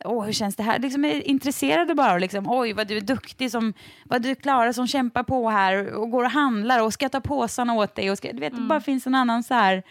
åh 0.06 0.26
hur 0.26 0.34
känns 0.34 0.56
det 0.56 0.64
här? 0.64 0.80
Liksom 0.80 1.06
är 1.06 1.28
intresserade 1.28 1.96
bara 1.96 2.18
liksom, 2.18 2.50
oj 2.50 2.74
vad 2.74 2.88
du 2.88 2.98
är 2.98 3.02
duktig 3.02 3.52
som, 3.52 3.74
vad 4.06 4.22
du 4.22 4.36
klarar 4.36 4.72
som 4.72 4.88
kämpar 4.88 5.24
på 5.24 5.50
här 5.50 5.94
och 5.94 6.12
går 6.12 6.24
och 6.24 6.32
handlar 6.32 6.84
och 6.84 6.94
ska 6.94 7.10
ta 7.10 7.22
påsarna 7.22 7.74
åt 7.74 7.96
dig 7.96 8.12
och 8.12 8.18
ska, 8.18 8.34
du 8.34 8.40
vet 8.40 8.56
det 8.56 8.62
bara 8.62 8.82
finns 8.82 9.08
en 9.08 9.16
annan 9.16 9.44
så 9.44 9.54
här, 9.54 9.84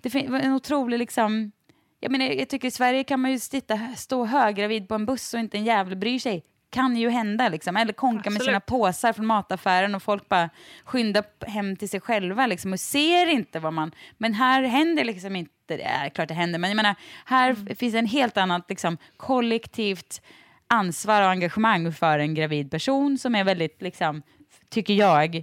det 0.00 0.10
finns 0.10 0.42
en 0.42 0.52
otrolig 0.52 0.98
liksom 0.98 1.52
jag, 2.00 2.12
menar, 2.12 2.26
jag 2.26 2.48
tycker 2.48 2.68
i 2.68 2.70
Sverige 2.70 3.04
kan 3.04 3.20
man 3.20 3.30
ju 3.30 3.38
sitta, 3.38 3.78
stå 3.96 4.24
höggravid 4.24 4.88
på 4.88 4.94
en 4.94 5.06
buss 5.06 5.34
och 5.34 5.40
inte 5.40 5.58
en 5.58 5.64
jävel 5.64 5.96
bryr 5.96 6.18
sig. 6.18 6.44
Kan 6.74 6.96
ju 6.96 7.10
hända 7.10 7.48
liksom. 7.48 7.76
Eller 7.76 7.92
konka 7.92 8.30
med 8.30 8.42
sina 8.42 8.56
Absolut. 8.56 8.80
påsar 8.80 9.12
från 9.12 9.26
mataffären 9.26 9.94
och 9.94 10.02
folk 10.02 10.28
bara 10.28 10.50
skyndar 10.84 11.24
hem 11.46 11.76
till 11.76 11.88
sig 11.88 12.00
själva 12.00 12.46
liksom 12.46 12.72
och 12.72 12.80
ser 12.80 13.26
inte 13.26 13.60
vad 13.60 13.72
man... 13.72 13.92
Men 14.18 14.34
här 14.34 14.62
händer 14.62 15.04
liksom 15.04 15.36
inte 15.36 15.50
det. 15.66 15.82
Är 15.82 16.08
klart 16.08 16.28
det 16.28 16.34
händer, 16.34 16.58
men 16.58 16.70
jag 16.70 16.76
menar, 16.76 16.94
här 17.24 17.74
finns 17.74 17.94
en 17.94 18.06
helt 18.06 18.36
annat 18.36 18.64
liksom, 18.68 18.98
kollektivt 19.16 20.22
ansvar 20.66 21.22
och 21.22 21.28
engagemang 21.28 21.92
för 21.92 22.18
en 22.18 22.34
gravid 22.34 22.70
person 22.70 23.18
som 23.18 23.34
är 23.34 23.44
väldigt, 23.44 23.82
liksom, 23.82 24.22
tycker 24.70 24.94
jag, 24.94 25.34
eh, 25.36 25.42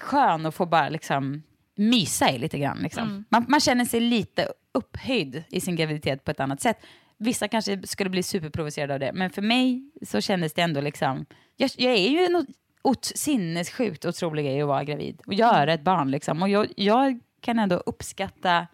skön 0.00 0.46
att 0.46 0.54
få 0.54 0.66
bara 0.66 0.88
liksom 0.88 1.42
mysa 1.74 2.30
i 2.30 2.38
lite 2.38 2.58
grann. 2.58 2.78
Liksom. 2.78 3.24
Man, 3.28 3.44
man 3.48 3.60
känner 3.60 3.84
sig 3.84 4.00
lite 4.00 4.48
upphöjd 4.74 5.44
i 5.48 5.60
sin 5.60 5.76
graviditet 5.76 6.24
på 6.24 6.30
ett 6.30 6.40
annat 6.40 6.60
sätt. 6.60 6.78
Vissa 7.22 7.48
kanske 7.48 7.86
skulle 7.86 8.10
bli 8.10 8.22
superprovocerade 8.22 8.94
av 8.94 9.00
det, 9.00 9.12
men 9.12 9.30
för 9.30 9.42
mig 9.42 9.90
så 10.06 10.20
kändes 10.20 10.52
det 10.52 10.62
ändå 10.62 10.80
liksom... 10.80 11.26
Jag, 11.56 11.70
jag 11.76 11.92
är 11.92 12.08
ju 12.08 12.18
en 12.18 12.46
ot, 12.82 13.04
sinnessjukt 13.04 14.04
otrolig 14.04 14.44
grej 14.44 14.62
att 14.62 14.68
vara 14.68 14.84
gravid 14.84 15.20
och 15.26 15.34
göra 15.34 15.72
ett 15.72 15.82
barn. 15.82 16.10
Liksom. 16.10 16.42
Och 16.42 16.48
jag, 16.48 16.72
jag 16.76 17.20
kan 17.40 17.58
ändå 17.58 17.76
uppskatta 17.76 18.66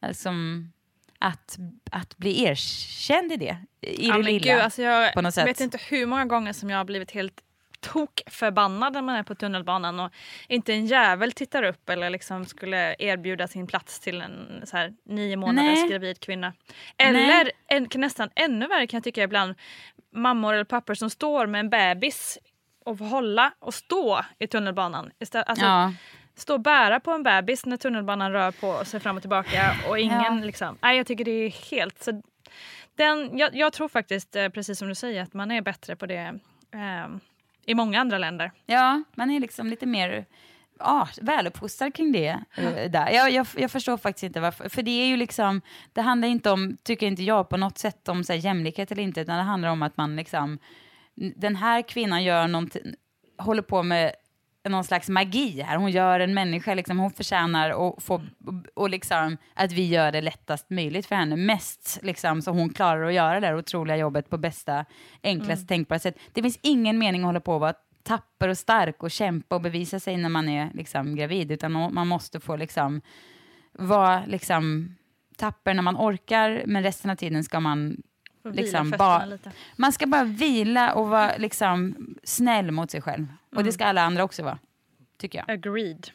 alltså, 0.00 0.30
att, 1.18 1.58
att 1.90 2.16
bli 2.16 2.44
erkänd 2.44 3.32
i 3.32 3.36
det. 3.36 3.56
I 3.80 4.08
Ja, 4.08 4.16
det 4.16 4.22
lilla. 4.22 4.54
Gud, 4.54 4.62
alltså 4.62 4.82
jag 4.82 5.12
på 5.12 5.22
något 5.22 5.34
sätt. 5.34 5.48
vet 5.48 5.60
inte 5.60 5.78
hur 5.88 6.06
många 6.06 6.24
gånger 6.24 6.52
som 6.52 6.70
jag 6.70 6.78
har 6.78 6.84
blivit 6.84 7.10
helt 7.10 7.40
tok 7.80 8.22
förbannad 8.26 8.92
när 8.92 9.02
man 9.02 9.16
är 9.16 9.22
på 9.22 9.34
tunnelbanan 9.34 10.00
och 10.00 10.12
inte 10.48 10.72
en 10.72 10.86
jävel 10.86 11.32
tittar 11.32 11.62
upp 11.62 11.88
eller 11.88 12.10
liksom 12.10 12.46
skulle 12.46 12.96
erbjuda 12.98 13.48
sin 13.48 13.66
plats 13.66 14.00
till 14.00 14.20
en 14.20 14.62
så 14.64 14.76
här, 14.76 14.94
nio 15.04 15.36
månaders 15.36 15.78
Nej. 15.78 15.88
gravid 15.88 16.20
kvinna. 16.20 16.52
Eller 16.96 17.50
en, 17.68 17.88
nästan 17.94 18.30
ännu 18.34 18.66
värre 18.66 18.86
kan 18.86 18.98
jag 18.98 19.04
tycka 19.04 19.22
ibland 19.22 19.54
mammor 20.12 20.54
eller 20.54 20.64
pappor 20.64 20.94
som 20.94 21.10
står 21.10 21.46
med 21.46 21.58
en 21.60 21.70
bebis 21.70 22.38
och 22.84 22.98
får 22.98 23.04
hålla 23.04 23.52
och 23.58 23.74
stå 23.74 24.20
i 24.38 24.46
tunnelbanan. 24.46 25.10
Istället, 25.18 25.48
alltså, 25.48 25.64
Ja. 25.64 25.92
Stå 26.34 26.54
och 26.54 26.60
bära 26.60 27.00
på 27.00 27.10
en 27.10 27.22
bebis 27.22 27.66
när 27.66 27.76
tunnelbanan 27.76 28.32
rör 28.32 28.50
på 28.50 28.84
sig 28.84 29.00
fram 29.00 29.16
och 29.16 29.22
tillbaka 29.22 29.76
och 29.88 29.98
ingen 29.98 30.38
Ja. 30.38 30.44
liksom. 30.44 30.78
Nej, 30.82 30.96
jag 30.96 31.06
tycker 31.06 31.24
det 31.24 31.30
är 31.30 31.70
helt... 31.70 32.02
Så 32.02 32.22
den, 32.94 33.38
jag, 33.38 33.54
jag 33.54 33.72
tror 33.72 33.88
faktiskt, 33.88 34.36
eh, 34.36 34.48
precis 34.48 34.78
som 34.78 34.88
du 34.88 34.94
säger, 34.94 35.22
att 35.22 35.34
man 35.34 35.50
är 35.50 35.60
bättre 35.60 35.96
på 35.96 36.06
det 36.06 36.38
eh, 36.74 37.08
i 37.66 37.74
många 37.74 38.00
andra 38.00 38.18
länder. 38.18 38.52
Ja, 38.66 39.02
man 39.14 39.30
är 39.30 39.40
liksom 39.40 39.66
lite 39.66 39.86
mer 39.86 40.26
ah, 40.78 41.06
väluppfostrad 41.20 41.94
kring 41.94 42.12
det. 42.12 42.38
eh, 42.56 42.90
där. 42.90 43.10
Jag, 43.10 43.30
jag, 43.30 43.46
jag 43.56 43.70
förstår 43.70 43.96
faktiskt 43.96 44.24
inte 44.24 44.40
varför. 44.40 44.68
För 44.68 44.82
det 44.82 44.90
är 44.90 45.06
ju 45.06 45.16
liksom, 45.16 45.60
det 45.92 46.00
handlar 46.00 46.28
inte 46.28 46.50
om, 46.50 46.76
tycker 46.82 47.06
inte 47.06 47.22
jag 47.22 47.48
på 47.48 47.56
något 47.56 47.78
sätt 47.78 48.08
om 48.08 48.24
så 48.24 48.32
här, 48.32 48.40
jämlikhet 48.40 48.92
eller 48.92 49.02
inte, 49.02 49.20
utan 49.20 49.36
det 49.36 49.42
handlar 49.42 49.68
om 49.68 49.82
att 49.82 49.96
man 49.96 50.16
liksom, 50.16 50.58
den 51.36 51.56
här 51.56 51.82
kvinnan 51.82 52.24
gör 52.24 52.48
någonting, 52.48 52.82
håller 53.38 53.62
på 53.62 53.82
med 53.82 54.12
någon 54.68 54.84
slags 54.84 55.08
magi 55.08 55.60
här. 55.60 55.76
Hon 55.76 55.90
gör 55.90 56.20
en 56.20 56.34
människa, 56.34 56.74
liksom, 56.74 56.98
hon 56.98 57.10
förtjänar 57.10 57.70
att 57.88 58.02
få, 58.02 58.22
och 58.74 58.90
liksom, 58.90 59.36
att 59.54 59.72
vi 59.72 59.86
gör 59.86 60.12
det 60.12 60.20
lättast 60.20 60.70
möjligt 60.70 61.06
för 61.06 61.14
henne. 61.14 61.36
Mest 61.36 61.98
liksom, 62.02 62.42
så 62.42 62.50
hon 62.50 62.70
klarar 62.70 63.02
att 63.02 63.14
göra 63.14 63.40
det 63.40 63.46
här 63.46 63.58
otroliga 63.58 63.96
jobbet 63.96 64.30
på 64.30 64.38
bästa, 64.38 64.84
enklaste 65.22 65.66
tänkbara 65.66 65.98
sätt. 65.98 66.18
Det 66.32 66.42
finns 66.42 66.58
ingen 66.62 66.98
mening 66.98 67.22
att 67.22 67.26
hålla 67.26 67.40
på 67.40 67.54
och 67.54 67.60
vara 67.60 67.74
tapper 68.02 68.48
och 68.48 68.58
stark 68.58 69.02
och 69.02 69.10
kämpa 69.10 69.54
och 69.54 69.62
bevisa 69.62 70.00
sig 70.00 70.16
när 70.16 70.28
man 70.28 70.48
är 70.48 70.70
liksom, 70.74 71.16
gravid. 71.16 71.52
Utan 71.52 71.72
man, 71.72 72.08
måste 72.08 72.40
få 72.40 72.56
liksom, 72.56 73.00
vara 73.72 74.22
liksom, 74.26 74.94
tapper 75.36 75.74
när 75.74 75.82
man 75.82 75.96
orkar, 75.96 76.62
men 76.66 76.82
resten 76.82 77.10
av 77.10 77.16
tiden 77.16 77.44
ska 77.44 77.60
man 77.60 77.96
liksom, 78.44 78.90
fötterna 78.90 79.18
ba, 79.18 79.24
lite. 79.24 79.52
man 79.76 79.92
ska 79.92 80.06
bara 80.06 80.24
vila 80.24 80.92
och 80.94 81.08
vara 81.08 81.36
liksom, 81.36 81.96
snäll 82.24 82.70
mot 82.70 82.90
sig 82.90 83.02
själv. 83.02 83.26
Och 83.50 83.52
Mm. 83.52 83.66
det 83.66 83.72
ska 83.72 83.84
alla 83.84 84.02
andra 84.02 84.24
också 84.24 84.42
vara, 84.42 84.58
tycker 85.18 85.38
jag. 85.38 85.50
Agreed. 85.50 86.10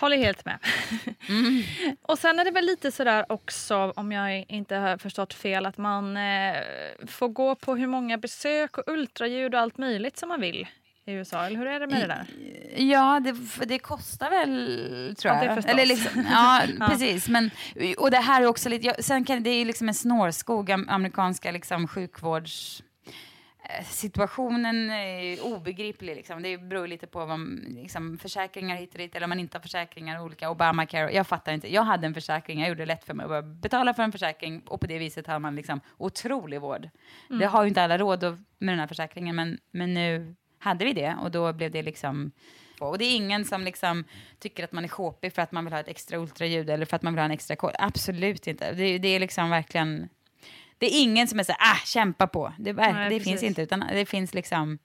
Håller 0.00 0.16
helt 0.16 0.44
med. 0.44 0.58
Mm. 1.28 1.62
och 2.02 2.18
sen 2.18 2.38
är 2.38 2.44
det 2.44 2.50
väl 2.50 2.64
lite 2.66 2.92
sådär 2.92 3.26
också, 3.28 3.92
om 3.96 4.12
jag 4.12 4.44
inte 4.48 4.76
har 4.76 4.96
förstått 4.98 5.34
fel, 5.34 5.66
att 5.66 5.78
man 5.78 6.16
eh, 6.16 6.56
får 7.06 7.28
gå 7.28 7.54
på 7.54 7.76
hur 7.76 7.86
många 7.86 8.18
besök 8.18 8.78
och 8.78 8.84
ultraljud 8.86 9.54
och 9.54 9.60
allt 9.60 9.78
möjligt 9.78 10.16
som 10.16 10.28
man 10.28 10.40
vill 10.40 10.66
i 11.08 11.12
USA. 11.12 11.46
Eller 11.46 11.56
hur 11.56 11.66
är 11.66 11.80
det 11.80 11.86
med 11.86 12.00
det 12.00 12.06
där? 12.06 12.26
Ja, 12.82 13.20
det, 13.24 13.66
det 13.66 13.78
kostar 13.78 14.30
väl, 14.30 15.14
tror 15.18 15.34
Ja, 15.34 15.38
jag. 15.44 15.50
det 15.50 15.54
förstås. 15.54 15.72
Eller 15.72 15.86
liksom, 15.86 16.26
ja, 16.30 16.62
Ja. 16.80 16.86
precis. 16.88 17.28
Men, 17.28 17.50
och 17.98 18.10
det 18.10 18.16
här 18.16 18.42
är 18.42 18.46
också 18.46 18.68
lite... 18.68 18.86
Ja, 18.86 18.94
sen 18.98 19.24
kan, 19.24 19.42
det 19.42 19.50
är 19.50 19.64
liksom 19.64 19.88
en 19.88 19.94
snårskog, 19.94 20.70
am- 20.70 20.88
amerikanska 20.88 21.50
liksom, 21.52 21.88
sjukvårds... 21.88 22.82
eh, 23.78 23.84
Situationen 23.84 24.90
är 24.90 25.44
obegriplig. 25.46 26.16
Liksom. 26.16 26.42
Det 26.42 26.58
beror 26.58 26.86
lite 26.86 27.06
på 27.06 27.24
vad 27.26 27.40
liksom, 27.68 28.18
försäkringar 28.18 28.76
hit 28.76 28.92
och 28.92 28.98
dit, 28.98 29.14
eller 29.16 29.24
om 29.24 29.28
man 29.30 29.40
inte 29.40 29.58
har 29.58 29.62
försäkringar, 29.62 30.20
olika 30.20 30.50
Obamacare. 30.50 31.12
Jag 31.12 31.26
fattar 31.26 31.52
inte. 31.52 31.72
Jag 31.74 31.82
hade 31.82 32.06
en 32.06 32.14
försäkring, 32.14 32.60
jag 32.60 32.68
gjorde 32.68 32.82
det 32.82 32.86
lätt 32.86 33.04
för 33.04 33.14
mig 33.14 33.26
att 33.38 33.44
betala 33.44 33.94
för 33.94 34.02
en 34.02 34.12
försäkring 34.12 34.60
och 34.66 34.80
på 34.80 34.86
det 34.86 34.98
viset 34.98 35.26
har 35.26 35.38
man 35.38 35.56
liksom 35.56 35.80
otrolig 35.96 36.60
vård. 36.60 36.88
Mm. 37.30 37.38
Det 37.40 37.46
har 37.46 37.62
ju 37.62 37.68
inte 37.68 37.82
alla 37.82 37.98
råd 37.98 38.22
med 38.58 38.72
den 38.72 38.78
här 38.80 38.86
försäkringen, 38.86 39.36
men, 39.36 39.58
men 39.70 39.94
nu 39.94 40.34
hade 40.66 40.84
vi 40.84 40.92
det 40.92 41.16
och 41.22 41.30
då 41.30 41.52
blev 41.52 41.70
det 41.70 41.82
liksom 41.82 42.32
och 42.80 42.98
det 42.98 43.04
är 43.04 43.16
ingen 43.16 43.44
som 43.44 43.62
liksom 43.62 44.04
tycker 44.38 44.64
att 44.64 44.72
man 44.72 44.84
är 44.84 44.88
sjåpig 44.88 45.32
för 45.32 45.42
att 45.42 45.52
man 45.52 45.64
vill 45.64 45.72
ha 45.72 45.80
ett 45.80 45.88
extra 45.88 46.18
ultraljud 46.18 46.70
eller 46.70 46.86
för 46.86 46.96
att 46.96 47.02
man 47.02 47.12
vill 47.12 47.18
ha 47.18 47.24
en 47.24 47.30
extra 47.30 47.56
koll. 47.56 47.72
Absolut 47.78 48.46
inte. 48.46 48.72
Det, 48.72 48.98
det 48.98 49.08
är 49.08 49.20
liksom 49.20 49.50
verkligen... 49.50 50.08
Det 50.78 50.86
är 50.86 51.02
ingen 51.02 51.28
som 51.28 51.38
är 51.38 51.44
så 51.44 51.52
här, 51.52 51.72
ah, 51.72 51.78
kämpa 51.84 52.26
på. 52.26 52.52
Det, 52.58 52.72
Nej, 52.72 53.10
det 53.10 53.20
finns 53.20 53.42
inte, 53.42 53.62
utan 53.62 53.84
det 53.92 54.06
finns 54.06 54.34
liksom 54.34 54.78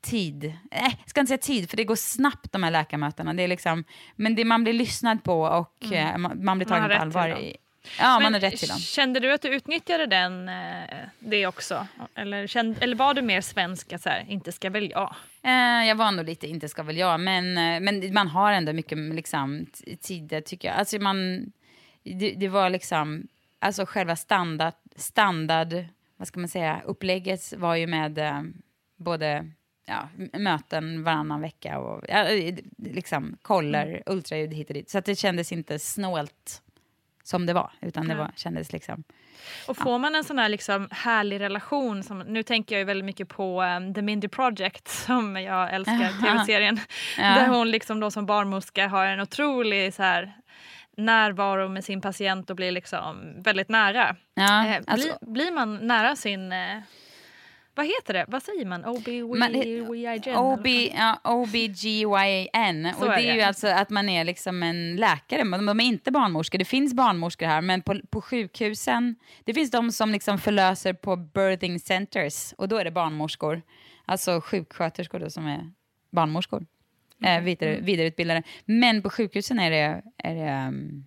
tid. 0.00 0.44
Eh, 0.44 0.82
jag 1.00 1.10
ska 1.10 1.20
inte 1.20 1.28
säga 1.28 1.38
tid, 1.38 1.70
för 1.70 1.76
det 1.76 1.84
går 1.84 1.96
snabbt 1.96 2.52
de 2.52 2.62
här 2.62 2.70
läkarmötena. 2.70 3.34
Det 3.34 3.42
är 3.42 3.48
liksom, 3.48 3.84
men 4.16 4.34
det, 4.34 4.44
man 4.44 4.62
blir 4.62 4.72
lyssnad 4.72 5.24
på 5.24 5.42
och 5.42 5.92
eh, 5.92 6.18
man, 6.18 6.44
man 6.44 6.58
blir 6.58 6.72
Mm. 6.72 6.80
Man 6.80 6.90
tagen 6.90 7.12
på 7.12 7.18
allvar. 7.18 7.40
I, 7.40 7.56
ja, 7.98 8.04
man 8.04 8.22
Men 8.22 8.32
har 8.34 8.40
rätt 8.40 8.56
till 8.56 8.68
dem. 8.68 8.78
Kände 8.78 9.20
du 9.20 9.32
att 9.32 9.42
du 9.42 9.48
utnyttjade 9.48 10.06
den, 10.06 10.48
eh, 10.48 10.98
det 11.18 11.46
också? 11.46 11.86
Eller, 12.14 12.46
kände, 12.46 12.80
eller 12.80 12.96
var 12.96 13.14
du 13.14 13.22
mer 13.22 13.40
svensk, 13.40 14.00
så 14.00 14.08
här, 14.08 14.24
inte 14.28 14.52
ska 14.52 14.70
väl 14.70 14.90
jag? 14.90 15.14
Eh, 15.42 15.88
jag 15.88 15.94
var 15.94 16.12
nog 16.12 16.26
lite, 16.26 16.46
inte 16.46 16.68
ska 16.68 16.82
väl 16.82 16.96
jag, 16.96 17.20
men, 17.20 17.58
eh, 17.58 17.80
men 17.80 18.14
man 18.14 18.28
har 18.28 18.52
ändå 18.52 18.72
mycket 18.72 18.98
liksom, 18.98 19.66
tid, 20.00 20.42
tycker 20.44 20.68
jag. 20.68 20.76
Alltså 20.76 20.98
man, 20.98 21.52
det, 22.02 22.34
det 22.36 22.48
var 22.48 22.70
liksom, 22.70 23.26
alltså 23.58 23.86
själva 23.86 24.16
standard, 24.16 24.74
standard, 24.96 25.84
vad 26.16 26.28
ska 26.28 26.40
man 26.40 26.48
säga, 26.48 26.80
upplägget 26.84 27.52
var 27.56 27.74
ju 27.74 27.86
med 27.86 28.18
eh, 28.18 28.42
både 28.96 29.50
ja, 29.86 30.08
möten 30.38 31.02
varannan 31.04 31.40
vecka 31.40 31.78
och 31.78 32.04
ja, 32.08 32.26
liksom 32.76 33.36
koller, 33.42 33.86
Mm. 33.86 34.02
ultraljud 34.06 34.54
hit 34.54 34.68
och 34.68 34.74
dit. 34.74 34.90
Så 34.90 34.98
att 34.98 35.04
det 35.04 35.16
kändes 35.16 35.52
inte 35.52 35.78
snålt 35.78 36.62
som 37.22 37.46
det 37.46 37.52
var, 37.52 37.70
utan 37.80 38.08
det 38.08 38.14
var, 38.14 38.30
kändes 38.36 38.72
liksom... 38.72 39.04
Och 39.68 39.76
får 39.76 39.98
man 39.98 40.14
en 40.14 40.24
sån 40.24 40.38
här 40.38 40.48
liksom 40.48 40.88
härlig 40.90 41.40
relation, 41.40 42.02
som, 42.02 42.18
nu 42.18 42.42
tänker 42.42 42.74
jag 42.74 42.78
ju 42.78 42.84
väldigt 42.84 43.04
mycket 43.04 43.28
på 43.28 43.62
um, 43.62 43.94
The 43.94 44.02
Mindy 44.02 44.28
Project 44.28 44.88
som 45.06 45.36
jag 45.36 45.74
älskar, 45.74 46.22
tv-serien. 46.26 46.80
Ja. 47.18 47.24
Där 47.24 47.46
hon 47.48 47.70
liksom 47.70 48.00
då 48.00 48.10
som 48.10 48.26
barnmorska 48.26 48.88
har 48.88 49.06
en 49.06 49.20
otrolig 49.20 49.94
så 49.94 50.02
här, 50.02 50.32
närvaro 50.96 51.68
med 51.68 51.84
sin 51.84 52.00
patient 52.00 52.50
och 52.50 52.56
blir 52.56 52.70
liksom 52.72 53.42
väldigt 53.42 53.68
nära. 53.68 54.16
Ja, 54.34 54.66
Eh, 54.66 54.80
alltså- 54.86 55.16
blir, 55.20 55.32
blir 55.32 55.52
man 55.52 55.86
nära 55.86 56.16
sin... 56.16 56.52
Eh, 56.52 56.78
vad 57.80 57.86
heter 57.86 58.12
det? 58.14 58.24
Vad 58.28 58.42
säger 58.42 58.64
man? 58.66 58.84
OB-GYN? 58.84 60.36
OB, 60.36 60.66
ja, 60.94 61.20
OBGYN. 61.24 62.94
Så 62.94 63.06
Och 63.06 63.12
är 63.12 63.16
det 63.16 63.30
är 63.30 63.34
ju 63.34 63.40
alltså 63.40 63.68
att 63.68 63.90
man 63.90 64.08
är 64.08 64.24
liksom 64.24 64.62
en 64.62 64.96
läkare. 64.96 65.42
De 65.44 65.80
är 65.80 65.84
inte 65.84 66.10
barnmorskor. 66.10 66.58
Det 66.58 66.64
finns 66.64 66.94
barnmorskor 66.94 67.46
här, 67.46 67.60
men 67.60 67.82
på, 67.82 68.00
på 68.10 68.22
sjukhusen... 68.22 69.16
Det 69.44 69.54
finns 69.54 69.70
de 69.70 69.92
som 69.92 70.12
liksom 70.12 70.38
förlöser 70.38 70.92
på 70.92 71.16
birthing 71.16 71.80
centers 71.80 72.52
och 72.52 72.68
då 72.68 72.76
är 72.76 72.84
det 72.84 72.90
barnmorskor. 72.90 73.62
Alltså 74.04 74.40
sjuksköterskor 74.40 75.18
då 75.18 75.30
som 75.30 75.46
är 75.46 75.70
barnmorskor. 76.10 76.66
Eh, 77.24 77.42
vidare, 77.42 77.80
vidareutbildade. 77.80 78.42
Men 78.64 79.02
på 79.02 79.10
sjukhusen 79.10 79.58
är 79.58 79.70
det, 79.70 80.02
är 80.16 80.34
det 80.34 80.68
um, 80.68 81.06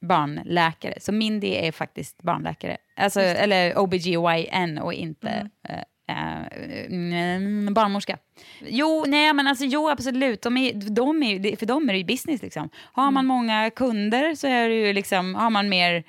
barnläkare. 0.00 0.94
Så 1.00 1.12
Mindy 1.12 1.48
är 1.48 1.72
faktiskt 1.72 2.22
barnläkare. 2.22 2.76
Alltså, 2.96 3.20
eller 3.20 3.78
OBGYN 3.78 4.78
och 4.78 4.94
inte 4.94 5.50
eh, 5.68 5.82
eh, 6.08 6.86
mm, 6.86 7.74
barnmorska. 7.74 8.18
Jo, 8.66 9.04
nej, 9.08 9.32
men 9.32 9.46
alltså, 9.46 9.64
jo, 9.64 9.88
absolut. 9.90 10.42
De 10.42 10.56
är, 10.56 10.72
de 10.90 11.22
är, 11.22 11.56
för 11.56 11.66
dem 11.66 11.88
är 11.88 11.92
det 11.92 11.98
ju 11.98 12.04
business. 12.04 12.42
Liksom. 12.42 12.68
Har 12.76 13.10
man 13.10 13.26
många 13.26 13.70
kunder 13.70 14.34
så 14.34 14.46
är 14.46 14.68
det 14.68 14.74
ju 14.74 14.92
liksom, 14.92 15.34
har 15.34 15.50
man 15.50 15.68
mer 15.68 16.04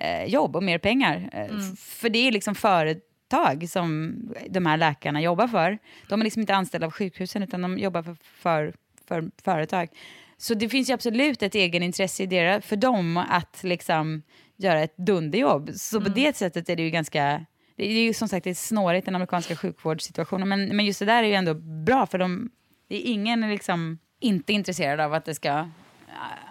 eh, 0.00 0.24
jobb 0.24 0.56
och 0.56 0.62
mer 0.62 0.78
pengar. 0.78 1.28
Eh, 1.32 1.40
f- 1.44 1.78
För 1.78 2.08
det 2.08 2.18
är 2.28 2.32
liksom 2.32 2.54
företag 2.54 3.68
som 3.68 4.14
de 4.50 4.66
här 4.66 4.76
läkarna 4.76 5.20
jobbar 5.20 5.48
för. 5.48 5.78
De 6.08 6.20
är 6.20 6.24
liksom 6.24 6.40
inte 6.40 6.54
anställda 6.54 6.86
av 6.86 6.92
sjukhusen 6.92 7.42
utan 7.42 7.62
de 7.62 7.78
jobbar 7.78 8.02
för, 8.02 8.16
för, 8.22 8.74
för 9.08 9.30
företag. 9.44 9.88
Så 10.36 10.54
det 10.54 10.68
finns 10.68 10.90
ju 10.90 10.94
absolut 10.94 11.42
ett 11.42 11.54
egenintresse 11.54 12.22
i 12.22 12.26
det 12.26 12.64
för 12.64 12.76
dem 12.76 13.16
att 13.16 13.60
liksom 13.62 14.22
göra 14.56 14.80
ett 14.82 14.96
dunderjobb. 14.96 15.70
Så 15.74 16.00
på 16.00 16.08
det 16.08 16.36
sättet 16.36 16.68
är 16.68 16.76
det 16.76 16.82
ju 16.82 16.90
ganska... 16.90 17.46
Det 17.80 17.86
är 17.92 18.02
ju 18.02 18.14
som 18.14 18.28
sagt 18.28 18.44
det 18.44 18.50
är 18.50 18.54
snårigt 18.54 19.04
den 19.06 19.14
amerikanska 19.14 19.56
sjukvårdssituationen. 19.56 20.48
Men, 20.48 20.76
men 20.76 20.86
just 20.86 20.98
det 20.98 21.04
där 21.04 21.22
är 21.22 21.26
ju 21.28 21.34
ändå 21.34 21.54
bra 21.54 22.06
för 22.06 22.18
de, 22.18 22.50
det 22.88 22.96
är 23.08 23.12
ingen 23.12 23.40
liksom 23.40 23.98
inte 24.20 24.52
intresserad 24.52 25.00
av 25.00 25.14
att 25.14 25.24
det 25.24 25.34
ska, 25.34 25.68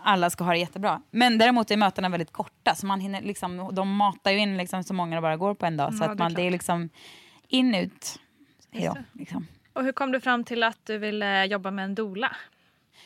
alla 0.04 0.30
ska 0.30 0.44
ha 0.44 0.52
det 0.52 0.58
jättebra. 0.60 1.02
Men 1.12 1.38
däremot 1.38 1.72
är 1.72 1.78
mötena 1.78 2.10
väldigt 2.10 2.32
korta 2.32 2.76
så 2.76 2.86
man 2.86 3.00
hinner 3.00 3.22
liksom, 3.22 3.70
de 3.74 3.96
matar 3.96 4.32
ju 4.32 4.38
in 4.38 4.58
liksom 4.58 4.84
så 4.84 4.94
många 4.94 5.16
det 5.16 5.22
bara 5.22 5.38
går 5.38 5.54
på 5.54 5.66
en 5.66 5.78
dag. 5.78 5.94
Så 5.94 6.04
Ja, 6.04 6.10
att 6.12 6.18
det 6.18 6.22
är 6.22 6.26
man, 6.26 6.34
det 6.34 6.42
är 6.48 6.52
liksom 6.52 6.90
in, 7.48 7.76
ut, 7.76 8.20
det. 8.72 8.94
liksom. 9.14 9.48
Och 9.74 9.84
hur 9.84 9.92
kom 9.92 10.12
du 10.12 10.20
fram 10.20 10.44
till 10.44 10.64
att 10.64 10.86
du 10.86 10.98
ville 10.98 11.46
jobba 11.46 11.72
med 11.72 11.86
en 11.86 11.96
doula? 11.96 12.36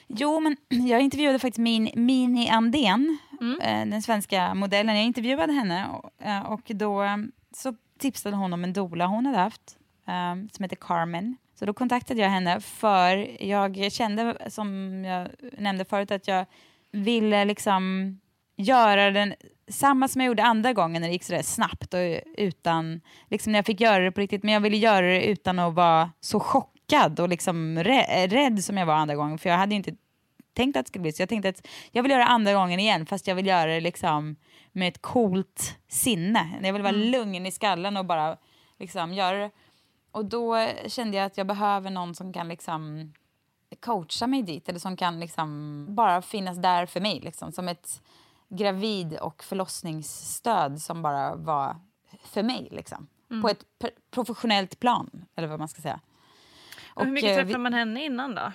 Jo, 0.07 0.39
men 0.39 0.57
jag 0.87 1.01
intervjuade 1.01 1.39
faktiskt 1.39 1.59
min 1.59 1.89
Mini 1.95 2.49
Andén, 2.49 3.17
Mm. 3.41 3.59
eh, 3.61 3.91
den 3.91 4.01
svenska 4.01 4.53
modellen. 4.53 4.95
Jag 4.95 5.05
intervjuade 5.05 5.53
henne 5.53 5.87
och, 5.87 6.25
eh, 6.25 6.41
och 6.41 6.61
då 6.65 7.03
så 7.55 7.75
tipsade 8.03 8.35
hon 8.35 8.53
om 8.53 8.63
en 8.63 8.73
doula 8.73 9.05
hon 9.05 9.25
hade 9.25 9.37
haft 9.37 9.77
um, 10.07 10.49
som 10.49 10.63
heter 10.63 10.75
Carmen. 10.75 11.37
Så 11.59 11.65
då 11.65 11.73
kontaktade 11.73 12.21
jag 12.21 12.29
henne 12.29 12.59
för 12.59 13.43
jag 13.43 13.91
kände, 13.91 14.37
som 14.47 14.67
jag 15.05 15.27
nämnde 15.57 15.85
förut, 15.85 16.11
att 16.11 16.27
jag 16.27 16.45
ville 16.91 17.45
liksom 17.45 17.83
göra 18.57 19.11
den 19.11 19.33
samma 19.67 20.07
som 20.07 20.21
jag 20.21 20.27
gjorde 20.27 20.43
andra 20.43 20.73
gången 20.73 21.01
när 21.01 21.09
det 21.09 21.13
gick 21.13 21.23
sådär 21.23 21.41
snabbt 21.41 21.93
och 21.93 21.99
utan, 22.37 23.01
liksom 23.29 23.51
när 23.51 23.59
jag 23.59 23.65
fick 23.65 23.81
göra 23.81 24.03
det 24.03 24.11
på 24.11 24.21
riktigt, 24.21 24.43
men 24.43 24.53
jag 24.53 24.61
ville 24.61 24.77
göra 24.77 25.05
det 25.05 25.25
utan 25.25 25.59
att 25.59 25.73
vara 25.73 26.11
så 26.19 26.39
chockad 26.39 27.19
och 27.19 27.29
liksom 27.29 27.79
rä- 27.79 28.27
rädd 28.27 28.63
som 28.63 28.77
jag 28.77 28.85
var 28.85 28.93
andra 28.93 29.15
gången, 29.15 29.37
för 29.37 29.49
jag 29.49 29.57
hade 29.57 29.75
inte 29.75 29.91
tänkt 30.53 30.77
att 30.77 30.85
det 30.85 30.87
skulle 30.87 31.01
bli 31.01 31.11
så. 31.11 31.21
Jag 31.21 31.29
tänkte 31.29 31.49
att 31.49 31.67
jag 31.91 32.03
vill 32.03 32.11
göra 32.11 32.23
det 32.23 32.29
andra 32.29 32.53
gången 32.53 32.79
igen, 32.79 33.05
fast 33.05 33.27
jag 33.27 33.35
vill 33.35 33.47
göra 33.47 33.71
det 33.71 33.81
liksom 33.81 34.35
med 34.73 34.87
ett 34.87 35.01
coolt 35.01 35.77
sinne. 35.87 36.59
Jag 36.63 36.73
vill 36.73 36.81
vara 36.81 36.91
lugn 36.91 37.45
i 37.45 37.51
skallen 37.51 37.97
och 37.97 38.05
bara 38.05 38.37
liksom 38.79 39.13
göra 39.13 39.37
det. 39.37 39.51
Och 40.11 40.25
då 40.25 40.67
kände 40.87 41.17
jag 41.17 41.25
att 41.25 41.37
jag 41.37 41.47
behöver 41.47 41.89
någon 41.89 42.15
som 42.15 42.33
kan 42.33 42.47
liksom 42.47 43.13
coacha 43.79 44.27
mig 44.27 44.41
dit, 44.43 44.69
eller 44.69 44.79
som 44.79 44.97
kan 44.97 45.19
liksom 45.19 45.85
bara 45.89 46.21
finnas 46.21 46.57
där 46.57 46.85
för 46.85 47.01
mig, 47.01 47.19
liksom, 47.19 47.51
som 47.51 47.67
ett 47.67 48.01
gravid 48.49 49.17
och 49.17 49.43
förlossningsstöd 49.43 50.81
som 50.81 51.01
bara 51.01 51.35
var 51.35 51.75
för 52.23 52.43
mig, 52.43 52.67
liksom. 52.71 53.07
Mm. 53.29 53.41
På 53.41 53.49
ett 53.49 53.65
pr- 53.79 53.89
professionellt 54.11 54.79
plan, 54.79 55.25
eller 55.35 55.47
vad 55.47 55.59
man 55.59 55.67
ska 55.67 55.81
säga. 55.81 55.99
Och 56.93 57.05
hur 57.05 57.11
mycket 57.11 57.29
eh, 57.29 57.35
träffade 57.35 57.53
vi- 57.53 57.59
man 57.59 57.73
henne 57.73 58.05
innan 58.05 58.35
då? 58.35 58.51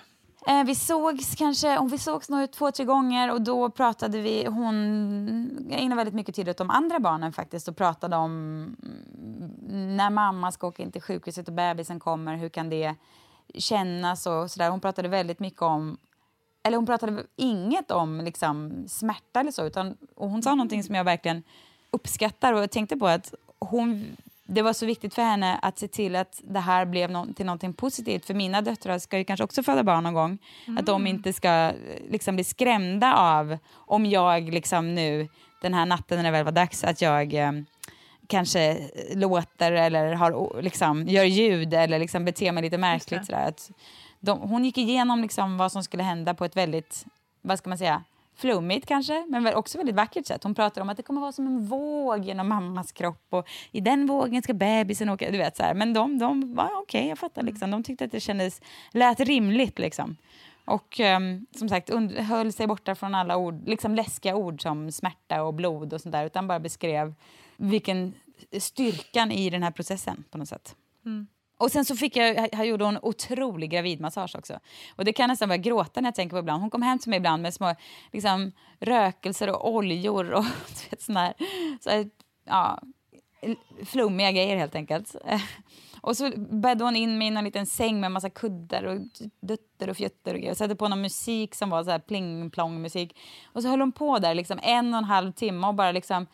Eh, 0.47 0.63
vi 0.63 0.75
sågs 0.75 1.35
kanske, 1.35 1.77
om 1.77 1.87
vi 1.87 1.97
sågs 1.97 2.29
nog 2.29 2.51
två, 2.51 2.71
tre 2.71 2.85
gånger 2.85 3.31
och 3.31 3.41
då 3.41 3.69
pratade 3.69 4.21
vi, 4.21 4.45
hon, 4.45 5.67
jag 5.69 5.79
ägnade 5.79 5.95
väldigt 5.95 6.15
mycket 6.15 6.35
tid 6.35 6.49
åt 6.49 6.57
de 6.57 6.69
andra 6.69 6.99
barnen 6.99 7.33
faktiskt 7.33 7.67
och 7.67 7.77
pratade 7.77 8.15
om 8.15 8.31
mm, 8.31 9.97
när 9.97 10.09
mamma 10.09 10.51
ska 10.51 10.67
åka 10.67 10.83
in 10.83 10.91
till 10.91 11.01
sjukhuset 11.01 11.47
och 11.47 11.53
bebisen 11.53 11.99
kommer, 11.99 12.35
hur 12.35 12.49
kan 12.49 12.69
det 12.69 12.95
kännas 13.53 14.25
och 14.25 14.51
sådär. 14.51 14.69
Hon 14.69 14.81
pratade 14.81 15.07
väldigt 15.07 15.39
mycket 15.39 15.61
om, 15.61 15.97
eller 16.63 16.77
hon 16.77 16.85
pratade 16.85 17.23
inget 17.35 17.91
om 17.91 18.21
liksom 18.21 18.83
smärta 18.87 19.39
eller 19.39 19.51
så, 19.51 19.65
utan, 19.65 19.97
och 20.15 20.29
hon 20.29 20.43
sa 20.43 20.55
någonting 20.55 20.83
som 20.83 20.95
jag 20.95 21.03
verkligen 21.03 21.43
uppskattar 21.91 22.53
och 22.53 22.61
jag 22.61 22.71
tänkte 22.71 22.97
på 22.97 23.07
att 23.07 23.33
hon 23.59 24.17
det 24.49 24.61
var 24.61 24.73
så 24.73 24.85
viktigt 24.85 25.13
för 25.13 25.21
henne 25.21 25.59
att 25.61 25.79
se 25.79 25.87
till 25.87 26.15
att 26.15 26.41
det 26.43 26.59
här 26.59 26.85
blev 26.85 27.11
no 27.11 27.33
till 27.33 27.45
någonting 27.45 27.73
positivt. 27.73 28.25
För 28.25 28.33
mina 28.33 28.61
döttrar 28.61 28.99
ska 28.99 29.17
ju 29.17 29.23
kanske 29.23 29.43
också 29.43 29.63
föda 29.63 29.83
barn 29.83 30.03
någon 30.03 30.13
gång. 30.13 30.37
Mm. 30.67 30.77
Att 30.77 30.85
de 30.85 31.07
inte 31.07 31.33
ska 31.33 31.49
eh, 31.49 31.73
liksom, 32.09 32.35
bli 32.35 32.43
skrämda 32.43 33.13
av 33.13 33.57
om 33.73 34.05
jag 34.05 34.53
liksom 34.53 34.95
nu 34.95 35.27
den 35.61 35.73
här 35.73 35.85
natten 35.85 36.17
när 36.17 36.23
det 36.23 36.31
väl 36.31 36.45
var 36.45 36.51
dags 36.51 36.83
att 36.83 37.01
jag 37.01 37.33
eh, 37.33 37.51
kanske 38.27 38.89
låter 39.13 39.71
eller 39.71 40.13
har, 40.13 40.61
liksom, 40.61 41.07
gör 41.07 41.23
ljud 41.23 41.73
eller 41.73 41.99
liksom 41.99 42.25
beter 42.25 42.51
mig 42.51 42.63
lite 42.63 42.77
märkligt. 42.77 43.25
Sådär. 43.25 43.47
Att 43.47 43.71
de, 44.19 44.39
hon 44.39 44.65
gick 44.65 44.77
igenom 44.77 45.21
liksom 45.21 45.57
vad 45.57 45.71
som 45.71 45.83
skulle 45.83 46.03
hända 46.03 46.33
på 46.33 46.45
ett 46.45 46.55
väldigt, 46.55 47.05
vad 47.41 47.57
ska 47.57 47.69
man 47.69 47.77
säga, 47.77 48.03
flummigt 48.39 48.87
kanske, 48.87 49.25
men 49.29 49.55
också 49.55 49.77
väldigt 49.77 49.95
vackert 49.95 50.25
sätt. 50.25 50.43
Hon 50.43 50.55
pratar 50.55 50.81
om 50.81 50.89
att 50.89 50.97
det 50.97 51.03
kommer 51.03 51.21
vara 51.21 51.31
som 51.31 51.47
en 51.47 51.65
våg 51.65 52.25
genom 52.25 52.49
mammas 52.49 52.91
kropp 52.91 53.25
och 53.29 53.47
i 53.71 53.81
den 53.81 54.05
vågen 54.05 54.41
ska 54.41 54.53
bebisen 54.53 55.09
åka. 55.09 55.31
Du 55.31 55.37
vet, 55.37 55.57
så 55.57 55.63
här. 55.63 55.73
Men 55.73 55.93
de, 55.93 56.19
de 56.19 56.55
var 56.55 56.65
okej, 56.65 56.81
okay, 56.81 57.09
jag 57.09 57.19
fattar. 57.19 57.43
Liksom. 57.43 57.71
De 57.71 57.83
tyckte 57.83 58.05
att 58.05 58.11
det 58.11 58.19
kändes, 58.19 58.61
lät 58.91 59.19
rimligt. 59.19 59.79
Liksom. 59.79 60.15
Och 60.65 60.99
um, 60.99 61.45
som 61.57 61.69
sagt, 61.69 61.89
höll 62.17 62.53
sig 62.53 62.67
borta 62.67 62.95
från 62.95 63.15
alla 63.15 63.37
ord, 63.37 63.67
liksom 63.67 63.95
läskiga 63.95 64.35
ord 64.35 64.61
som 64.61 64.91
smärta 64.91 65.43
och 65.43 65.53
blod 65.53 65.93
och 65.93 66.01
sånt 66.01 66.13
där, 66.13 66.25
utan 66.25 66.47
bara 66.47 66.59
beskrev 66.59 67.13
vilken 67.57 68.13
styrkan 68.59 69.31
i 69.31 69.49
den 69.49 69.63
här 69.63 69.71
processen 69.71 70.23
på 70.31 70.37
något 70.37 70.49
sätt. 70.49 70.75
Mm. 71.05 71.27
Och 71.59 71.71
sen 71.71 71.85
så 71.85 71.95
fick 71.95 72.15
jag, 72.15 72.49
jag 72.51 72.65
gjorde 72.65 72.85
hon 72.85 72.99
otrolig 73.01 73.69
gravidmassage 73.69 74.35
också. 74.35 74.59
Och 74.95 75.05
det 75.05 75.13
kan 75.13 75.23
jag 75.23 75.27
nästan 75.27 75.49
börja 75.49 75.61
gråta 75.61 76.01
när 76.01 76.07
jag 76.07 76.15
tänker 76.15 76.35
på 76.35 76.39
ibland. 76.39 76.61
Hon 76.61 76.69
kom 76.69 76.81
hem 76.81 76.99
till 76.99 77.09
mig 77.09 77.17
ibland 77.17 77.41
med 77.41 77.53
små 77.53 77.75
liksom, 78.11 78.51
rökelser 78.79 79.49
och 79.49 79.73
oljor 79.73 80.31
och 80.31 80.45
sådana 80.99 81.19
här, 81.19 81.33
så 81.79 81.89
här, 81.89 82.09
ja, 82.45 82.79
flummiga 83.85 84.31
grejer 84.31 84.57
helt 84.57 84.75
enkelt. 84.75 85.15
Och 86.01 86.17
så 86.17 86.31
bäddade 86.37 86.83
hon 86.83 86.95
in 86.95 87.17
mig 87.17 87.27
i 87.27 87.35
en 87.35 87.43
liten 87.43 87.65
säng 87.65 87.99
med 87.99 88.11
massa 88.11 88.29
kuddar 88.29 88.83
och 88.83 88.99
dutter 89.41 89.89
och 89.89 89.97
fjötter 89.97 90.33
och 90.33 90.39
grejer. 90.39 90.53
Satte 90.53 90.75
på 90.75 90.87
någon 90.87 91.01
musik 91.01 91.55
som 91.55 91.69
var 91.69 91.83
så 91.83 91.91
här 91.91 91.99
pling-plong 91.99 92.81
musik. 92.81 93.17
Och 93.45 93.61
så 93.61 93.69
höll 93.69 93.79
hon 93.79 93.91
på 93.91 94.19
där 94.19 94.35
liksom 94.35 94.59
en 94.63 94.93
och 94.93 94.97
en 94.97 95.03
halv 95.03 95.31
timme 95.31 95.67
och 95.67 95.75
bara 95.75 95.91
liksom 95.91 96.27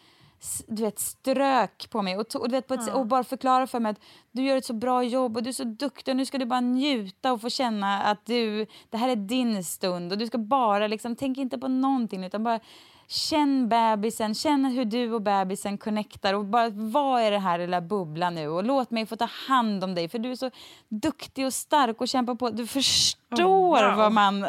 du 0.67 0.83
vet, 0.83 0.99
strök 0.99 1.89
på 1.89 2.01
mig 2.01 2.17
och, 2.17 2.35
och, 2.35 2.49
du 2.49 2.55
vet, 2.55 2.71
ett, 2.71 2.93
och 2.93 3.05
bara 3.05 3.23
förklarade 3.23 3.67
för 3.67 3.79
mig 3.79 3.89
att 3.89 3.99
du 4.31 4.43
gör 4.43 4.57
ett 4.57 4.65
så 4.65 4.73
bra 4.73 5.03
jobb 5.03 5.37
och 5.37 5.43
du 5.43 5.49
är 5.49 5.53
så 5.53 5.63
duktig 5.63 6.11
och 6.11 6.15
nu 6.15 6.25
ska 6.25 6.37
du 6.37 6.45
bara 6.45 6.61
njuta 6.61 7.33
och 7.33 7.41
få 7.41 7.49
känna 7.49 8.03
att 8.03 8.25
du, 8.25 8.65
det 8.89 8.97
här 8.97 9.09
är 9.09 9.15
din 9.15 9.63
stund 9.63 10.11
och 10.11 10.17
du 10.17 10.27
ska 10.27 10.37
bara 10.37 10.87
liksom, 10.87 11.15
tänk 11.15 11.37
inte 11.37 11.57
på 11.57 11.67
någonting 11.67 12.23
utan 12.23 12.43
bara 12.43 12.59
Känn 13.07 13.69
bebisen, 13.69 14.35
känn 14.35 14.65
hur 14.65 14.85
du 14.85 15.13
och 15.13 15.21
bebisen 15.21 15.77
connectar 15.77 16.33
och 16.33 16.45
bara 16.45 16.69
vad 16.69 17.21
är 17.21 17.31
det 17.31 17.39
här 17.39 17.59
lilla 17.59 17.81
bubblan 17.81 18.35
nu 18.35 18.47
och 18.47 18.63
låt 18.63 18.91
mig 18.91 19.05
få 19.05 19.15
ta 19.15 19.29
hand 19.47 19.83
om 19.83 19.95
dig 19.95 20.09
för 20.09 20.19
du 20.19 20.31
är 20.31 20.35
så 20.35 20.51
duktig 20.89 21.45
och 21.45 21.53
stark 21.53 22.01
och 22.01 22.07
kämpar 22.07 22.35
på. 22.35 22.49
Du 22.49 22.67
förstår 22.67 23.43
oh, 23.43 23.87
wow. 23.87 23.97
vad 23.97 24.11
man... 24.11 24.39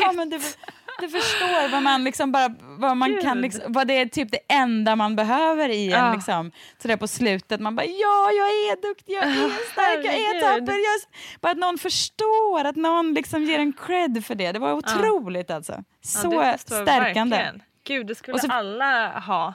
ja, 0.00 0.12
men 0.12 0.30
du, 0.30 0.40
du 1.00 1.08
förstår 1.08 1.68
vad 1.68 1.82
man 1.82 2.04
liksom 2.04 2.32
bara, 2.32 2.54
vad 2.60 2.96
man 2.96 3.18
kan 3.22 3.40
liksom, 3.40 3.72
vad 3.72 3.86
det 3.86 4.00
är 4.00 4.06
typ 4.06 4.30
det 4.30 4.40
enda 4.48 4.96
man 4.96 5.16
behöver 5.16 5.68
i 5.68 5.92
en 5.92 6.12
liksom, 6.12 6.52
sådär 6.82 6.96
på 6.96 7.08
slutet. 7.08 7.60
Man 7.60 7.76
bara 7.76 7.86
ja, 7.86 8.30
jag 8.32 8.48
är 8.48 8.82
duktig, 8.82 9.12
jag 9.12 9.24
är 9.24 9.72
stark, 9.72 10.04
jag 10.04 10.14
är 10.14 10.40
tapper. 10.40 10.72
Jag, 10.72 11.00
bara 11.40 11.52
att 11.52 11.58
någon 11.58 11.78
förstår, 11.78 12.64
att 12.64 12.76
någon 12.76 13.14
liksom 13.14 13.42
ger 13.42 13.58
en 13.58 13.72
cred 13.72 14.24
för 14.24 14.34
det. 14.34 14.52
Det 14.52 14.58
var 14.58 14.72
otroligt 14.72 15.50
alltså. 15.50 15.84
Så 16.00 16.32
ja, 16.32 16.58
stärkande. 16.58 17.36
Verkligen. 17.36 17.62
Gud, 17.86 18.06
det 18.06 18.14
skulle 18.14 18.38
så, 18.38 18.52
alla 18.52 19.18
ha. 19.18 19.54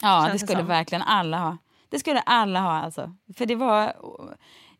Ja, 0.00 0.28
det 0.32 0.38
skulle 0.38 0.58
som. 0.58 0.66
verkligen 0.66 1.02
alla 1.02 1.38
ha. 1.38 1.58
Det 1.88 1.98
skulle 1.98 2.20
alla 2.20 2.60
ha 2.60 2.72
alltså. 2.72 3.14
För 3.36 3.46
det 3.46 3.54
var, 3.54 3.94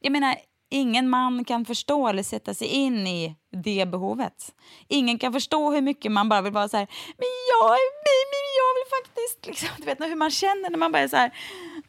jag 0.01 0.13
menar, 0.13 0.37
ingen 0.75 1.09
man 1.09 1.45
kan 1.45 1.64
förstå 1.64 2.09
eller 2.09 2.22
sätta 2.22 2.55
sig 2.55 2.66
in 2.66 3.07
i 3.07 3.37
det 3.53 3.87
behovet. 3.87 4.55
Ingen 4.89 5.18
kan 5.18 5.33
förstå 5.33 5.70
hur 5.70 5.81
mycket 5.81 6.12
man 6.12 6.29
bara 6.29 6.43
vill 6.43 6.53
vara 6.53 6.68
så 6.68 6.77
här, 6.77 6.87
men 7.16 7.29
jag, 7.51 7.70
men 8.05 8.41
jag 8.61 8.70
vill 8.77 8.91
faktiskt, 8.91 9.47
liksom, 9.47 9.68
du 9.79 9.85
vet 9.85 10.01
hur 10.01 10.16
man 10.16 10.31
känner 10.31 10.70
när 10.70 10.79
man 10.79 10.93
bara 10.93 11.03
är 11.03 11.09
så 11.09 11.16
här, 11.16 11.29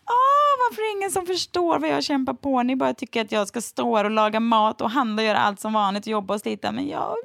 ah, 0.03 0.51
varför 0.69 0.81
är 0.81 0.85
det 0.85 0.97
ingen 0.97 1.11
som 1.11 1.25
förstår 1.25 1.79
vad 1.79 1.89
jag 1.89 2.03
kämpar 2.03 2.33
på? 2.33 2.63
Ni 2.63 2.75
bara 2.75 2.93
tycker 2.93 3.21
att 3.21 3.31
jag 3.31 3.47
ska 3.47 3.61
stå 3.61 4.03
och 4.03 4.11
laga 4.11 4.39
mat 4.39 4.81
och 4.81 4.91
handla 4.91 5.21
och 5.21 5.27
göra 5.27 5.39
allt 5.39 5.59
som 5.59 5.73
vanligt 5.73 6.03
och 6.03 6.11
jobba 6.11 6.33
och 6.33 6.41
slita, 6.41 6.71
men 6.71 6.87
jag 6.87 7.15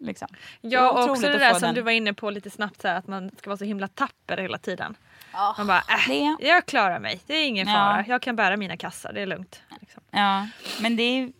Liksom. 0.00 0.28
Ja, 0.60 0.90
och 0.90 1.10
också 1.10 1.22
det 1.22 1.38
där 1.38 1.52
som 1.52 1.60
den. 1.60 1.74
du 1.74 1.82
var 1.82 1.90
inne 1.90 2.14
på 2.14 2.30
lite 2.30 2.50
snabbt, 2.50 2.80
så 2.80 2.88
här, 2.88 2.94
att 2.94 3.06
man 3.06 3.30
ska 3.38 3.50
vara 3.50 3.56
så 3.56 3.64
himla 3.64 3.88
tapper 3.88 4.36
hela 4.36 4.58
tiden. 4.58 4.96
Oh, 5.38 5.54
man 5.58 5.66
bara, 5.66 5.78
äh, 5.78 6.08
det... 6.08 6.46
jag 6.46 6.66
klarar 6.66 6.98
mig, 6.98 7.20
det 7.26 7.34
är 7.34 7.48
ingen 7.48 7.66
fara, 7.66 8.04
jag 8.06 8.22
kan 8.22 8.36
bära 8.36 8.56
mina 8.56 8.76
kassar, 8.76 9.12
det 9.12 9.20
är 9.20 9.26
lugnt. 9.26 9.62
Liksom. 9.80 10.02
Ja, 10.10 10.46
men 10.80 10.96
det 10.96 11.02
är... 11.02 11.32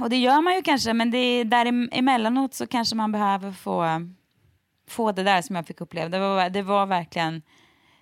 Och 0.00 0.10
det 0.10 0.16
gör 0.16 0.40
man 0.40 0.54
ju 0.54 0.62
kanske, 0.62 0.92
men 0.92 1.10
det 1.10 1.18
är 1.18 1.44
där 1.44 1.88
emellanåt 1.92 2.54
så 2.54 2.66
kanske 2.66 2.96
man 2.96 3.12
behöver 3.12 3.52
få, 3.52 3.86
få 4.88 5.12
det 5.12 5.22
där 5.22 5.42
som 5.42 5.56
jag 5.56 5.66
fick 5.66 5.80
uppleva. 5.80 6.08
Det 6.08 6.18
var, 6.18 6.50
det 6.50 6.62
var 6.62 6.86
verkligen 6.86 7.42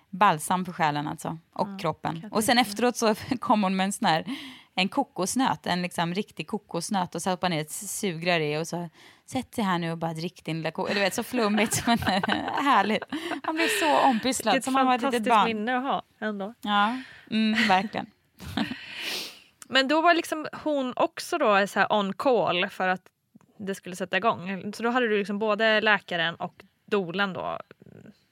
balsam 0.09 0.65
för 0.65 0.73
själen 0.73 1.07
alltså, 1.07 1.37
och 1.53 1.67
ja, 1.69 1.77
kroppen. 1.77 2.29
Och 2.31 2.43
sen 2.43 2.57
efteråt 2.57 2.97
så 2.97 3.15
kom 3.39 3.63
hon 3.63 3.75
med 3.75 3.83
en 3.83 3.93
sån 3.93 4.07
här 4.07 4.25
en 4.75 4.89
kokosnöt, 4.89 5.67
en 5.67 5.81
liksom 5.81 6.13
riktig 6.13 6.47
kokosnöt 6.47 7.15
och 7.15 7.21
så 7.21 7.29
hoppar 7.29 7.49
ner 7.49 7.61
ett 7.61 7.71
sugrör 7.71 8.39
i 8.39 8.57
och 8.57 8.67
så 8.67 8.89
sätt 9.25 9.51
dig 9.51 9.65
här 9.65 9.79
nu 9.79 9.91
och 9.91 9.97
bara 9.97 10.13
drick 10.13 10.45
din 10.45 10.57
lilla 10.57 10.71
kokos. 10.71 10.93
Du 10.93 10.99
vet 10.99 11.13
så 11.13 11.23
flummigt 11.23 11.83
men 11.87 11.97
härligt. 11.97 13.03
Man 13.45 13.55
blir 13.55 13.79
så 13.79 14.09
ompysslad 14.09 14.53
Vilket 14.53 14.63
som 14.63 14.73
man 14.73 14.85
var 14.85 14.95
ett 14.95 15.01
litet 15.01 15.23
barn. 15.23 15.45
minne 15.45 15.77
att 15.77 15.83
ha 15.83 16.01
ändå. 16.19 16.53
Ja, 16.61 16.97
mm, 17.31 17.67
verkligen. 17.67 18.05
men 19.67 19.87
då 19.87 20.01
var 20.01 20.13
liksom 20.13 20.47
hon 20.63 20.93
också 20.95 21.37
då 21.37 21.67
så 21.67 21.85
on 21.89 22.13
call 22.13 22.69
för 22.69 22.87
att 22.87 23.01
det 23.57 23.75
skulle 23.75 23.95
sätta 23.95 24.17
igång. 24.17 24.73
Så 24.73 24.83
då 24.83 24.89
hade 24.89 25.07
du 25.07 25.17
liksom 25.17 25.39
både 25.39 25.81
läkaren 25.81 26.35
och 26.35 26.63
dolan 26.85 27.33
då? 27.33 27.59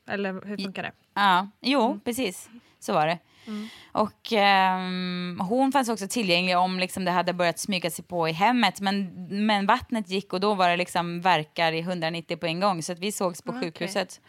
Eller 0.07 0.33
hur 0.45 0.57
funkar 0.57 0.83
det? 0.83 0.91
Ja, 1.13 1.47
jo 1.61 1.85
mm. 1.85 1.99
precis 1.99 2.49
så 2.79 2.93
var 2.93 3.07
det. 3.07 3.19
Mm. 3.47 3.67
Och 3.91 4.31
um, 4.31 5.39
hon 5.39 5.71
fanns 5.71 5.89
också 5.89 6.07
tillgänglig 6.07 6.57
om 6.57 6.79
liksom, 6.79 7.05
det 7.05 7.11
hade 7.11 7.33
börjat 7.33 7.59
smyga 7.59 7.91
sig 7.91 8.05
på 8.05 8.29
i 8.29 8.31
hemmet. 8.31 8.81
Men, 8.81 9.27
men 9.45 9.65
vattnet 9.65 10.09
gick 10.09 10.33
och 10.33 10.39
då 10.39 10.53
var 10.53 10.69
det 10.69 10.77
liksom 10.77 11.21
verkar 11.21 11.71
i 11.71 11.79
190 11.79 12.37
på 12.37 12.45
en 12.45 12.59
gång. 12.59 12.83
Så 12.83 12.91
att 12.91 12.99
vi 12.99 13.11
sågs 13.11 13.41
på 13.41 13.49
okay. 13.49 13.61
sjukhuset. 13.63 14.21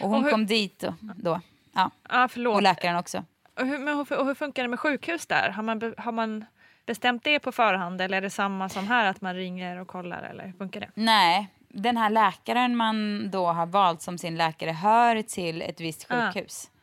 Och 0.00 0.08
hon 0.08 0.18
och 0.18 0.24
hur... 0.24 0.30
kom 0.30 0.46
dit 0.46 0.78
då. 0.78 0.94
då. 1.16 1.40
Ja. 1.72 1.90
Ah. 2.02 2.28
Och 2.48 2.62
läkaren 2.62 2.96
också. 2.96 3.24
Och 3.58 3.66
hur, 3.66 3.78
men, 3.78 3.98
och 3.98 4.26
hur 4.26 4.34
funkar 4.34 4.62
det 4.62 4.68
med 4.68 4.80
sjukhus 4.80 5.26
där? 5.26 5.50
Har 5.50 5.62
man, 5.62 5.94
har 5.98 6.12
man 6.12 6.44
bestämt 6.86 7.24
det 7.24 7.38
på 7.38 7.52
förhand 7.52 8.00
eller 8.00 8.16
är 8.16 8.20
det 8.20 8.30
samma 8.30 8.68
som 8.68 8.86
här 8.86 9.06
att 9.06 9.20
man 9.20 9.34
ringer 9.34 9.80
och 9.80 9.88
kollar 9.88 10.22
eller 10.22 10.46
hur 10.46 10.52
funkar 10.52 10.80
det? 10.80 10.90
Nej, 10.94 11.48
den 11.68 11.96
här 11.96 12.10
läkaren 12.10 12.76
man 12.76 13.28
då 13.30 13.46
har 13.46 13.66
valt 13.66 14.02
som 14.02 14.18
sin 14.18 14.36
läkare 14.36 14.70
hör 14.70 15.22
till 15.22 15.62
ett 15.62 15.80
visst 15.80 16.06
ah. 16.08 16.32
sjukhus. 16.32 16.70
Ah. 16.70 16.75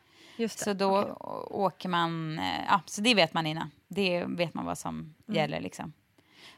Så 0.48 0.72
då 0.72 0.98
okay. 0.98 1.14
åker 1.50 1.88
man, 1.88 2.38
eh, 2.38 2.64
ja, 2.68 2.80
så 2.86 3.00
det 3.00 3.14
vet 3.14 3.34
man 3.34 3.46
innan. 3.46 3.70
Det 3.88 4.24
vet 4.28 4.54
man 4.54 4.64
vad 4.64 4.78
som 4.78 4.94
mm. 4.94 5.14
gäller 5.26 5.60
liksom. 5.60 5.92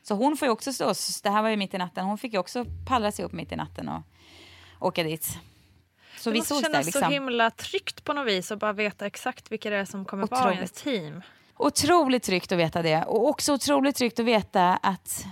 Så 0.03 0.15
hon 0.15 0.37
får 0.37 0.47
ju 0.47 0.53
också 0.53 0.73
stå, 0.73 0.93
det 1.23 1.31
här 1.31 1.43
var 1.43 1.49
ju 1.49 1.57
mitt 1.57 1.75
i 1.75 1.79
natten, 1.79 2.05
hon 2.05 2.19
fick 2.19 2.33
ju 2.33 2.39
också 2.39 2.65
pallra 2.89 3.13
sig 3.13 3.25
upp 3.25 3.33
mitt 3.33 3.53
i 3.53 3.57
natten 3.57 3.89
och 3.89 4.03
åka 4.81 5.03
dit. 5.03 5.39
Så 6.19 6.31
det 6.31 6.33
vi 6.33 6.39
måste 6.39 6.55
kännas 6.55 6.73
där, 6.73 6.85
liksom. 6.85 7.03
så 7.03 7.09
himla 7.09 7.51
tryggt 7.51 8.05
på 8.05 8.13
något 8.13 8.27
vis 8.27 8.53
att 8.53 8.59
bara 8.59 8.73
veta 8.73 9.07
exakt 9.07 9.53
vilka 9.53 9.71
det 9.71 9.77
är 9.77 9.85
som 9.85 10.05
kommer 10.05 10.25
otroligt. 10.25 10.45
vara 10.45 10.53
i 10.53 10.57
ens 10.57 10.73
team. 10.73 11.23
Otroligt 11.57 12.23
tryggt 12.23 12.53
att 12.53 12.59
veta 12.59 12.83
det. 12.83 13.05
Och 13.05 13.29
också 13.29 13.55
otroligt 13.55 13.97
tryggt 13.97 14.21
att 14.21 14.27
veta 14.27 14.77
att 14.77 15.27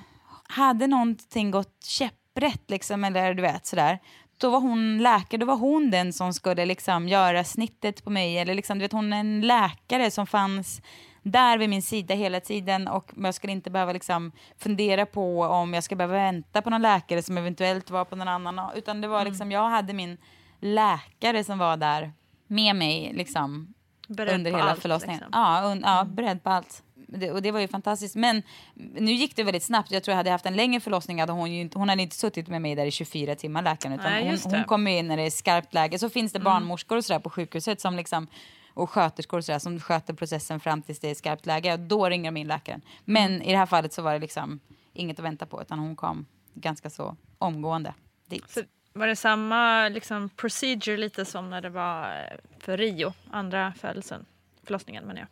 hade 0.45 0.87
någonting 0.87 1.51
gått 1.51 1.85
käpprätt, 1.85 2.71
liksom, 2.71 3.05
eller 3.05 3.35
du 3.35 3.43
vet 3.43 3.67
sådär, 3.67 3.99
då 4.45 4.51
var 4.51 4.61
hon 4.61 4.99
läkare, 4.99 5.41
då 5.41 5.47
var 5.47 5.57
hon 5.57 5.91
den 5.91 6.13
som 6.13 6.35
skulle 6.35 6.65
liksom 6.65 7.09
göra 7.09 7.45
snittet 7.45 8.05
på 8.05 8.11
mig. 8.11 8.39
Eller 8.39 8.55
liksom, 8.55 8.79
du 8.79 8.83
vet, 8.83 8.93
hon 8.93 9.13
är 9.13 9.21
en 9.21 9.41
läkare 9.41 10.11
som 10.11 10.27
fanns 10.27 10.83
där 11.23 11.59
vid 11.59 11.71
min 11.71 11.83
sida 11.83 12.15
hela 12.15 12.41
tiden 12.41 12.89
och 12.89 13.13
jag 13.17 13.35
skulle 13.35 13.53
inte 13.53 13.71
behöva 13.71 13.93
liksom 13.93 14.33
fundera 14.59 15.07
på 15.07 15.43
om 15.43 15.75
jag 15.75 15.85
ska 15.85 15.97
behöva 15.97 16.15
vänta 16.15 16.63
på 16.63 16.71
någon 16.71 16.83
läkare 16.83 17.23
som 17.23 17.39
eventuellt 17.39 17.91
var 17.91 18.05
på 18.05 18.17
någon 18.17 18.29
annan. 18.29 18.71
Utan 18.75 19.01
det 19.01 19.09
var 19.09 19.21
mm. 19.21 19.33
liksom, 19.33 19.53
jag 19.53 19.69
hade 19.69 19.93
min 19.93 20.19
läkare 20.61 21.45
som 21.45 21.59
var 21.59 21.77
där 21.77 22.13
med 22.47 22.77
mig 22.77 23.13
liksom, 23.15 23.75
under 24.09 24.51
hela 24.51 24.71
allt, 24.71 24.83
förlossningen. 24.83 25.21
Liksom. 25.21 25.41
Ja, 25.41 25.63
un, 25.65 25.81
ja, 25.85 26.01
mm. 26.01 26.15
beredd 26.15 26.43
på 26.43 26.51
allt. 26.51 26.83
Det, 27.07 27.31
och 27.31 27.43
det 27.43 27.51
var 27.51 27.61
ju 27.61 27.69
fantastiskt. 27.69 28.17
Men 28.17 28.43
nu 28.75 29.13
gick 29.13 29.37
det 29.37 29.43
väldigt 29.43 29.63
snabbt. 29.63 29.91
Jag 29.91 30.03
tror 30.03 30.13
jag 30.13 30.17
hade 30.17 30.31
haft 30.31 30.47
en 30.47 30.57
längre 30.57 30.81
förlossning 30.81 31.21
hade 31.21 31.33
hon, 31.33 31.49
inte, 31.49 31.79
hon 31.79 31.89
hade 31.89 32.03
inte 32.03 32.17
suttit 32.17 32.49
med 32.49 32.63
mig 32.63 32.75
där 32.75 32.87
i 32.87 32.91
24 32.91 33.35
timmar 33.35 33.63
läkaren. 33.63 33.95
Utan 33.95 34.13
Nej, 34.13 34.29
hon, 34.45 34.53
hon 34.53 34.65
kom 34.65 34.87
in 34.87 35.09
när 35.09 35.17
det 35.17 35.23
är 35.23 35.31
skarpt 35.31 35.75
läge. 35.75 35.99
Så 35.99 36.11
finns 36.11 36.33
det 36.33 36.39
mm. 36.39 36.45
barnmorskor 36.45 36.97
och 36.97 37.05
sådär 37.05 37.21
på 37.21 37.31
sjukhuset 37.31 37.81
som 37.81 37.97
liksom 37.97 38.27
och 38.75 38.91
sköterskor 38.91 39.39
och 39.39 39.45
sådär, 39.45 39.59
som 39.59 39.81
sköter 39.81 40.15
processen 40.15 40.61
fram 40.61 40.83
tills 40.83 40.99
det 40.99 41.11
är 41.11 41.15
skarpt 41.15 41.47
läge. 41.47 41.77
Då 41.77 42.09
ringer 42.09 42.31
de 42.31 42.37
in 42.37 42.47
läkaren. 42.47 42.83
Men 43.05 43.35
mm. 43.35 43.43
i 43.43 43.53
det 43.53 43.59
här 43.59 43.67
fallet 43.67 43.93
så 43.93 44.03
var 44.03 44.13
det 44.13 44.19
liksom 44.19 44.61
inget 44.93 45.19
att 45.19 45.25
vänta 45.25 45.47
på 45.47 45.63
utan 45.63 45.79
hon 45.79 45.97
kom 45.97 46.27
ganska 46.55 46.91
så 46.91 47.17
omgående 47.39 47.95
dit. 48.27 48.51
Så 48.51 48.61
var 48.93 49.07
det 49.07 49.17
samma 49.17 49.89
liksom, 49.89 50.29
procedure 50.29 50.97
lite 50.97 51.25
som 51.25 51.51
när 51.51 51.61
det 51.61 51.71
var 51.71 52.27
för 52.59 52.77
Rio, 52.77 53.13
andra 53.31 53.73
födelsen? 53.81 54.27
förlossningen 54.65 55.05
menar 55.05 55.21
jag. 55.21 55.29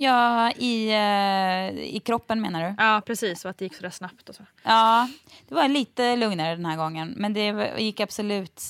Ja, 0.00 0.52
i, 0.52 0.88
eh, 0.90 1.94
i 1.96 2.02
kroppen 2.04 2.40
menar 2.40 2.68
du? 2.68 2.74
Ja, 2.78 3.02
precis. 3.06 3.44
Och 3.44 3.50
att 3.50 3.58
det 3.58 3.64
gick 3.64 3.74
så 3.74 3.82
där 3.82 3.90
snabbt 3.90 4.28
och 4.28 4.34
så. 4.34 4.42
Ja, 4.62 5.08
det 5.48 5.54
var 5.54 5.68
lite 5.68 6.16
lugnare 6.16 6.56
den 6.56 6.66
här 6.66 6.76
gången. 6.76 7.14
Men 7.16 7.32
det 7.32 7.74
gick 7.78 8.00
absolut 8.00 8.62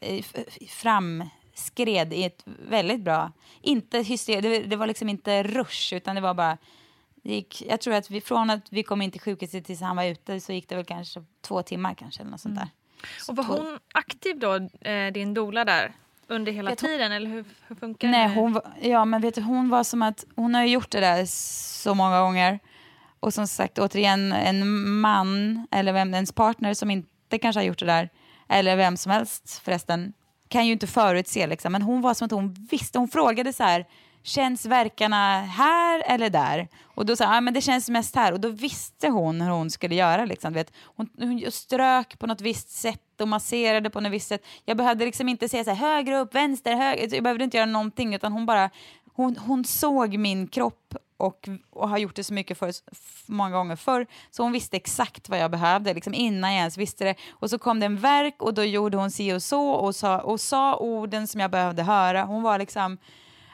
eh, 0.00 0.24
framskred 0.68 2.12
i 2.12 2.24
ett 2.24 2.42
väldigt 2.68 3.00
bra... 3.00 3.32
Inte 3.60 3.98
hysteria, 3.98 4.40
det, 4.40 4.58
det 4.58 4.76
var 4.76 4.86
liksom 4.86 5.08
inte 5.08 5.42
rush, 5.42 5.94
utan 5.94 6.14
det 6.14 6.20
var 6.20 6.34
bara... 6.34 6.58
Det 7.14 7.34
gick, 7.34 7.62
jag 7.68 7.80
tror 7.80 7.94
att 7.94 8.10
vi, 8.10 8.20
från 8.20 8.50
att 8.50 8.72
vi 8.72 8.82
kom 8.82 9.02
in 9.02 9.10
till 9.10 9.20
sjukhuset 9.20 9.64
tills 9.64 9.80
han 9.80 9.96
var 9.96 10.04
ute 10.04 10.40
så 10.40 10.52
gick 10.52 10.68
det 10.68 10.76
väl 10.76 10.84
kanske 10.84 11.24
två 11.40 11.62
timmar 11.62 11.94
kanske. 11.94 12.20
Eller 12.20 12.30
något 12.30 12.40
sånt 12.40 12.56
där. 12.56 12.68
Och 13.28 13.36
var 13.36 13.44
hon 13.44 13.78
aktiv 13.94 14.38
då, 14.38 14.54
eh, 14.90 15.12
din 15.12 15.34
dola 15.34 15.64
där, 15.64 15.92
under 16.28 16.52
hela 16.52 16.70
Jag 16.70 16.78
tiden? 16.78 17.12
Eller 17.12 17.30
hur, 17.30 17.44
hur 17.68 17.76
funkar 17.76 18.08
Nej, 18.08 18.28
det? 18.28 18.34
hon, 18.34 18.52
var- 18.52 18.66
ja, 18.80 19.04
men 19.04 19.20
vet 19.20 19.34
du, 19.34 19.40
hon 19.40 19.68
var 19.68 19.84
som 19.84 20.02
att 20.02 20.24
hon 20.36 20.54
har 20.54 20.64
gjort 20.64 20.90
det 20.90 21.00
där 21.00 21.24
så 21.82 21.94
många 21.94 22.20
gånger. 22.20 22.58
Och 23.20 23.34
som 23.34 23.46
sagt, 23.46 23.78
återigen, 23.78 24.32
en 24.32 24.88
man 25.00 25.66
eller 25.70 25.92
vem, 25.92 26.14
ens 26.14 26.32
partner 26.32 26.74
som 26.74 26.90
inte 26.90 27.38
kanske 27.38 27.60
har 27.60 27.64
gjort 27.64 27.78
det 27.78 27.86
där, 27.86 28.08
eller 28.48 28.76
vem 28.76 28.96
som 28.96 29.12
helst 29.12 29.60
förresten, 29.64 30.12
kan 30.48 30.66
ju 30.66 30.72
inte 30.72 30.86
förutse. 30.86 31.46
Liksom. 31.46 31.72
Men 31.72 31.82
hon 31.82 32.00
var 32.00 32.14
som 32.14 32.24
att 32.26 32.32
hon 32.32 32.54
visste. 32.70 32.98
Hon 32.98 33.08
frågade 33.08 33.52
så 33.52 33.62
här, 33.62 33.86
känns 34.22 34.66
verkarna 34.66 35.40
här 35.40 36.02
eller 36.06 36.30
där? 36.30 36.68
Och 36.82 37.06
då 37.06 37.16
sa 37.16 37.26
ah, 37.36 37.40
men 37.40 37.54
det 37.54 37.60
känns 37.60 37.88
mest 37.88 38.16
här. 38.16 38.32
Och 38.32 38.40
då 38.40 38.48
visste 38.48 39.08
hon 39.08 39.40
hur 39.40 39.50
hon 39.50 39.70
skulle 39.70 39.94
göra. 39.94 40.24
Liksom. 40.24 40.52
Vet, 40.52 40.72
hon, 40.96 41.08
hon 41.18 41.42
strök 41.50 42.18
på 42.18 42.26
något 42.26 42.40
visst 42.40 42.70
sätt 42.70 43.02
och 43.20 43.28
masserade 43.28 43.90
på 43.90 44.00
något 44.00 44.12
visst 44.12 44.28
sätt. 44.28 44.44
Jag 44.64 44.76
behövde 44.76 45.04
liksom 45.04 45.28
inte 45.28 45.48
säga 45.48 45.64
så 45.64 45.70
här, 45.70 45.94
höger 45.94 46.12
upp, 46.12 46.34
vänster, 46.34 46.76
höger. 46.76 47.02
Alltså, 47.02 47.16
jag 47.16 47.24
behövde 47.24 47.44
inte 47.44 47.56
göra 47.56 47.66
någonting, 47.66 48.14
utan 48.14 48.32
hon 48.32 48.46
bara, 48.46 48.70
hon, 49.14 49.36
hon 49.36 49.64
såg 49.64 50.18
min 50.18 50.48
kropp 50.48 50.94
och, 51.16 51.48
och 51.70 51.88
har 51.88 51.98
gjort 51.98 52.16
det 52.16 52.24
så 52.24 52.34
mycket 52.34 52.58
för, 52.58 52.72
många 53.26 53.56
gånger 53.56 53.76
förr. 53.76 54.06
Så 54.30 54.42
hon 54.42 54.52
visste 54.52 54.76
exakt 54.76 55.28
vad 55.28 55.38
jag 55.38 55.50
behövde 55.50 55.94
liksom 55.94 56.14
innan 56.14 56.52
jag 56.52 56.58
ens 56.58 56.78
visste 56.78 57.04
det. 57.04 57.14
Och 57.30 57.50
så 57.50 57.58
kom 57.58 57.80
det 57.80 57.86
en 57.86 57.96
verk 57.96 58.42
och 58.42 58.54
då 58.54 58.64
gjorde 58.64 58.96
hon 58.96 59.10
si 59.10 59.32
och 59.32 59.42
så 59.42 59.70
och 59.70 59.96
sa, 59.96 60.18
och 60.18 60.40
sa 60.40 60.76
orden 60.76 61.26
som 61.26 61.40
jag 61.40 61.50
behövde 61.50 61.82
höra. 61.82 62.24
Hon 62.24 62.42
var 62.42 62.58
liksom 62.58 62.98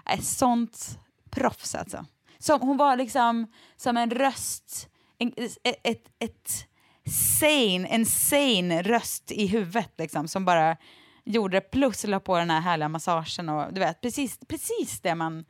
ett 0.06 0.24
sånt 0.24 0.98
proffs 1.30 1.74
alltså. 1.74 2.04
Som, 2.38 2.60
hon 2.60 2.76
var 2.76 2.96
liksom 2.96 3.46
som 3.76 3.96
en 3.96 4.10
röst, 4.10 4.88
en, 5.18 5.32
ett, 5.36 5.80
ett, 5.82 6.06
ett 6.18 6.66
sane, 7.11 7.88
en 7.88 8.07
sane 8.07 8.82
röst 8.82 9.30
i 9.30 9.46
huvudet 9.46 9.92
liksom 9.98 10.28
som 10.28 10.44
bara 10.44 10.76
gjorde 11.24 11.57
det 11.57 11.61
plus 11.61 12.07
la 12.07 12.20
på 12.20 12.38
den 12.38 12.50
här 12.50 12.61
härliga 12.61 12.88
massagen 12.88 13.48
och 13.48 13.74
du 13.74 13.80
vet 13.80 14.00
precis, 14.00 14.38
precis 14.48 15.00
det 15.00 15.14
man 15.14 15.44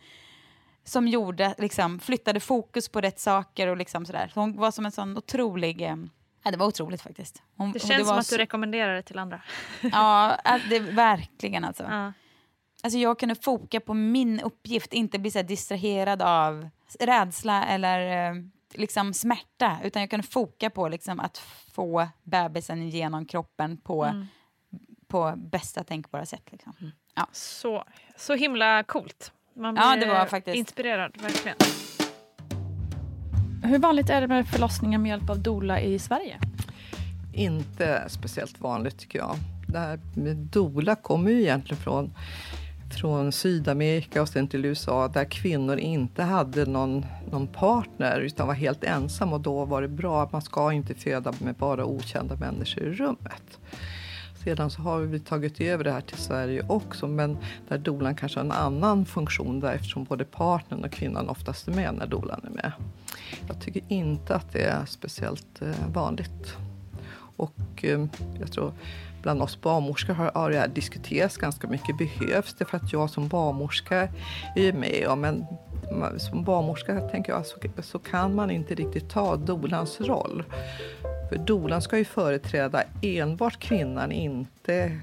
som 0.85 1.09
gjorde, 1.09 1.55
liksom, 1.59 2.01
flyttade 2.01 2.41
fokus 2.41 2.89
på 2.89 3.01
rätt 3.01 3.21
saker 3.21 3.69
och 3.69 3.77
liksom 3.77 4.07
sådär. 4.07 4.31
Så 4.35 4.41
hon 4.41 4.57
var 4.57 4.71
som 4.71 4.87
en 4.87 4.93
sån 4.93 5.17
otrolig... 5.17 5.83
Eh, 5.83 5.97
ja, 6.43 6.51
det 6.51 6.57
var 6.57 6.67
otroligt 6.67 7.03
faktiskt. 7.03 7.43
Hon, 7.57 7.73
Det 7.73 7.79
känns 7.79 7.99
var 7.99 8.05
som 8.05 8.19
att 8.19 8.31
du 8.31 8.37
rekommenderar 8.37 8.95
det 8.95 9.03
till 9.03 9.19
andra. 9.19 9.43
Ja, 9.93 10.39
det, 10.71 10.79
verkligen 10.79 11.65
alltså. 11.65 11.83
Ja. 11.83 12.13
Alltså 12.83 12.99
jag 12.99 13.19
kunde 13.19 13.35
foka 13.35 13.81
på 13.81 13.95
min 13.95 14.41
uppgift, 14.41 14.93
inte 14.93 15.19
bli 15.19 15.31
så 15.31 15.43
distraherad 15.43 16.23
av 16.23 16.69
rädsla 17.01 17.65
eller 17.67 18.29
eh, 18.31 18.35
liksom 18.79 19.15
smärta. 19.15 19.79
Utan 19.85 20.03
jag 20.03 20.11
kunde 20.11 20.27
foka 20.27 20.71
på 20.71 20.89
liksom 20.89 21.21
att 21.21 21.39
få 21.73 22.09
bebisen 22.23 22.89
genom 22.89 23.27
kroppen 23.27 23.77
på, 23.77 24.05
Mm. 24.05 24.27
på 25.09 25.33
bästa 25.37 25.85
tänkbara 25.85 26.27
sätt. 26.27 26.43
Liksom. 26.51 26.73
Ja. 27.15 27.27
Så, 27.33 27.85
så 28.17 28.35
himla 28.35 28.83
coolt. 28.83 29.33
Man 29.55 29.77
Ja, 29.77 29.97
blir 29.97 30.07
det 30.07 30.13
var 30.15 30.27
faktiskt. 30.27 30.57
inspirerad, 30.57 31.17
verkligen. 31.23 31.57
Hur 33.65 33.79
vanligt 33.79 34.11
är 34.11 34.21
det 34.21 34.29
med 34.29 34.49
förlossningar 34.49 34.99
med 34.99 35.09
hjälp 35.09 35.31
av 35.31 35.39
doula 35.43 35.81
i 35.81 35.99
Sverige? 35.99 36.39
Inte 37.35 38.05
speciellt 38.09 38.61
vanligt 38.61 38.99
tycker 38.99 39.19
jag. 39.19 39.37
Det 39.69 39.79
här 39.79 40.01
med 40.17 40.37
doula 40.37 40.95
kommer 40.95 41.31
ju 41.31 41.41
egentligen 41.43 41.83
från, 41.83 42.15
från 42.95 43.33
Sydamerika 43.33 44.23
och 44.23 44.29
sen 44.29 44.49
till 44.49 44.65
USA 44.65 45.09
där 45.09 45.25
kvinnor 45.25 45.77
inte 45.77 46.23
hade 46.23 46.67
någon, 46.67 47.07
någon 47.31 47.47
partner 47.47 48.21
utan 48.21 48.47
var 48.47 48.55
helt 48.55 48.85
ensam 48.85 49.33
och 49.33 49.41
då 49.41 49.65
var 49.65 49.83
det 49.83 49.89
bra 49.89 50.23
att 50.23 50.33
man 50.33 50.43
ska 50.43 50.73
inte 50.73 50.95
föda 50.95 51.33
med 51.39 51.55
bara 51.55 51.85
okända 51.85 52.37
människor 52.37 52.83
i 52.83 52.93
rummet. 52.93 53.59
Sedan 54.45 54.71
så 54.71 54.83
har 54.83 55.01
vi 55.01 55.21
tagit 55.21 55.61
över 55.61 55.85
det 55.85 55.93
här 55.93 56.01
till 56.01 56.17
Sverige 56.17 56.65
också 56.69 57.09
men 57.09 57.39
där 57.69 57.79
dolan 57.79 58.15
kanske 58.15 58.39
har 58.39 58.45
en 58.45 58.53
annan 58.53 59.05
funktion 59.05 59.61
där 59.61 59.73
eftersom 59.73 60.05
både 60.05 60.25
partnern 60.25 60.85
och 60.85 60.93
kvinnan 60.93 61.29
oftast 61.29 61.69
är 61.69 61.73
med 61.73 61.95
när 61.95 62.07
dolan 62.07 62.41
är 62.45 62.51
med. 62.51 62.73
Jag 63.49 63.61
tycker 63.61 63.83
inte 63.89 64.35
att 64.35 64.53
det 64.53 64.63
är 64.63 64.85
speciellt 64.85 65.63
eh, 65.63 65.69
vanligt. 65.93 66.57
Och 67.37 67.85
eh, 67.85 68.07
jag 68.41 68.53
tror 68.53 68.73
bland 69.23 69.43
oss 69.43 69.61
barnmorskor 69.61 70.15
har, 70.15 70.31
har 70.35 70.51
det 70.51 70.59
här 70.59 70.69
diskuterats 70.69 71.37
ganska 71.37 71.67
mycket. 71.69 71.99
Behövs 71.99 72.55
det 72.55 72.65
för 72.65 72.77
att 72.77 72.93
jag 72.93 73.11
som 73.11 73.29
barnmorska 73.29 74.09
är 74.57 74.73
med? 74.73 75.07
om 75.09 75.21
men 75.21 75.47
som 76.21 76.45
barnmorska 76.45 77.01
tänker 77.01 77.33
jag 77.33 77.47
så, 77.47 77.57
så 77.83 77.99
kan 77.99 78.35
man 78.35 78.51
inte 78.51 78.75
riktigt 78.75 79.11
ta 79.11 79.37
dolans 79.37 80.01
roll. 80.01 80.45
För 81.29 81.39
dolan 81.39 81.83
ska 81.83 81.99
ju 81.99 82.05
företräda 82.05 82.83
enbart 83.03 83.61
kvinnan, 83.61 84.13
inte 84.13 85.01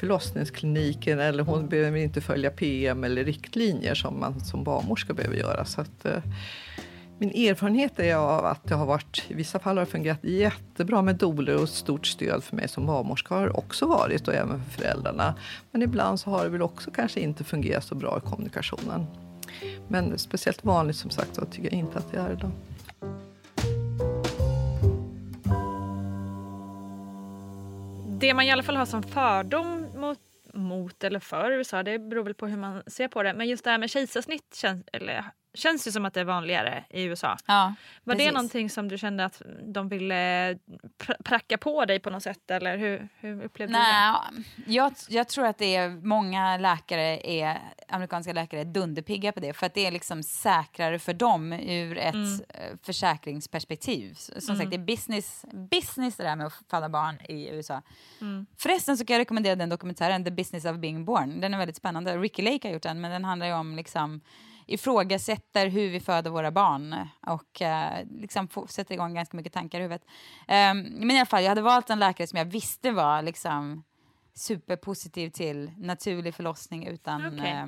förlossningskliniken 0.00 1.20
eller 1.20 1.42
hon 1.42 1.68
behöver 1.68 1.98
inte 1.98 2.20
följa 2.20 2.50
PM 2.50 3.04
eller 3.04 3.24
riktlinjer 3.24 3.94
som 3.94 4.20
man 4.20 4.40
som 4.40 4.64
barnmorska 4.64 5.12
behöver 5.12 5.36
göra. 5.36 5.64
Så 5.64 5.80
att, 5.80 6.04
eh, 6.04 6.22
min 7.18 7.30
erfarenhet 7.30 7.98
är 7.98 8.16
av 8.16 8.44
att 8.44 8.64
det 8.64 8.74
har 8.74 8.86
varit, 8.86 9.24
i 9.28 9.34
vissa 9.34 9.58
fall 9.58 9.76
har 9.76 9.84
det 9.84 9.90
fungerat 9.90 10.24
jättebra 10.24 11.02
med 11.02 11.16
doulor 11.16 11.62
och 11.62 11.68
stort 11.68 12.06
stöd 12.06 12.44
för 12.44 12.56
mig 12.56 12.68
som 12.68 12.86
barnmorska 12.86 13.34
har 13.34 13.46
det 13.46 13.52
också 13.52 13.86
varit 13.86 14.28
och 14.28 14.34
även 14.34 14.64
för 14.64 14.70
föräldrarna. 14.70 15.34
Men 15.70 15.82
ibland 15.82 16.20
så 16.20 16.30
har 16.30 16.44
det 16.44 16.50
väl 16.50 16.62
också 16.62 16.90
kanske 16.90 17.20
inte 17.20 17.44
fungerat 17.44 17.84
så 17.84 17.94
bra 17.94 18.18
i 18.18 18.28
kommunikationen. 18.28 19.06
Men 19.88 20.18
speciellt 20.18 20.64
vanligt 20.64 20.96
som 20.96 21.10
sagt 21.10 21.34
så 21.34 21.44
tycker 21.44 21.64
jag 21.64 21.72
inte 21.72 21.98
att 21.98 22.12
det 22.12 22.18
är 22.18 22.32
idag. 22.32 22.50
Det 28.20 28.34
man 28.34 28.44
i 28.44 28.52
alla 28.52 28.62
fall 28.62 28.76
har 28.76 28.86
som 28.86 29.02
fördom 29.02 29.86
mot, 29.96 30.18
mot 30.52 31.04
eller 31.04 31.20
för 31.20 31.50
USA, 31.50 31.82
det 31.82 31.98
beror 31.98 32.24
väl 32.24 32.34
på 32.34 32.46
hur 32.46 32.56
man 32.56 32.82
ser 32.86 33.08
på 33.08 33.22
det. 33.22 33.34
Men 33.34 33.48
just 33.48 33.64
det 33.64 33.70
här 33.70 33.78
med 33.78 33.90
kejsarsnitt 33.90 34.54
känns, 34.54 34.84
eller, 34.92 35.24
känns 35.54 35.86
ju 35.88 35.92
som 35.92 36.04
att 36.04 36.14
det 36.14 36.20
är 36.20 36.24
vanligare 36.24 36.84
i 36.90 37.02
USA. 37.02 37.36
Ja, 37.46 37.74
Var 38.04 38.14
det 38.14 38.18
precis. 38.18 38.32
någonting 38.34 38.70
som 38.70 38.88
du 38.88 38.98
kände 38.98 39.24
att 39.24 39.42
de 39.62 39.88
ville 39.88 40.14
pr- 40.98 41.22
pracka 41.24 41.58
på 41.58 41.84
dig 41.84 42.00
på 42.00 42.10
något 42.10 42.22
sätt? 42.22 42.50
Eller 42.50 42.76
hur, 42.78 43.08
hur 43.20 43.42
upplevde 43.44 43.72
Nej, 43.72 44.14
jag, 44.66 44.92
jag 45.08 45.28
tror 45.28 45.46
att 45.46 45.58
det 45.58 45.76
är 45.76 45.88
många 45.90 46.56
läkare, 46.56 47.30
är, 47.30 47.58
amerikanska 47.88 48.32
läkare, 48.32 48.60
är 48.60 48.64
dunderpigga 48.64 49.32
på 49.32 49.40
det. 49.40 49.52
För 49.52 49.66
att 49.66 49.74
det 49.74 49.86
är 49.86 49.90
liksom 49.90 50.22
säkrare 50.22 50.98
för 50.98 51.14
dem 51.14 51.52
ur 51.52 51.98
ett 51.98 52.14
Mm. 52.14 52.40
eh, 52.48 52.76
försäkringsperspektiv. 52.82 54.14
Som 54.14 54.32
Mm. 54.54 54.56
sagt, 54.56 54.70
det 54.70 54.76
är 54.76 54.86
business, 54.86 55.44
business 55.70 56.16
det 56.16 56.22
där 56.22 56.36
med 56.36 56.46
att 56.46 56.52
föda 56.70 56.88
barn 56.88 57.16
i 57.28 57.48
USA. 57.48 57.74
det? 58.18 58.24
Mm. 58.24 58.46
Förresten 58.58 58.96
så 58.96 59.04
kan 59.04 59.14
jag 59.14 59.20
rekommendera 59.20 59.56
den 59.56 59.68
dokumentären 59.68 60.24
The 60.24 60.30
Business 60.30 60.64
of 60.64 60.76
Being 60.76 61.04
Born. 61.04 61.40
Den 61.40 61.54
är 61.54 61.58
väldigt 61.58 61.76
spännande. 61.76 62.16
Ricky 62.18 62.42
Lake 62.42 62.68
har 62.68 62.72
gjort 62.72 62.82
den, 62.82 63.00
men 63.00 63.10
den 63.10 63.24
handlar 63.24 63.46
ju 63.46 63.52
om 63.52 63.76
liksom 63.76 64.20
ifrågasätter 64.66 65.66
hur 65.68 65.90
vi 65.90 66.00
föder 66.00 66.30
våra 66.30 66.50
barn 66.50 66.96
och 67.26 67.62
eh, 67.62 68.06
liksom 68.10 68.48
sätter 68.68 68.94
igång 68.94 69.14
ganska 69.14 69.36
mycket 69.36 69.52
tankar 69.52 69.78
i 69.78 69.82
huvudet. 69.82 70.04
Ehm, 70.48 70.80
men 70.82 71.10
i 71.10 71.16
alla 71.18 71.26
fall, 71.26 71.42
jag 71.42 71.48
hade 71.48 71.62
valt 71.62 71.90
en 71.90 71.98
läkare 71.98 72.26
som 72.26 72.36
jag 72.38 72.44
visste 72.44 72.90
var 72.90 73.22
liksom 73.22 73.84
superpositiv 74.34 75.30
till 75.30 75.70
naturlig 75.78 76.34
förlossning 76.34 76.86
utan 76.86 77.26
Okej. 77.26 77.50
eh, 77.52 77.66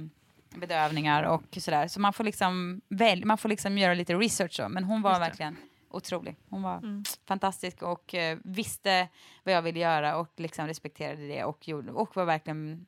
bedövningar 0.61 1.23
och 1.23 1.43
sådär. 1.61 1.89
Så 1.89 2.01
man 2.01 2.13
får 2.13 2.25
liksom 2.25 2.81
väl, 2.89 3.25
man 3.25 3.39
får 3.39 3.49
liksom 3.49 3.79
göra 3.79 3.95
lite 3.95 4.15
research 4.15 4.57
då. 4.61 4.69
Men 4.69 4.85
hon 4.85 5.03
var 5.03 5.19
verkligen 5.19 5.57
otrolig. 5.91 6.37
Hon 6.49 6.63
var 6.63 6.77
Mm. 6.79 7.05
fantastisk 7.29 7.83
och 7.83 8.15
eh, 8.15 8.39
visste 8.45 9.09
vad 9.45 9.55
jag 9.55 9.63
ville 9.63 9.79
göra 9.79 10.17
och 10.17 10.33
liksom 10.37 10.67
respekterade 10.67 11.27
det 11.29 11.45
och, 11.45 11.69
gjorde, 11.69 11.93
och 11.93 12.17
var 12.17 12.25
verkligen 12.25 12.87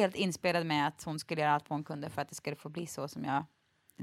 helt 0.00 0.16
inspelad 0.16 0.66
med 0.66 0.86
att 0.86 1.02
hon 1.04 1.18
skulle 1.18 1.40
göra 1.40 1.54
allt 1.54 1.70
vad 1.70 1.76
hon 1.76 1.84
kunde 1.84 2.10
för 2.10 2.22
att 2.22 2.28
det 2.28 2.34
skulle 2.34 2.56
få 2.56 2.68
bli 2.68 2.86
så 2.86 3.08
som 3.08 3.24
jag 3.24 3.44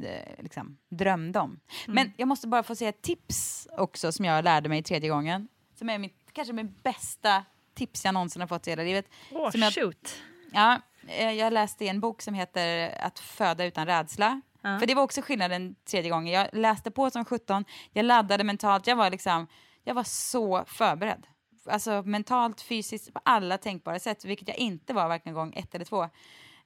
eh, 0.06 0.44
liksom, 0.44 0.78
drömde 0.90 1.40
om. 1.40 1.50
Mm. 1.50 1.96
Men 1.96 2.14
jag 2.18 2.28
måste 2.28 2.48
bara 2.48 2.64
få 2.64 2.76
säga 2.76 2.90
ett 2.90 3.02
tips 3.02 3.68
också 3.78 4.12
som 4.12 4.26
jag 4.26 4.44
lärde 4.44 4.70
mig 4.70 4.84
tredje 4.84 5.10
gången. 5.10 5.48
Som 5.76 5.90
är 5.90 5.98
mitt, 5.98 6.34
kanske 6.34 6.54
min 6.54 6.76
bästa 6.84 7.46
tips 7.74 8.06
jag 8.06 8.14
någonsin 8.14 8.42
har 8.42 8.48
fått 8.48 8.68
i 8.68 8.70
hela 8.70 8.84
livet. 8.84 9.06
Åh, 9.32 9.52
jag, 9.54 9.74
shoot. 9.74 10.22
Ja, 10.52 10.82
eh, 11.08 11.32
jag 11.32 11.54
läste 11.54 11.86
i 11.86 11.88
en 11.88 12.00
bok 12.00 12.22
som 12.22 12.34
heter 12.34 12.96
Att 13.02 13.20
föda 13.20 13.66
utan 13.66 13.86
rädsla. 13.86 14.42
Ja. 14.62 14.80
För 14.80 14.86
det 14.86 14.96
var 14.96 15.04
också 15.04 15.22
skillnaden 15.22 15.76
tredje 15.86 16.12
gången. 16.12 16.34
Jag 16.34 16.48
läste 16.54 16.92
på 16.92 17.10
som 17.10 17.26
17, 17.26 17.66
jag 17.92 18.06
laddade 18.06 18.44
mentalt, 18.44 18.88
jag 18.88 18.96
var 18.96 19.10
liksom, 19.10 19.48
jag 19.84 19.94
var 19.94 20.04
så 20.04 20.64
förberedd. 20.68 21.28
Alltså 21.68 22.04
mentalt, 22.06 22.62
fysiskt, 22.62 23.14
på 23.14 23.20
alla 23.26 23.58
tänkbara 23.58 24.00
sätt, 24.00 24.26
vilket 24.26 24.48
jag 24.48 24.58
inte 24.58 24.94
var 24.94 25.08
varken 25.08 25.34
gång 25.34 25.54
ett 25.56 25.76
eller 25.76 25.86
två. 25.86 26.10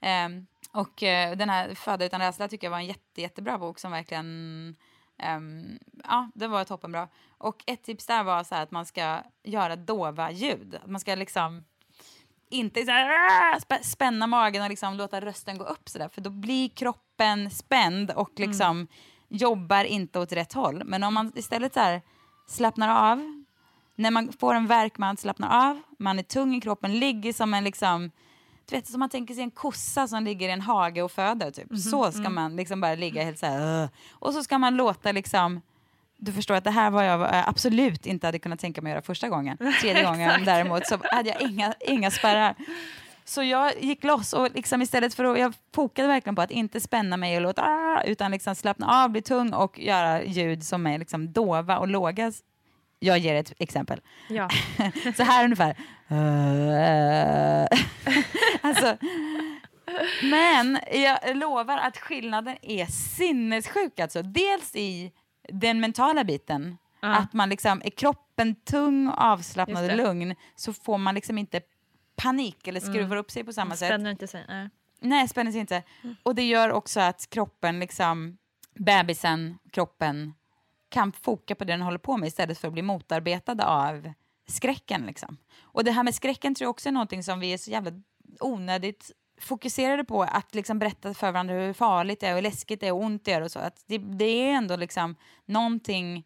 Ehm, 0.01 0.47
och 0.71 1.03
eh, 1.03 1.37
den 1.37 1.49
här 1.49 1.75
Föda 1.75 2.05
utan 2.05 2.21
rädsla 2.21 2.47
tycker 2.47 2.67
jag 2.67 2.71
var 2.71 2.77
en 2.77 2.85
jätte, 2.85 3.21
jättebra 3.21 3.57
bok 3.57 3.79
som 3.79 3.91
verkligen 3.91 4.75
ehm, 5.17 5.79
ja, 6.03 6.29
det 6.35 6.47
var 6.47 6.63
toppenbra. 6.63 7.07
Och 7.37 7.63
ett 7.67 7.83
tips 7.83 8.05
där 8.05 8.23
var 8.23 8.43
så 8.43 8.55
att 8.55 8.71
man 8.71 8.85
ska 8.85 9.19
göra 9.43 9.75
dova 9.75 10.31
ljud. 10.31 10.79
Man 10.85 10.99
ska 10.99 11.15
liksom 11.15 11.63
inte 12.49 12.85
så 12.85 12.91
här, 12.91 13.59
spä- 13.59 13.83
spänna 13.83 14.27
magen 14.27 14.63
och 14.63 14.69
liksom 14.69 14.93
låta 14.93 15.21
rösten 15.21 15.57
gå 15.57 15.63
upp 15.65 15.89
så 15.89 15.97
där, 15.97 16.09
för 16.09 16.21
då 16.21 16.29
blir 16.29 16.69
kroppen 16.69 17.51
spänd 17.51 18.11
och 18.11 18.31
liksom 18.35 18.87
jobbar 19.29 19.83
inte 19.83 20.19
åt 20.19 20.31
rätt 20.31 20.53
håll. 20.53 20.83
Men 20.85 21.03
om 21.03 21.13
man 21.13 21.31
istället 21.35 21.73
så 21.73 21.79
här 21.79 22.01
slappnar 22.47 23.11
av, 23.11 23.43
när 23.97 24.11
man 24.11 24.33
får 24.39 24.53
en 24.53 24.67
värk 24.67 24.97
man 24.97 25.17
slappnar 25.17 25.69
av, 25.69 25.81
man 25.99 26.19
är 26.19 26.23
tung 26.23 26.55
i 26.55 26.61
kroppen, 26.61 26.99
ligger 26.99 27.33
som 27.33 27.53
en 27.53 27.63
liksom 27.63 28.11
du 28.69 28.75
vet, 28.75 28.87
som 28.87 28.99
man 28.99 29.09
tänker 29.09 29.33
sig 29.33 29.43
en 29.43 29.51
kossa 29.51 30.07
som 30.07 30.23
ligger 30.23 30.49
i 30.49 30.51
en 30.51 30.61
hage 30.61 31.01
och 31.01 31.11
föder. 31.11 31.51
Typ. 31.51 31.77
Så 31.77 32.11
ska 32.11 32.29
man 32.29 32.55
liksom 32.55 32.81
bara 32.81 32.95
ligga 32.95 33.23
helt 33.23 33.39
så 33.39 33.45
här. 33.45 33.81
"Ugh." 33.81 33.89
Och 34.11 34.33
så 34.33 34.43
ska 34.43 34.57
man 34.57 34.75
låta 34.75 35.11
liksom... 35.11 35.61
Du 36.17 36.31
förstår 36.33 36.55
att 36.55 36.63
det 36.63 36.71
här 36.71 36.89
var 36.89 37.03
jag 37.03 37.21
eh, 37.21 37.49
absolut 37.49 38.05
inte 38.05 38.27
hade 38.27 38.39
kunnat 38.39 38.59
tänka 38.59 38.81
mig 38.81 38.91
att 38.91 38.93
göra 38.93 39.01
första 39.01 39.29
gången. 39.29 39.57
Tredje 39.81 40.03
gången 40.03 40.45
däremot 40.45 40.87
så 40.87 40.97
hade 41.11 41.29
jag 41.29 41.41
inga, 41.41 41.73
inga 41.79 42.11
spärrar. 42.11 42.55
Så 43.25 43.43
jag 43.43 43.83
gick 43.83 44.03
loss 44.03 44.33
och 44.33 44.51
liksom 44.55 44.81
istället 44.81 45.13
för 45.13 45.23
att, 45.23 45.39
jag 45.39 45.53
fokade 45.75 46.07
verkligen 46.07 46.35
på 46.35 46.41
att 46.41 46.51
inte 46.51 46.81
spänna 46.81 47.17
mig 47.17 47.35
och 47.35 47.41
låta, 47.41 47.61
"Ah", 47.61 48.01
utan 48.05 48.31
liksom 48.31 48.55
slappna 48.55 49.03
av, 49.03 49.09
bli 49.09 49.21
tung 49.21 49.53
och 49.53 49.79
göra 49.79 50.23
ljud 50.23 50.63
som 50.63 50.87
är 50.87 50.97
liksom 50.97 51.31
dova 51.31 51.77
och 51.77 51.87
låga. 51.87 52.31
Jag 52.99 53.17
ger 53.17 53.35
ett 53.35 53.53
exempel. 53.59 54.01
Ja. 54.29 54.49
Så 55.17 55.23
här 55.23 55.43
ungefär. 55.43 55.75
alltså, 58.61 58.97
men 60.23 60.79
jag 60.91 61.37
lovar 61.37 61.77
att 61.77 61.97
skillnaden 61.97 62.57
är 62.61 62.85
sinnessjuk. 62.85 63.99
Alltså. 63.99 64.21
Dels 64.21 64.75
i 64.75 65.11
den 65.49 65.79
mentala 65.79 66.23
biten. 66.23 66.77
Ja. 67.01 67.15
Att 67.15 67.33
man 67.33 67.49
liksom, 67.49 67.81
är 67.85 67.89
kroppen 67.89 68.55
tung, 68.55 69.09
avslappnad 69.09 69.91
och 69.91 69.97
lugn 69.97 70.35
så 70.55 70.73
får 70.73 70.97
man 70.97 71.15
liksom 71.15 71.37
inte 71.37 71.61
panik 72.15 72.67
eller 72.67 72.79
skruvar 72.79 73.05
Mm. 73.05 73.17
upp 73.17 73.31
sig 73.31 73.43
på 73.43 73.53
samma 73.53 73.75
sätt. 73.75 73.87
Spänner 73.87 74.11
inte 74.11 74.27
sig. 74.27 74.45
Nej. 74.47 74.69
Nej, 74.99 75.27
spänner 75.27 75.51
sig 75.51 75.61
inte. 75.61 75.83
Och 76.23 76.35
det 76.35 76.43
gör 76.43 76.71
också 76.71 76.99
att 76.99 77.29
kroppen, 77.29 77.79
liksom, 77.79 78.37
bebisen, 78.75 79.57
kroppen, 79.71 80.33
kan 80.89 81.11
foka 81.11 81.55
på 81.55 81.63
det 81.63 81.73
den 81.73 81.81
håller 81.81 81.97
på 81.97 82.17
med 82.17 82.27
istället 82.27 82.57
för 82.57 82.67
att 82.67 82.73
bli 82.73 82.81
motarbetad 82.81 83.65
av 83.65 84.13
skräcken. 84.47 85.05
Liksom. 85.05 85.37
Och 85.61 85.83
det 85.83 85.91
här 85.91 86.03
med 86.03 86.15
skräcken 86.15 86.55
tror 86.55 86.65
jag 86.65 86.69
också 86.69 86.89
är 86.89 86.93
någonting 86.93 87.23
som 87.23 87.39
vi 87.39 87.53
är 87.53 87.57
så 87.57 87.71
jävla 87.71 87.91
onödigt 88.39 89.11
fokuserade 89.41 90.03
på 90.03 90.23
att 90.23 90.55
liksom 90.55 90.79
berätta 90.79 91.13
för 91.13 91.31
varandra 91.31 91.53
hur 91.53 91.73
farligt 91.73 92.19
det 92.19 92.27
är 92.27 92.35
och 92.35 92.43
läskigt 92.43 92.79
det 92.79 92.87
är 92.87 92.93
och 92.93 93.01
ont 93.01 93.25
det 93.25 93.31
gör 93.31 93.41
och 93.41 93.51
så. 93.51 93.59
Att 93.59 93.83
det, 93.87 93.97
det 93.97 94.25
är 94.25 94.53
ändå 94.53 94.75
liksom 94.75 95.15
någonting 95.45 96.23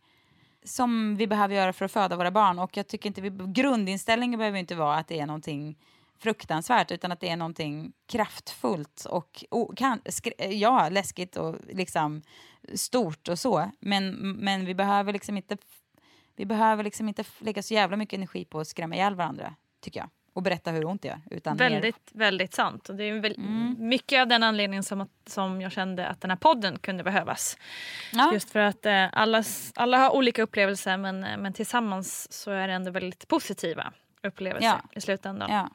som 0.63 1.15
vi 1.15 1.27
behöver 1.27 1.55
göra 1.55 1.73
för 1.73 1.85
att 1.85 1.91
föda 1.91 2.15
våra 2.15 2.31
barn 2.31 2.59
och 2.59 2.77
jag 2.77 2.87
tycker 2.87 3.09
inte 3.09 3.21
vi, 3.21 3.29
grundinställningen 3.29 4.37
behöver 4.37 4.59
inte 4.59 4.75
vara 4.75 4.95
att 4.95 5.07
det 5.07 5.19
är 5.19 5.25
någonting 5.25 5.77
fruktansvärt 6.21 6.91
utan 6.91 7.11
att 7.11 7.19
det 7.19 7.29
är 7.29 7.35
någonting 7.37 7.93
kraftfullt 8.11 9.05
och 9.05 9.43
o, 9.51 9.73
kan, 9.75 10.01
ja, 10.49 10.89
läskigt 10.89 11.37
och 11.37 11.55
liksom 11.69 12.21
stort 12.75 13.27
och 13.27 13.39
så. 13.39 13.71
Men, 13.79 14.11
men 14.19 14.65
vi 14.65 14.75
behöver 14.75 15.13
liksom 15.13 15.37
inte 15.37 15.57
vi 16.35 16.45
behöver 16.45 16.83
liksom 16.83 17.07
inte 17.07 17.23
lägga 17.39 17.63
så 17.63 17.73
jävla 17.73 17.97
mycket 17.97 18.17
energi 18.17 18.45
på 18.45 18.59
att 18.59 18.67
skrämma 18.67 18.95
ihjäl 18.95 19.15
varandra, 19.15 19.55
tycker 19.81 19.99
jag. 19.99 20.09
Och 20.33 20.43
berätta 20.43 20.71
hur 20.71 20.85
ont 20.85 21.01
det 21.01 21.07
gör. 21.07 21.21
Utan 21.31 21.57
mer- 21.57 21.69
Väldigt, 21.69 22.09
väldigt 22.11 22.53
sant. 22.53 22.89
Och 22.89 22.95
det 22.95 23.03
är 23.03 23.19
väl 23.19 23.35
Mm. 23.37 23.75
mycket 23.79 24.21
av 24.21 24.27
den 24.27 24.43
anledningen 24.43 24.83
som, 24.83 25.01
att, 25.01 25.09
som 25.27 25.61
jag 25.61 25.71
kände 25.71 26.07
att 26.07 26.21
den 26.21 26.31
här 26.31 26.37
podden 26.37 26.79
kunde 26.79 27.03
behövas. 27.03 27.57
Ja. 28.13 28.33
Just 28.33 28.49
för 28.49 28.59
att 28.59 28.85
eh, 28.85 29.07
alla, 29.11 29.43
alla 29.75 29.97
har 29.97 30.15
olika 30.15 30.43
upplevelser 30.43 30.97
men, 30.97 31.23
eh, 31.23 31.37
men 31.37 31.53
tillsammans 31.53 32.31
så 32.33 32.51
är 32.51 32.67
det 32.67 32.73
ändå 32.73 32.91
väldigt 32.91 33.27
positiva 33.27 33.93
upplevelser 34.23 34.67
Ja. 34.69 34.81
i 34.95 35.01
slutändan. 35.01 35.51
Ja. 35.51 35.69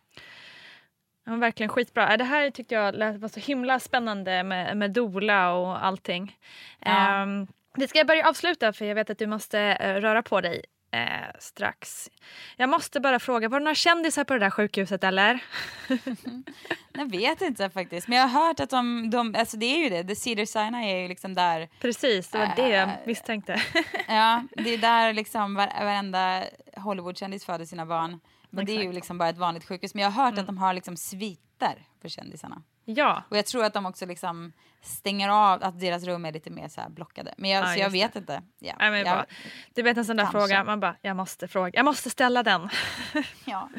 Ja, 1.26 1.36
verkligen 1.36 1.68
skitbra. 1.70 2.12
Äh, 2.12 2.18
Det 2.18 2.24
här 2.24 2.50
tyckte 2.50 2.74
jag 2.74 2.94
lät, 2.94 3.16
var 3.20 3.28
så 3.28 3.40
himla 3.40 3.80
spännande 3.80 4.42
med, 4.42 4.76
med 4.76 4.90
Dola 4.90 5.52
och 5.52 5.84
allting. 5.84 6.36
Ja. 6.80 7.22
Um, 7.22 7.46
vi 7.76 7.88
ska 7.88 8.04
börja 8.04 8.28
avsluta 8.28 8.72
för 8.72 8.84
jag 8.84 8.94
vet 8.94 9.10
att 9.10 9.18
du 9.18 9.26
måste 9.26 9.60
eh, 9.60 9.94
röra 9.94 10.22
på 10.22 10.40
dig 10.40 10.64
eh, 10.90 11.08
strax. 11.38 12.10
Jag 12.56 12.68
måste 12.68 13.00
bara 13.00 13.18
fråga, 13.18 13.48
var 13.48 13.60
det 13.60 13.64
några 13.64 13.74
kändisar 13.74 14.24
på 14.24 14.32
det 14.32 14.40
där 14.40 14.50
sjukhuset 14.50 15.04
eller? 15.04 15.40
Jag 16.92 17.10
vet 17.10 17.40
inte 17.42 17.70
faktiskt, 17.70 18.08
men 18.08 18.18
jag 18.18 18.26
har 18.28 18.46
hört 18.46 18.60
att 18.60 18.70
de, 18.70 19.10
de 19.10 19.34
alltså 19.38 19.56
det 19.56 19.66
är 19.66 19.78
ju 19.82 19.88
det, 19.88 20.04
The 20.04 20.14
Cedar 20.16 20.44
Sinai 20.44 20.92
är 20.92 20.96
ju 21.02 21.08
liksom 21.08 21.34
där. 21.34 21.68
Precis, 21.80 22.28
det 22.28 22.38
var 22.38 22.52
det 22.56 22.68
jag 22.68 22.88
Eh, 22.88 22.94
misstänkte. 23.06 23.62
Ja, 24.08 24.42
det 24.56 24.74
är 24.74 24.78
där 24.78 25.12
liksom 25.12 25.54
var, 25.54 25.66
varenda 25.84 26.42
Hollywoodkändis 26.76 27.44
föder 27.46 27.64
sina 27.64 27.86
barn. 27.86 28.20
Men 28.56 28.66
det 28.66 28.72
är 28.72 28.74
ju 28.74 28.80
Exakt. 28.80 28.94
liksom 28.94 29.18
bara 29.18 29.28
ett 29.28 29.38
vanligt 29.38 29.64
sjukhus. 29.64 29.94
Men 29.94 30.02
jag 30.04 30.10
har 30.10 30.24
hört 30.24 30.38
att 30.38 30.46
de 30.46 30.58
har 30.58 30.74
liksom 30.74 30.96
sviter 30.96 31.86
för 32.02 32.08
kändisarna. 32.08 32.62
ja, 32.84 33.22
Och 33.30 33.36
jag 33.36 33.46
tror 33.46 33.64
att 33.64 33.74
de 33.74 33.86
också 33.86 34.06
liksom 34.06 34.52
stänger 34.82 35.28
av, 35.28 35.64
att 35.64 35.80
deras 35.80 36.04
rum 36.04 36.24
är 36.24 36.32
lite 36.32 36.50
mer 36.50 36.68
så 36.68 36.80
blockade. 36.88 37.34
Men 37.38 37.50
jag, 37.50 37.64
Ja, 37.64 37.76
jag 37.76 37.90
vet 37.90 38.12
det. 38.12 38.18
inte. 38.18 38.42
Ja, 38.58 38.74
Nej, 38.78 38.90
men 38.90 38.98
jag, 39.00 39.08
bara, 39.08 39.26
du 39.74 39.82
vet 39.82 39.96
en 39.98 40.04
sån 40.04 40.16
där 40.16 40.24
Kanske. 40.24 40.38
fråga, 40.40 40.64
man 40.64 40.80
bara, 40.80 40.96
jag 41.02 41.16
måste 41.16 41.48
fråga, 41.48 41.70
jag 41.74 41.84
måste 41.84 42.10
ställa 42.10 42.42
den. 42.42 42.68
ja. 43.44 43.70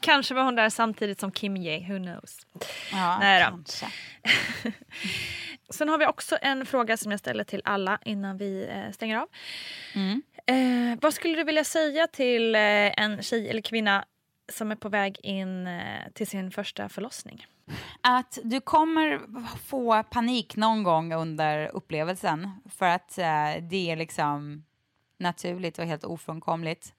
Kanske 0.00 0.34
var 0.34 0.42
hon 0.42 0.54
där 0.54 0.68
samtidigt 0.70 1.20
som 1.20 1.32
Kim 1.32 1.56
Ye, 1.56 1.78
who 1.88 1.98
knows. 2.04 2.46
ja, 2.92 3.18
Nej 3.18 3.40
då. 3.44 3.50
kanske. 3.50 3.86
Sen 5.70 5.88
har 5.88 5.98
vi 5.98 6.06
också 6.06 6.38
en 6.42 6.66
fråga 6.66 6.96
som 6.96 7.10
jag 7.10 7.20
ställer 7.20 7.44
till 7.44 7.62
alla 7.64 7.98
innan 8.04 8.36
vi 8.38 8.68
eh, 8.70 8.92
stänger 8.92 9.16
av. 9.18 9.28
Mm. 9.94 10.22
Eh, 10.46 10.98
vad 11.02 11.14
skulle 11.14 11.34
du 11.36 11.44
vilja 11.44 11.64
säga 11.64 12.06
till 12.06 12.54
eh, 12.54 12.60
en 12.60 13.22
tjej 13.22 13.50
eller 13.50 13.62
kvinna 13.62 14.04
som 14.50 14.70
är 14.70 14.76
på 14.76 14.88
väg 14.88 15.18
in 15.22 15.66
eh, 15.66 16.12
till 16.14 16.26
sin 16.26 16.50
första 16.50 16.88
förlossning? 16.88 17.46
Att 18.00 18.38
du 18.44 18.60
kommer 18.60 19.20
få 19.56 20.02
panik 20.02 20.56
någon 20.56 20.82
gång 20.82 21.12
under 21.12 21.66
upplevelsen 21.68 22.50
för 22.70 22.86
att 22.86 23.18
eh, 23.18 23.62
det 23.70 23.90
är 23.90 23.96
liksom 23.96 24.64
naturligt 25.18 25.78
och 25.78 25.84
helt 25.84 26.04
ofrånkomligt. 26.04 26.94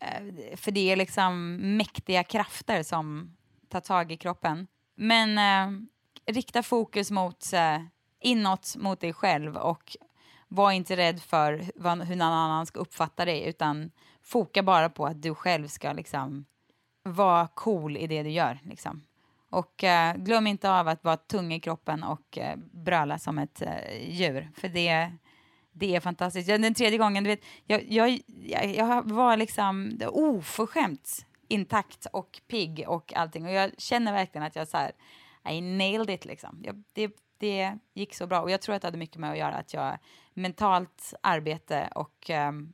Eh, 0.00 0.56
för 0.56 0.70
det 0.70 0.92
är 0.92 0.96
liksom 0.96 1.56
mäktiga 1.76 2.24
krafter 2.24 2.82
som 2.82 3.36
tar 3.68 3.80
tag 3.80 4.12
i 4.12 4.16
kroppen. 4.16 4.66
Men 4.94 5.38
eh, 5.38 5.80
rikta 6.32 6.62
fokus 6.62 7.10
mot 7.10 7.52
eh, 7.52 7.78
inåt 8.20 8.76
mot 8.76 9.00
dig 9.00 9.12
själv 9.12 9.56
och 9.56 9.96
var 10.48 10.72
inte 10.72 10.96
rädd 10.96 11.22
för 11.22 11.64
vad, 11.74 12.02
hur 12.02 12.16
någon 12.16 12.32
annan 12.32 12.66
ska 12.66 12.80
uppfatta 12.80 13.24
dig 13.24 13.48
utan 13.48 13.90
foka 14.22 14.62
bara 14.62 14.88
på 14.88 15.06
att 15.06 15.22
du 15.22 15.34
själv 15.34 15.68
ska 15.68 15.92
liksom 15.92 16.44
var 17.02 17.46
cool 17.46 17.96
i 17.96 18.06
det 18.06 18.22
du 18.22 18.30
gör. 18.30 18.58
Liksom. 18.62 19.02
Och 19.50 19.84
eh, 19.84 20.16
glöm 20.16 20.46
inte 20.46 20.70
av 20.70 20.88
att 20.88 21.04
vara 21.04 21.16
tung 21.16 21.52
i 21.52 21.60
kroppen 21.60 22.02
och 22.02 22.38
eh, 22.38 22.56
bröla 22.72 23.18
som 23.18 23.38
ett 23.38 23.62
eh, 23.62 24.10
djur. 24.10 24.50
För 24.54 24.68
det, 24.68 25.12
det 25.72 25.96
är 25.96 26.00
fantastiskt. 26.00 26.48
Den 26.48 26.74
tredje 26.74 26.98
gången, 26.98 27.24
du 27.24 27.30
vet, 27.30 27.44
jag, 27.66 27.82
jag, 27.88 28.20
jag, 28.26 28.74
jag 28.74 29.10
var 29.10 29.36
liksom 29.36 30.00
oförskämt 30.08 31.26
intakt 31.48 32.06
och 32.12 32.40
pigg 32.48 32.84
och 32.88 33.14
allting. 33.14 33.46
Och 33.46 33.52
jag 33.52 33.70
känner 33.78 34.12
verkligen 34.12 34.46
att 34.46 34.56
jag 34.56 34.68
så 34.68 34.76
här, 34.76 34.92
I 35.50 35.60
nailed 35.60 36.10
it 36.10 36.24
liksom. 36.24 36.62
Jag, 36.64 36.82
det, 36.92 37.16
det 37.38 37.78
gick 37.94 38.14
så 38.14 38.26
bra. 38.26 38.40
Och 38.40 38.50
jag 38.50 38.60
tror 38.60 38.74
att 38.74 38.82
det 38.82 38.88
hade 38.88 38.98
mycket 38.98 39.16
med 39.16 39.30
att 39.30 39.38
göra 39.38 39.54
att 39.54 39.74
jag 39.74 39.98
mentalt 40.34 41.14
arbete 41.20 41.88
och 41.94 42.30
um, 42.48 42.72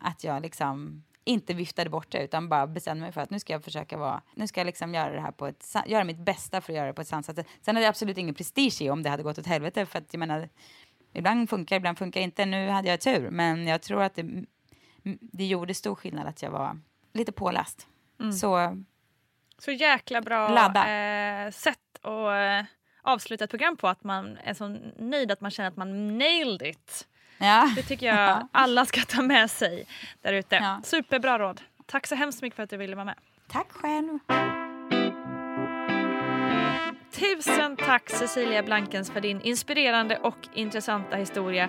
att 0.00 0.24
jag 0.24 0.42
liksom 0.42 1.04
inte 1.24 1.54
viftade 1.54 1.90
bort 1.90 2.10
det 2.10 2.24
utan 2.24 2.48
bara 2.48 2.66
bestämde 2.66 3.02
mig 3.02 3.12
för 3.12 3.20
att 3.20 3.30
nu 3.30 3.40
ska 3.40 3.52
jag 3.52 3.64
försöka 3.64 3.96
vara, 3.96 4.22
nu 4.34 4.46
ska 4.46 4.60
jag 4.60 4.66
liksom 4.66 4.94
göra 4.94 5.10
det 5.10 5.20
här 5.20 5.32
på 5.32 5.46
ett, 5.46 5.74
göra 5.86 6.04
mitt 6.04 6.18
bästa 6.18 6.60
för 6.60 6.72
att 6.72 6.76
göra 6.76 6.86
det 6.86 6.92
på 6.92 7.00
ett 7.00 7.08
sansat 7.08 7.36
sätt. 7.36 7.46
Sen 7.62 7.76
hade 7.76 7.84
jag 7.84 7.90
absolut 7.90 8.18
ingen 8.18 8.34
prestige 8.34 8.82
i 8.82 8.90
om 8.90 9.02
det 9.02 9.10
hade 9.10 9.22
gått 9.22 9.38
åt 9.38 9.46
helvete 9.46 9.86
för 9.86 9.98
att 9.98 10.14
jag 10.14 10.18
menar, 10.18 10.48
ibland 11.12 11.50
funkar, 11.50 11.76
ibland 11.76 11.98
funkar 11.98 12.20
inte. 12.20 12.46
Nu 12.46 12.68
hade 12.68 12.88
jag 12.88 13.00
tur, 13.00 13.30
men 13.30 13.66
jag 13.66 13.82
tror 13.82 14.02
att 14.02 14.14
det, 14.14 14.44
det 15.20 15.46
gjorde 15.46 15.74
stor 15.74 15.94
skillnad 15.94 16.26
att 16.26 16.42
jag 16.42 16.50
var 16.50 16.80
lite 17.12 17.32
påläst. 17.32 17.86
Så 18.32 18.82
Så 19.58 19.70
jäkla 19.70 20.20
bra 20.20 20.48
eh, 20.88 21.50
sätt 21.50 21.78
att 22.02 22.64
eh, 22.64 22.66
avsluta 23.02 23.44
ett 23.44 23.50
program 23.50 23.76
på. 23.76 23.88
Att 23.88 24.04
man 24.04 24.36
är 24.44 24.54
så 24.54 24.68
nöjd 24.98 25.30
att 25.30 25.40
man 25.40 25.50
känner 25.50 25.68
att 25.68 25.76
man 25.76 26.18
nailed 26.18 26.62
it. 26.62 27.08
Ja, 27.44 27.70
Det 27.76 27.82
tycker 27.82 28.06
jag 28.06 28.48
alla 28.52 28.86
ska 28.86 29.00
ta 29.00 29.22
med 29.22 29.50
sig 29.50 29.86
där 30.22 30.32
ute. 30.32 30.56
Ja. 30.56 30.80
Superbra 30.84 31.38
råd. 31.38 31.60
Tack 31.86 32.06
så 32.06 32.14
hemskt 32.14 32.42
mycket 32.42 32.56
för 32.56 32.62
att 32.62 32.70
du 32.70 32.76
ville 32.76 32.96
vara 32.96 33.04
med. 33.04 33.14
tack 33.48 33.72
själv. 33.72 34.18
Tusen 37.12 37.76
tack 37.76 38.10
Cecilia 38.10 38.62
Blankens 38.62 39.10
för 39.10 39.20
din 39.20 39.40
inspirerande 39.40 40.16
och 40.16 40.36
intressanta 40.54 41.16
historia 41.16 41.68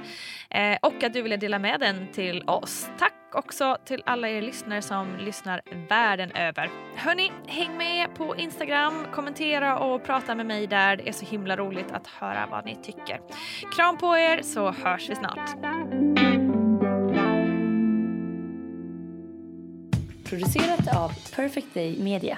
eh, 0.50 0.78
och 0.82 1.04
att 1.04 1.14
du 1.14 1.22
ville 1.22 1.38
dela 1.38 1.60
med 1.60 1.80
den 1.80 2.12
till 2.12 2.44
oss. 2.48 2.88
Tack 3.00 3.14
tack 3.36 3.46
också 3.46 3.78
till 3.86 4.04
alla 4.06 4.30
er 4.30 4.42
lyssnare 4.42 4.82
som 4.82 5.18
lyssnar 5.18 5.62
världen 5.90 6.32
över. 6.32 6.70
Hörni, 6.96 7.32
häng 7.48 7.78
med 7.78 8.16
på 8.16 8.36
Instagram, 8.36 9.06
kommentera 9.14 9.80
och 9.80 10.04
prata 10.04 10.36
med 10.36 10.46
mig 10.46 10.68
där. 10.68 10.98
Det 10.98 11.10
är 11.10 11.14
så 11.14 11.26
himla 11.26 11.56
roligt 11.58 11.92
att 11.92 12.08
höra 12.08 12.48
vad 12.52 12.66
ni 12.66 12.76
tycker. 12.76 13.20
Kram 13.76 13.98
på 13.98 14.18
er 14.18 14.42
så 14.42 14.72
hörs 14.72 15.10
vi 15.10 15.16
snart. 15.16 15.56
Producerat 20.30 20.98
av 20.98 21.12
Perfect 21.36 21.74
Day 21.74 22.04
Media. 22.04 22.38